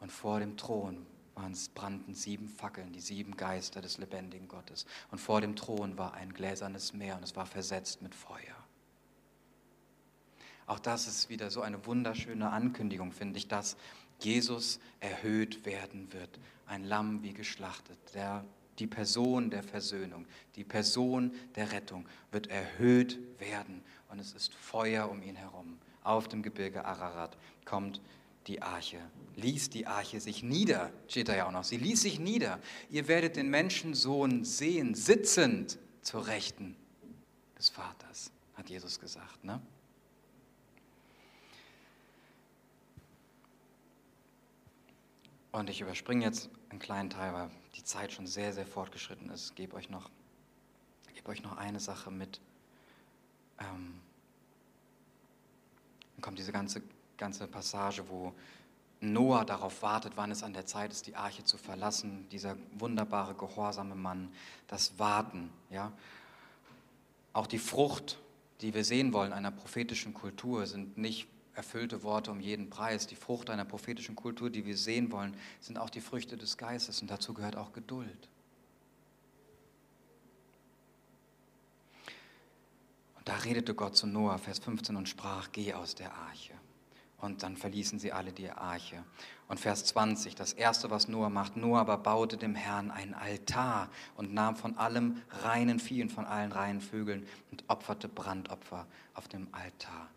Und 0.00 0.12
vor 0.12 0.40
dem 0.40 0.56
Thron 0.56 1.06
waren 1.34 1.56
brannten 1.74 2.14
sieben 2.14 2.48
Fackeln, 2.48 2.92
die 2.92 3.00
sieben 3.00 3.36
Geister 3.36 3.80
des 3.80 3.98
lebendigen 3.98 4.48
Gottes. 4.48 4.86
Und 5.10 5.18
vor 5.18 5.40
dem 5.40 5.56
Thron 5.56 5.96
war 5.96 6.14
ein 6.14 6.32
gläsernes 6.32 6.92
Meer 6.92 7.16
und 7.16 7.22
es 7.22 7.36
war 7.36 7.46
versetzt 7.46 8.02
mit 8.02 8.14
Feuer. 8.14 8.56
Auch 10.66 10.78
das 10.78 11.06
ist 11.06 11.30
wieder 11.30 11.50
so 11.50 11.62
eine 11.62 11.86
wunderschöne 11.86 12.50
Ankündigung, 12.50 13.12
finde 13.12 13.38
ich, 13.38 13.48
dass 13.48 13.76
Jesus 14.20 14.80
erhöht 15.00 15.64
werden 15.64 16.12
wird. 16.12 16.38
Ein 16.66 16.84
Lamm 16.84 17.22
wie 17.22 17.32
geschlachtet. 17.32 17.98
Der, 18.14 18.44
die 18.78 18.86
Person 18.86 19.50
der 19.50 19.62
Versöhnung, 19.62 20.26
die 20.56 20.64
Person 20.64 21.32
der 21.54 21.72
Rettung 21.72 22.06
wird 22.32 22.48
erhöht 22.48 23.18
werden. 23.38 23.82
Und 24.10 24.18
es 24.18 24.32
ist 24.32 24.54
Feuer 24.54 25.08
um 25.10 25.22
ihn 25.22 25.36
herum. 25.36 25.78
Auf 26.02 26.28
dem 26.28 26.42
Gebirge 26.42 26.84
Ararat 26.84 27.38
kommt 27.64 28.00
die 28.48 28.62
Arche, 28.62 28.98
ließ 29.36 29.70
die 29.70 29.86
Arche 29.86 30.20
sich 30.20 30.42
nieder, 30.42 30.90
steht 31.06 31.28
da 31.28 31.36
ja 31.36 31.46
auch 31.46 31.52
noch. 31.52 31.64
Sie 31.64 31.76
ließ 31.76 32.02
sich 32.02 32.18
nieder. 32.18 32.58
Ihr 32.90 33.06
werdet 33.06 33.36
den 33.36 33.50
Menschensohn 33.50 34.44
sehen, 34.44 34.94
sitzend 34.94 35.78
zur 36.02 36.26
Rechten 36.26 36.74
des 37.58 37.68
Vaters, 37.68 38.32
hat 38.54 38.70
Jesus 38.70 38.98
gesagt. 38.98 39.44
Ne? 39.44 39.60
Und 45.52 45.68
ich 45.68 45.80
überspringe 45.80 46.24
jetzt 46.24 46.50
einen 46.70 46.78
kleinen 46.78 47.10
Teil, 47.10 47.32
weil 47.34 47.50
die 47.76 47.84
Zeit 47.84 48.12
schon 48.12 48.26
sehr, 48.26 48.52
sehr 48.52 48.66
fortgeschritten 48.66 49.28
ist. 49.30 49.50
Ich 49.50 49.54
gebe 49.56 49.76
euch 49.76 49.90
noch, 49.90 50.10
gebe 51.14 51.28
euch 51.28 51.42
noch 51.42 51.56
eine 51.56 51.80
Sache 51.80 52.10
mit. 52.10 52.40
Ähm, 53.58 54.00
dann 56.14 56.22
kommt 56.22 56.38
diese 56.38 56.52
ganze 56.52 56.82
ganze 57.18 57.46
Passage, 57.46 58.08
wo 58.08 58.32
Noah 59.00 59.44
darauf 59.44 59.82
wartet, 59.82 60.14
wann 60.16 60.30
es 60.30 60.42
an 60.42 60.52
der 60.52 60.66
Zeit 60.66 60.92
ist, 60.92 61.06
die 61.06 61.14
Arche 61.14 61.44
zu 61.44 61.56
verlassen. 61.56 62.26
Dieser 62.30 62.56
wunderbare, 62.78 63.34
gehorsame 63.34 63.94
Mann, 63.94 64.32
das 64.66 64.98
Warten. 64.98 65.50
Ja? 65.70 65.92
Auch 67.32 67.46
die 67.46 67.58
Frucht, 67.58 68.18
die 68.60 68.74
wir 68.74 68.84
sehen 68.84 69.12
wollen 69.12 69.32
einer 69.32 69.50
prophetischen 69.50 70.14
Kultur, 70.14 70.66
sind 70.66 70.98
nicht 70.98 71.28
erfüllte 71.54 72.02
Worte 72.02 72.30
um 72.30 72.40
jeden 72.40 72.70
Preis. 72.70 73.06
Die 73.06 73.16
Frucht 73.16 73.50
einer 73.50 73.64
prophetischen 73.64 74.16
Kultur, 74.16 74.50
die 74.50 74.64
wir 74.64 74.76
sehen 74.76 75.12
wollen, 75.12 75.36
sind 75.60 75.78
auch 75.78 75.90
die 75.90 76.00
Früchte 76.00 76.36
des 76.36 76.56
Geistes 76.56 77.00
und 77.02 77.10
dazu 77.10 77.34
gehört 77.34 77.56
auch 77.56 77.72
Geduld. 77.72 78.28
Und 83.16 83.28
da 83.28 83.36
redete 83.36 83.74
Gott 83.74 83.96
zu 83.96 84.06
Noah, 84.06 84.38
Vers 84.38 84.58
15, 84.60 84.96
und 84.96 85.08
sprach, 85.08 85.50
geh 85.52 85.74
aus 85.74 85.94
der 85.94 86.12
Arche. 86.14 86.54
Und 87.20 87.42
dann 87.42 87.56
verließen 87.56 87.98
sie 87.98 88.12
alle 88.12 88.32
die 88.32 88.50
Arche. 88.50 89.02
Und 89.48 89.58
Vers 89.58 89.84
20, 89.86 90.36
das 90.36 90.52
erste, 90.52 90.90
was 90.90 91.08
Noah 91.08 91.30
macht, 91.30 91.56
Noah 91.56 91.80
aber 91.80 91.98
baute 91.98 92.36
dem 92.36 92.54
Herrn 92.54 92.90
einen 92.92 93.14
Altar 93.14 93.90
und 94.16 94.32
nahm 94.32 94.54
von 94.54 94.76
allem 94.76 95.20
reinen 95.42 95.80
Vieh 95.80 96.02
und 96.02 96.12
von 96.12 96.26
allen 96.26 96.52
reinen 96.52 96.80
Vögeln 96.80 97.26
und 97.50 97.64
opferte 97.66 98.08
Brandopfer 98.08 98.86
auf 99.14 99.26
dem 99.26 99.48
Altar. 99.52 100.08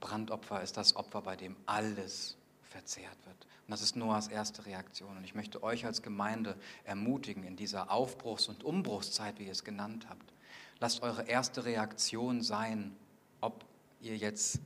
Brandopfer 0.00 0.62
ist 0.62 0.76
das 0.76 0.96
Opfer, 0.96 1.22
bei 1.22 1.36
dem 1.36 1.56
alles 1.66 2.36
verzehrt 2.62 3.16
wird. 3.24 3.46
Und 3.66 3.72
das 3.72 3.82
ist 3.82 3.96
Noahs 3.96 4.28
erste 4.28 4.66
Reaktion. 4.66 5.16
Und 5.16 5.24
ich 5.24 5.34
möchte 5.34 5.62
euch 5.62 5.84
als 5.84 6.02
Gemeinde 6.02 6.56
ermutigen, 6.84 7.44
in 7.44 7.56
dieser 7.56 7.90
Aufbruchs- 7.90 8.48
und 8.48 8.64
Umbruchszeit, 8.64 9.38
wie 9.38 9.44
ihr 9.44 9.52
es 9.52 9.64
genannt 9.64 10.06
habt, 10.08 10.32
lasst 10.80 11.02
eure 11.02 11.22
erste 11.28 11.64
Reaktion 11.64 12.42
sein, 12.42 12.96
ob 13.40 13.64
ihr 14.00 14.16
jetzt 14.16 14.60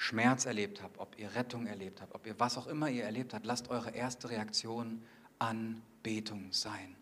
Schmerz 0.00 0.46
erlebt 0.46 0.82
habt, 0.82 0.98
ob 0.98 1.18
ihr 1.18 1.34
Rettung 1.34 1.66
erlebt 1.66 2.00
habt, 2.00 2.14
ob 2.14 2.26
ihr 2.26 2.40
was 2.40 2.56
auch 2.56 2.66
immer 2.66 2.88
ihr 2.88 3.04
erlebt 3.04 3.34
habt, 3.34 3.44
lasst 3.44 3.68
eure 3.68 3.90
erste 3.90 4.30
Reaktion 4.30 5.02
Anbetung 5.38 6.50
sein. 6.52 6.96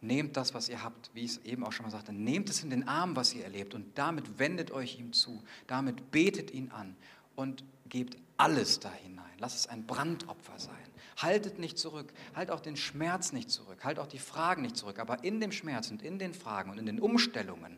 Nehmt 0.00 0.38
das, 0.38 0.54
was 0.54 0.70
ihr 0.70 0.82
habt, 0.82 1.10
wie 1.12 1.26
ich 1.26 1.32
es 1.32 1.38
eben 1.44 1.64
auch 1.64 1.72
schon 1.72 1.84
mal 1.84 1.90
sagte, 1.90 2.14
nehmt 2.14 2.48
es 2.48 2.62
in 2.62 2.70
den 2.70 2.88
Arm, 2.88 3.14
was 3.14 3.34
ihr 3.34 3.44
erlebt 3.44 3.74
und 3.74 3.98
damit 3.98 4.38
wendet 4.38 4.70
euch 4.70 4.98
ihm 4.98 5.12
zu, 5.12 5.42
damit 5.66 6.10
betet 6.10 6.50
ihn 6.50 6.70
an 6.70 6.96
und 7.36 7.62
gebt 7.90 8.16
alles 8.38 8.80
da 8.80 8.90
hinein. 8.90 9.26
Lasst 9.38 9.58
es 9.58 9.66
ein 9.66 9.84
Brandopfer 9.84 10.58
sein. 10.58 10.74
Haltet 11.18 11.58
nicht 11.58 11.78
zurück, 11.78 12.10
halt 12.34 12.50
auch 12.50 12.60
den 12.60 12.78
Schmerz 12.78 13.32
nicht 13.32 13.50
zurück, 13.50 13.84
halt 13.84 13.98
auch 13.98 14.06
die 14.06 14.18
Fragen 14.18 14.62
nicht 14.62 14.78
zurück, 14.78 14.98
aber 14.98 15.22
in 15.24 15.40
dem 15.40 15.52
Schmerz 15.52 15.90
und 15.90 16.00
in 16.00 16.18
den 16.18 16.32
Fragen 16.32 16.70
und 16.70 16.78
in 16.78 16.86
den 16.86 17.00
Umstellungen 17.00 17.76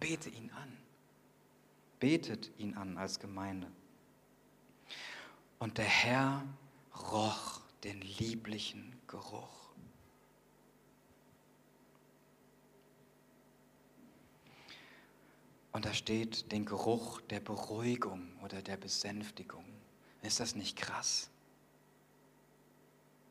bete 0.00 0.30
ihn 0.30 0.50
an. 0.52 0.75
Betet 2.00 2.50
ihn 2.58 2.74
an 2.74 2.98
als 2.98 3.18
Gemeinde. 3.18 3.70
Und 5.58 5.78
der 5.78 5.84
Herr 5.84 6.44
roch 7.12 7.60
den 7.84 8.00
lieblichen 8.00 9.00
Geruch. 9.06 9.66
Und 15.72 15.84
da 15.84 15.92
steht 15.92 16.50
den 16.52 16.64
Geruch 16.64 17.20
der 17.22 17.40
Beruhigung 17.40 18.32
oder 18.42 18.62
der 18.62 18.78
Besänftigung. 18.78 19.64
Ist 20.22 20.40
das 20.40 20.54
nicht 20.54 20.76
krass? 20.76 21.30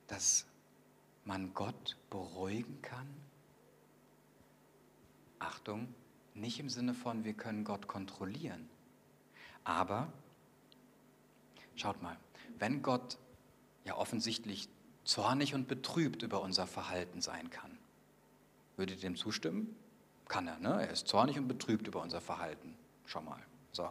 Dass 0.06 0.46
man 1.24 1.56
Gott 1.56 1.98
beruhigen 2.12 2.80
kann? 2.84 3.08
Achtung, 5.40 5.94
nicht 6.36 6.60
im 6.60 6.70
Sinne 6.70 6.94
von, 6.94 7.24
wir 7.24 7.34
können 7.34 7.64
Gott 7.64 7.88
kontrollieren. 7.88 8.70
Aber, 9.64 10.12
schaut 11.76 12.02
mal, 12.02 12.18
wenn 12.60 12.82
Gott 12.82 13.18
ja 13.84 13.96
offensichtlich 13.96 14.70
zornig 15.04 15.54
und 15.54 15.68
betrübt 15.68 16.24
über 16.24 16.42
unser 16.42 16.68
Verhalten 16.68 17.22
sein 17.22 17.50
kann, 17.50 17.78
würdet 18.76 18.98
ihr 18.98 19.10
dem 19.10 19.16
zustimmen? 19.16 19.76
Kann 20.28 20.48
er, 20.48 20.60
ne? 20.60 20.82
Er 20.82 20.90
ist 20.90 21.08
zornig 21.08 21.38
und 21.38 21.48
betrübt 21.48 21.88
über 21.88 22.02
unser 22.02 22.20
Verhalten. 22.20 22.76
Schau 23.06 23.22
mal. 23.22 23.42
So. 23.72 23.90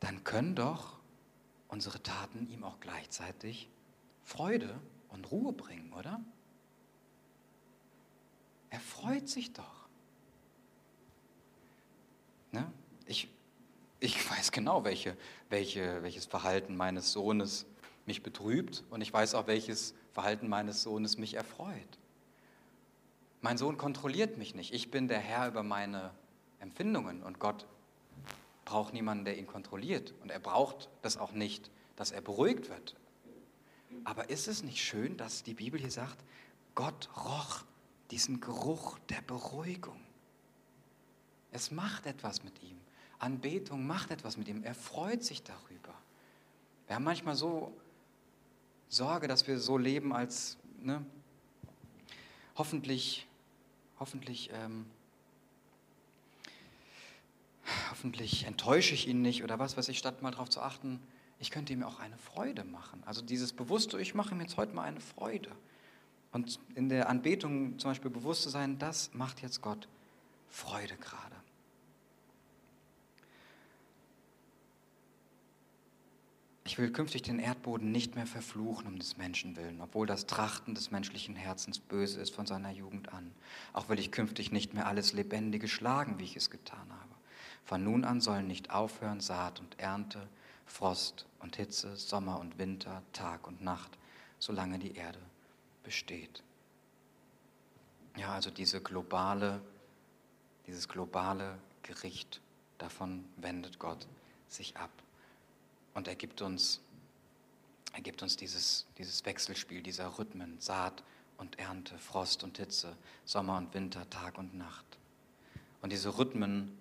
Dann 0.00 0.24
können 0.24 0.54
doch 0.54 0.98
unsere 1.68 2.02
Taten 2.02 2.48
ihm 2.48 2.64
auch 2.64 2.80
gleichzeitig 2.80 3.68
Freude 4.22 4.80
und 5.08 5.30
Ruhe 5.30 5.52
bringen, 5.52 5.92
oder? 5.92 6.20
Er 8.70 8.80
freut 8.80 9.28
sich 9.28 9.52
doch. 9.52 9.81
Ne? 12.52 12.70
Ich, 13.06 13.28
ich 14.00 14.30
weiß 14.30 14.52
genau, 14.52 14.84
welche, 14.84 15.16
welche, 15.48 16.02
welches 16.02 16.26
Verhalten 16.26 16.76
meines 16.76 17.12
Sohnes 17.12 17.66
mich 18.06 18.22
betrübt 18.22 18.84
und 18.90 19.00
ich 19.00 19.12
weiß 19.12 19.34
auch, 19.34 19.46
welches 19.46 19.94
Verhalten 20.12 20.48
meines 20.48 20.82
Sohnes 20.82 21.18
mich 21.18 21.34
erfreut. 21.34 21.98
Mein 23.40 23.58
Sohn 23.58 23.76
kontrolliert 23.76 24.38
mich 24.38 24.54
nicht. 24.54 24.72
Ich 24.72 24.90
bin 24.90 25.08
der 25.08 25.18
Herr 25.18 25.48
über 25.48 25.62
meine 25.62 26.12
Empfindungen 26.60 27.22
und 27.22 27.40
Gott 27.40 27.66
braucht 28.64 28.94
niemanden, 28.94 29.24
der 29.24 29.38
ihn 29.38 29.46
kontrolliert. 29.46 30.14
Und 30.22 30.30
er 30.30 30.38
braucht 30.38 30.88
das 31.02 31.16
auch 31.16 31.32
nicht, 31.32 31.70
dass 31.96 32.12
er 32.12 32.20
beruhigt 32.20 32.68
wird. 32.68 32.94
Aber 34.04 34.30
ist 34.30 34.48
es 34.48 34.62
nicht 34.62 34.78
schön, 34.78 35.16
dass 35.16 35.42
die 35.42 35.54
Bibel 35.54 35.80
hier 35.80 35.90
sagt, 35.90 36.16
Gott 36.74 37.08
roch 37.16 37.64
diesen 38.10 38.40
Geruch 38.40 38.98
der 39.08 39.20
Beruhigung? 39.22 40.00
Es 41.52 41.70
macht 41.70 42.06
etwas 42.06 42.42
mit 42.42 42.62
ihm. 42.62 42.78
Anbetung 43.18 43.86
macht 43.86 44.10
etwas 44.10 44.36
mit 44.36 44.48
ihm. 44.48 44.64
Er 44.64 44.74
freut 44.74 45.22
sich 45.22 45.42
darüber. 45.42 45.94
Wir 46.86 46.96
haben 46.96 47.04
manchmal 47.04 47.36
so 47.36 47.72
Sorge, 48.88 49.28
dass 49.28 49.46
wir 49.46 49.58
so 49.58 49.78
leben, 49.78 50.12
als 50.12 50.58
ne, 50.80 51.04
hoffentlich, 52.56 53.26
hoffentlich 53.98 54.50
ähm, 54.52 54.86
hoffentlich 57.90 58.44
enttäusche 58.44 58.94
ich 58.94 59.06
ihn 59.06 59.22
nicht 59.22 59.44
oder 59.44 59.58
was 59.58 59.76
weiß 59.76 59.88
ich, 59.88 59.98
statt 59.98 60.22
mal 60.22 60.30
darauf 60.30 60.50
zu 60.50 60.60
achten, 60.60 61.00
ich 61.38 61.50
könnte 61.50 61.72
ihm 61.72 61.82
auch 61.82 61.98
eine 61.98 62.18
Freude 62.18 62.64
machen. 62.64 63.02
Also 63.06 63.22
dieses 63.22 63.52
bewusste, 63.52 64.00
ich 64.00 64.14
mache 64.14 64.34
ihm 64.34 64.40
jetzt 64.40 64.56
heute 64.56 64.74
mal 64.74 64.82
eine 64.82 65.00
Freude. 65.00 65.50
Und 66.32 66.58
in 66.74 66.88
der 66.88 67.08
Anbetung 67.08 67.78
zum 67.78 67.90
Beispiel 67.90 68.10
bewusst 68.10 68.42
zu 68.42 68.48
sein, 68.48 68.78
das 68.78 69.12
macht 69.12 69.42
jetzt 69.42 69.60
Gott 69.60 69.88
Freude 70.48 70.96
gerade. 70.96 71.36
Ich 76.72 76.78
will 76.78 76.90
künftig 76.90 77.20
den 77.20 77.38
Erdboden 77.38 77.92
nicht 77.92 78.14
mehr 78.14 78.26
verfluchen 78.26 78.86
um 78.86 78.98
des 78.98 79.18
Menschen 79.18 79.56
willen, 79.56 79.82
obwohl 79.82 80.06
das 80.06 80.24
Trachten 80.24 80.74
des 80.74 80.90
menschlichen 80.90 81.36
Herzens 81.36 81.78
böse 81.78 82.18
ist 82.18 82.34
von 82.34 82.46
seiner 82.46 82.70
Jugend 82.70 83.12
an. 83.12 83.30
Auch 83.74 83.90
will 83.90 83.98
ich 83.98 84.10
künftig 84.10 84.52
nicht 84.52 84.72
mehr 84.72 84.86
alles 84.86 85.12
Lebendige 85.12 85.68
schlagen, 85.68 86.18
wie 86.18 86.24
ich 86.24 86.34
es 86.34 86.48
getan 86.48 86.88
habe. 86.88 87.14
Von 87.62 87.84
nun 87.84 88.06
an 88.06 88.22
sollen 88.22 88.46
nicht 88.46 88.70
aufhören 88.70 89.20
Saat 89.20 89.60
und 89.60 89.78
Ernte, 89.78 90.26
Frost 90.64 91.26
und 91.40 91.56
Hitze, 91.56 91.94
Sommer 91.98 92.40
und 92.40 92.56
Winter, 92.56 93.02
Tag 93.12 93.46
und 93.46 93.60
Nacht, 93.60 93.98
solange 94.38 94.78
die 94.78 94.96
Erde 94.96 95.20
besteht. 95.84 96.42
Ja, 98.16 98.32
also 98.32 98.50
diese 98.50 98.80
globale, 98.80 99.60
dieses 100.66 100.88
globale 100.88 101.58
Gericht, 101.82 102.40
davon 102.78 103.26
wendet 103.36 103.78
Gott 103.78 104.06
sich 104.48 104.74
ab. 104.78 104.88
Und 105.94 106.08
er 106.08 106.14
gibt 106.14 106.42
uns, 106.42 106.80
er 107.92 108.00
gibt 108.00 108.22
uns 108.22 108.36
dieses, 108.36 108.86
dieses 108.98 109.24
Wechselspiel 109.24 109.82
dieser 109.82 110.18
Rhythmen, 110.18 110.60
Saat 110.60 111.02
und 111.36 111.58
Ernte, 111.58 111.98
Frost 111.98 112.44
und 112.44 112.56
Hitze, 112.58 112.96
Sommer 113.24 113.58
und 113.58 113.74
Winter, 113.74 114.08
Tag 114.08 114.38
und 114.38 114.54
Nacht. 114.54 114.84
Und 115.82 115.90
diese 115.90 116.16
Rhythmen, 116.16 116.78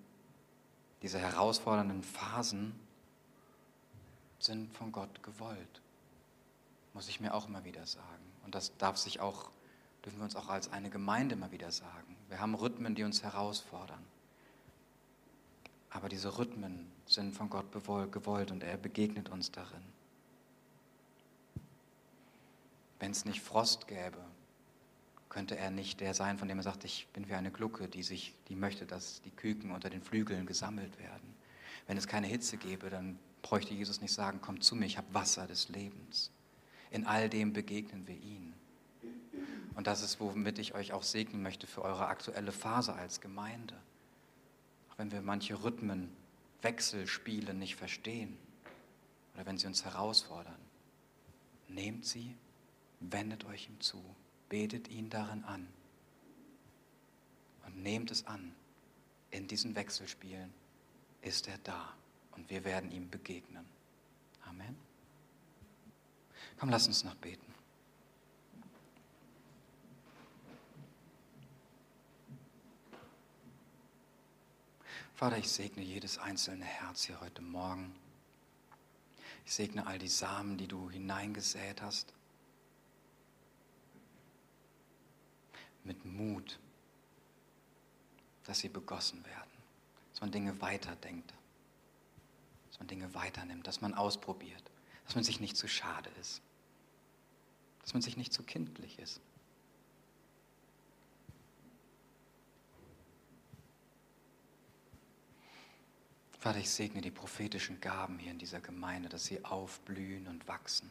diese 1.02 1.20
herausfordernden 1.20 2.04
Phasen 2.04 2.80
sind 4.40 4.72
von 4.76 4.92
Gott 4.92 5.24
gewollt. 5.24 5.82
Muss 6.94 7.10
ich 7.10 7.20
mir 7.20 7.34
auch 7.34 7.48
immer 7.48 7.64
wieder 7.64 7.86
sagen. 7.86 8.32
Und 8.46 8.56
das 8.56 8.76
darf 8.78 8.98
sich 8.98 9.20
auch, 9.20 9.50
dürfen 10.06 10.20
wir 10.20 10.26
uns 10.26 10.36
auch 10.36 10.50
als 10.50 10.72
eine 10.72 10.90
Gemeinde 10.90 11.36
immer 11.36 11.52
wieder 11.52 11.72
sagen. 11.72 12.16
Wir 12.30 12.40
haben 12.40 12.54
Rhythmen, 12.54 12.96
die 12.96 13.04
uns 13.04 13.24
herausfordern. 13.24 14.04
Aber 15.90 16.10
diese 16.10 16.38
Rhythmen 16.38 16.92
sind 17.14 17.36
von 17.36 17.50
Gott 17.50 17.72
gewollt 17.72 18.52
und 18.52 18.64
er 18.64 18.78
begegnet 18.78 19.30
uns 19.30 19.52
darin. 19.52 19.84
Wenn 23.00 23.12
es 23.12 23.26
nicht 23.26 23.42
Frost 23.42 23.88
gäbe, 23.88 24.18
könnte 25.30 25.58
er 25.58 25.72
nicht 25.72 26.02
der 26.02 26.14
sein, 26.14 26.38
von 26.38 26.48
dem 26.48 26.60
er 26.60 26.64
sagt, 26.64 26.84
ich 26.84 27.08
bin 27.14 27.28
wie 27.28 27.34
eine 27.34 27.52
Glucke, 27.52 27.88
die, 27.88 28.04
sich, 28.04 28.36
die 28.50 28.56
möchte, 28.56 28.86
dass 28.86 29.22
die 29.22 29.32
Küken 29.32 29.72
unter 29.72 29.90
den 29.90 30.02
Flügeln 30.02 30.46
gesammelt 30.46 31.00
werden. 31.00 31.36
Wenn 31.88 31.98
es 31.98 32.08
keine 32.08 32.28
Hitze 32.28 32.58
gäbe, 32.58 32.90
dann 32.90 33.18
bräuchte 33.42 33.74
Jesus 33.74 34.02
nicht 34.02 34.14
sagen, 34.14 34.40
komm 34.42 34.62
zu 34.62 34.76
mir, 34.76 34.86
ich 34.86 34.98
habe 34.98 35.14
Wasser 35.14 35.48
des 35.48 35.70
Lebens. 35.70 36.32
In 36.92 37.06
all 37.06 37.30
dem 37.30 37.54
begegnen 37.54 38.08
wir 38.08 38.16
ihn. 38.16 38.54
Und 39.74 39.88
das 39.88 40.04
ist, 40.04 40.20
womit 40.20 40.60
ich 40.60 40.76
euch 40.76 40.92
auch 40.94 41.04
segnen 41.04 41.42
möchte 41.42 41.66
für 41.66 41.82
eure 41.82 42.08
aktuelle 42.08 42.52
Phase 42.52 42.94
als 42.94 43.22
Gemeinde 43.22 43.76
wenn 45.02 45.12
wir 45.12 45.22
manche 45.24 45.64
Rhythmen, 45.64 46.12
Wechselspiele 46.62 47.54
nicht 47.54 47.76
verstehen 47.76 48.38
oder 49.34 49.46
wenn 49.46 49.58
sie 49.58 49.68
uns 49.68 49.84
herausfordern, 49.86 50.60
nehmt 51.68 52.06
sie, 52.06 52.36
wendet 53.00 53.46
euch 53.46 53.68
ihm 53.68 53.80
zu, 53.80 54.04
betet 54.50 54.90
ihn 54.90 55.10
darin 55.10 55.44
an 55.44 55.68
und 57.66 57.82
nehmt 57.82 58.12
es 58.12 58.28
an. 58.28 58.54
In 59.32 59.48
diesen 59.48 59.76
Wechselspielen 59.76 60.54
ist 61.22 61.48
er 61.48 61.58
da 61.60 61.94
und 62.32 62.50
wir 62.50 62.64
werden 62.66 62.92
ihm 62.92 63.10
begegnen. 63.10 63.66
Amen. 64.44 64.76
Komm, 66.58 66.70
lass 66.70 66.88
uns 66.88 67.04
noch 67.04 67.16
beten. 67.16 67.51
Vater, 75.22 75.38
ich 75.38 75.52
segne 75.52 75.84
jedes 75.84 76.18
einzelne 76.18 76.66
Herz 76.66 77.04
hier 77.04 77.22
heute 77.22 77.44
Morgen. 77.44 77.94
Ich 79.46 79.54
segne 79.54 79.86
all 79.86 80.00
die 80.00 80.08
Samen, 80.08 80.58
die 80.58 80.68
du 80.68 80.90
hineingesät 80.90 81.80
hast. 81.84 82.12
Mit 85.84 86.04
Mut, 86.06 86.58
dass 88.46 88.62
sie 88.62 88.70
begossen 88.70 89.24
werden. 89.24 89.52
Dass 90.10 90.22
man 90.22 90.32
Dinge 90.32 90.60
weiterdenkt. 90.60 91.32
Dass 92.70 92.80
man 92.80 92.88
Dinge 92.88 93.14
weiternimmt. 93.14 93.68
Dass 93.68 93.80
man 93.80 93.94
ausprobiert. 93.94 94.72
Dass 95.06 95.14
man 95.14 95.24
sich 95.24 95.40
nicht 95.40 95.56
zu 95.56 95.68
schade 95.68 96.10
ist. 96.20 96.42
Dass 97.84 97.94
man 97.94 98.02
sich 98.02 98.18
nicht 98.18 98.34
zu 98.34 98.42
kindlich 98.42 98.98
ist. 98.98 99.22
Vater, 106.42 106.58
ich 106.58 106.72
segne 106.72 107.02
die 107.02 107.12
prophetischen 107.12 107.80
Gaben 107.82 108.18
hier 108.18 108.32
in 108.32 108.40
dieser 108.40 108.62
Gemeinde, 108.62 109.10
dass 109.10 109.26
sie 109.26 109.46
aufblühen 109.46 110.28
und 110.28 110.48
wachsen. 110.48 110.90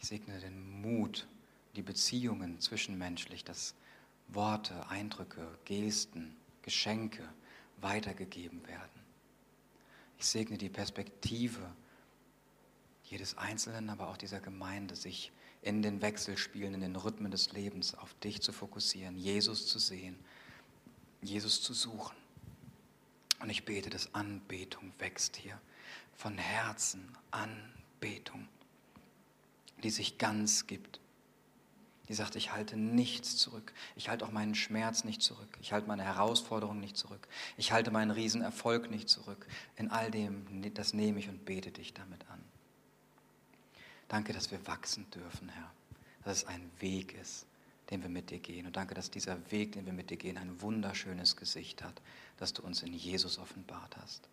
Ich 0.00 0.08
segne 0.08 0.40
den 0.40 0.80
Mut, 0.80 1.28
die 1.76 1.82
Beziehungen 1.82 2.58
zwischenmenschlich, 2.58 3.44
dass 3.44 3.74
Worte, 4.28 4.88
Eindrücke, 4.88 5.46
Gesten, 5.66 6.34
Geschenke 6.62 7.28
weitergegeben 7.82 8.66
werden. 8.66 9.02
Ich 10.18 10.24
segne 10.24 10.56
die 10.56 10.70
Perspektive 10.70 11.70
jedes 13.04 13.36
Einzelnen, 13.36 13.90
aber 13.90 14.08
auch 14.08 14.16
dieser 14.16 14.40
Gemeinde, 14.40 14.96
sich 14.96 15.30
in 15.60 15.82
den 15.82 16.00
Wechselspielen, 16.00 16.72
in 16.72 16.80
den 16.80 16.96
Rhythmen 16.96 17.30
des 17.30 17.52
Lebens 17.52 17.94
auf 17.94 18.14
dich 18.20 18.40
zu 18.40 18.52
fokussieren, 18.52 19.18
Jesus 19.18 19.66
zu 19.66 19.78
sehen, 19.78 20.18
Jesus 21.20 21.60
zu 21.60 21.74
suchen. 21.74 22.17
Und 23.40 23.50
ich 23.50 23.64
bete, 23.64 23.90
dass 23.90 24.14
Anbetung 24.14 24.92
wächst 24.98 25.36
hier. 25.36 25.60
Von 26.16 26.36
Herzen 26.36 27.16
Anbetung, 27.30 28.48
die 29.82 29.90
sich 29.90 30.18
ganz 30.18 30.66
gibt. 30.66 31.00
Die 32.08 32.14
sagt, 32.14 32.36
ich 32.36 32.52
halte 32.52 32.76
nichts 32.76 33.36
zurück. 33.36 33.72
Ich 33.94 34.08
halte 34.08 34.24
auch 34.24 34.32
meinen 34.32 34.54
Schmerz 34.54 35.04
nicht 35.04 35.22
zurück. 35.22 35.58
Ich 35.60 35.72
halte 35.72 35.86
meine 35.86 36.04
Herausforderung 36.04 36.80
nicht 36.80 36.96
zurück. 36.96 37.28
Ich 37.56 37.70
halte 37.70 37.90
meinen 37.90 38.10
Riesenerfolg 38.10 38.90
nicht 38.90 39.08
zurück. 39.08 39.46
In 39.76 39.90
all 39.90 40.10
dem, 40.10 40.46
das 40.74 40.94
nehme 40.94 41.20
ich 41.20 41.28
und 41.28 41.44
bete 41.44 41.70
dich 41.70 41.92
damit 41.92 42.28
an. 42.30 42.42
Danke, 44.08 44.32
dass 44.32 44.50
wir 44.50 44.66
wachsen 44.66 45.08
dürfen, 45.10 45.50
Herr. 45.50 45.70
Dass 46.24 46.38
es 46.38 46.46
ein 46.46 46.70
Weg 46.80 47.14
ist, 47.20 47.46
den 47.90 48.02
wir 48.02 48.08
mit 48.08 48.30
dir 48.30 48.38
gehen. 48.38 48.66
Und 48.66 48.76
danke, 48.76 48.94
dass 48.94 49.10
dieser 49.10 49.50
Weg, 49.52 49.72
den 49.72 49.84
wir 49.84 49.92
mit 49.92 50.08
dir 50.08 50.16
gehen, 50.16 50.38
ein 50.38 50.60
wunderschönes 50.62 51.36
Gesicht 51.36 51.84
hat 51.84 52.00
das 52.38 52.52
du 52.52 52.62
uns 52.62 52.82
in 52.82 52.94
Jesus 52.94 53.38
offenbart 53.38 53.96
hast. 54.00 54.28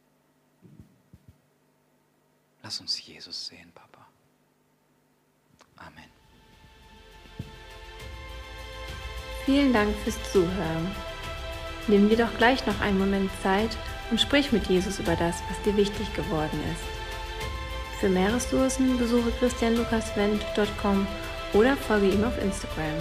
Lass 2.64 2.80
uns 2.80 3.06
Jesus 3.06 3.48
sehen, 3.48 3.72
Papa. 3.76 4.08
Amen. 5.78 6.10
Vielen 9.46 9.74
Dank 9.74 9.96
fürs 9.98 10.18
Zuhören. 10.32 10.96
Nimm 11.88 12.10
dir 12.10 12.18
doch 12.18 12.38
gleich 12.38 12.66
noch 12.66 12.82
einen 12.82 12.98
Moment 12.98 13.30
Zeit 13.44 13.78
und 14.10 14.20
sprich 14.20 14.52
mit 14.52 14.68
Jesus 14.68 15.00
über 15.00 15.16
das, 15.16 15.36
was 15.50 15.62
dir 15.64 15.78
wichtig 15.78 16.12
geworden 16.16 16.60
ist. 16.74 18.00
Für 18.00 18.10
mehr 18.10 18.34
Ressourcen 18.34 18.98
besuche 18.98 19.32
christianlukaswendt.com 19.40 21.08
oder 21.54 21.78
folge 21.78 22.10
ihm 22.10 22.24
auf 22.24 22.38
Instagram. 22.42 22.98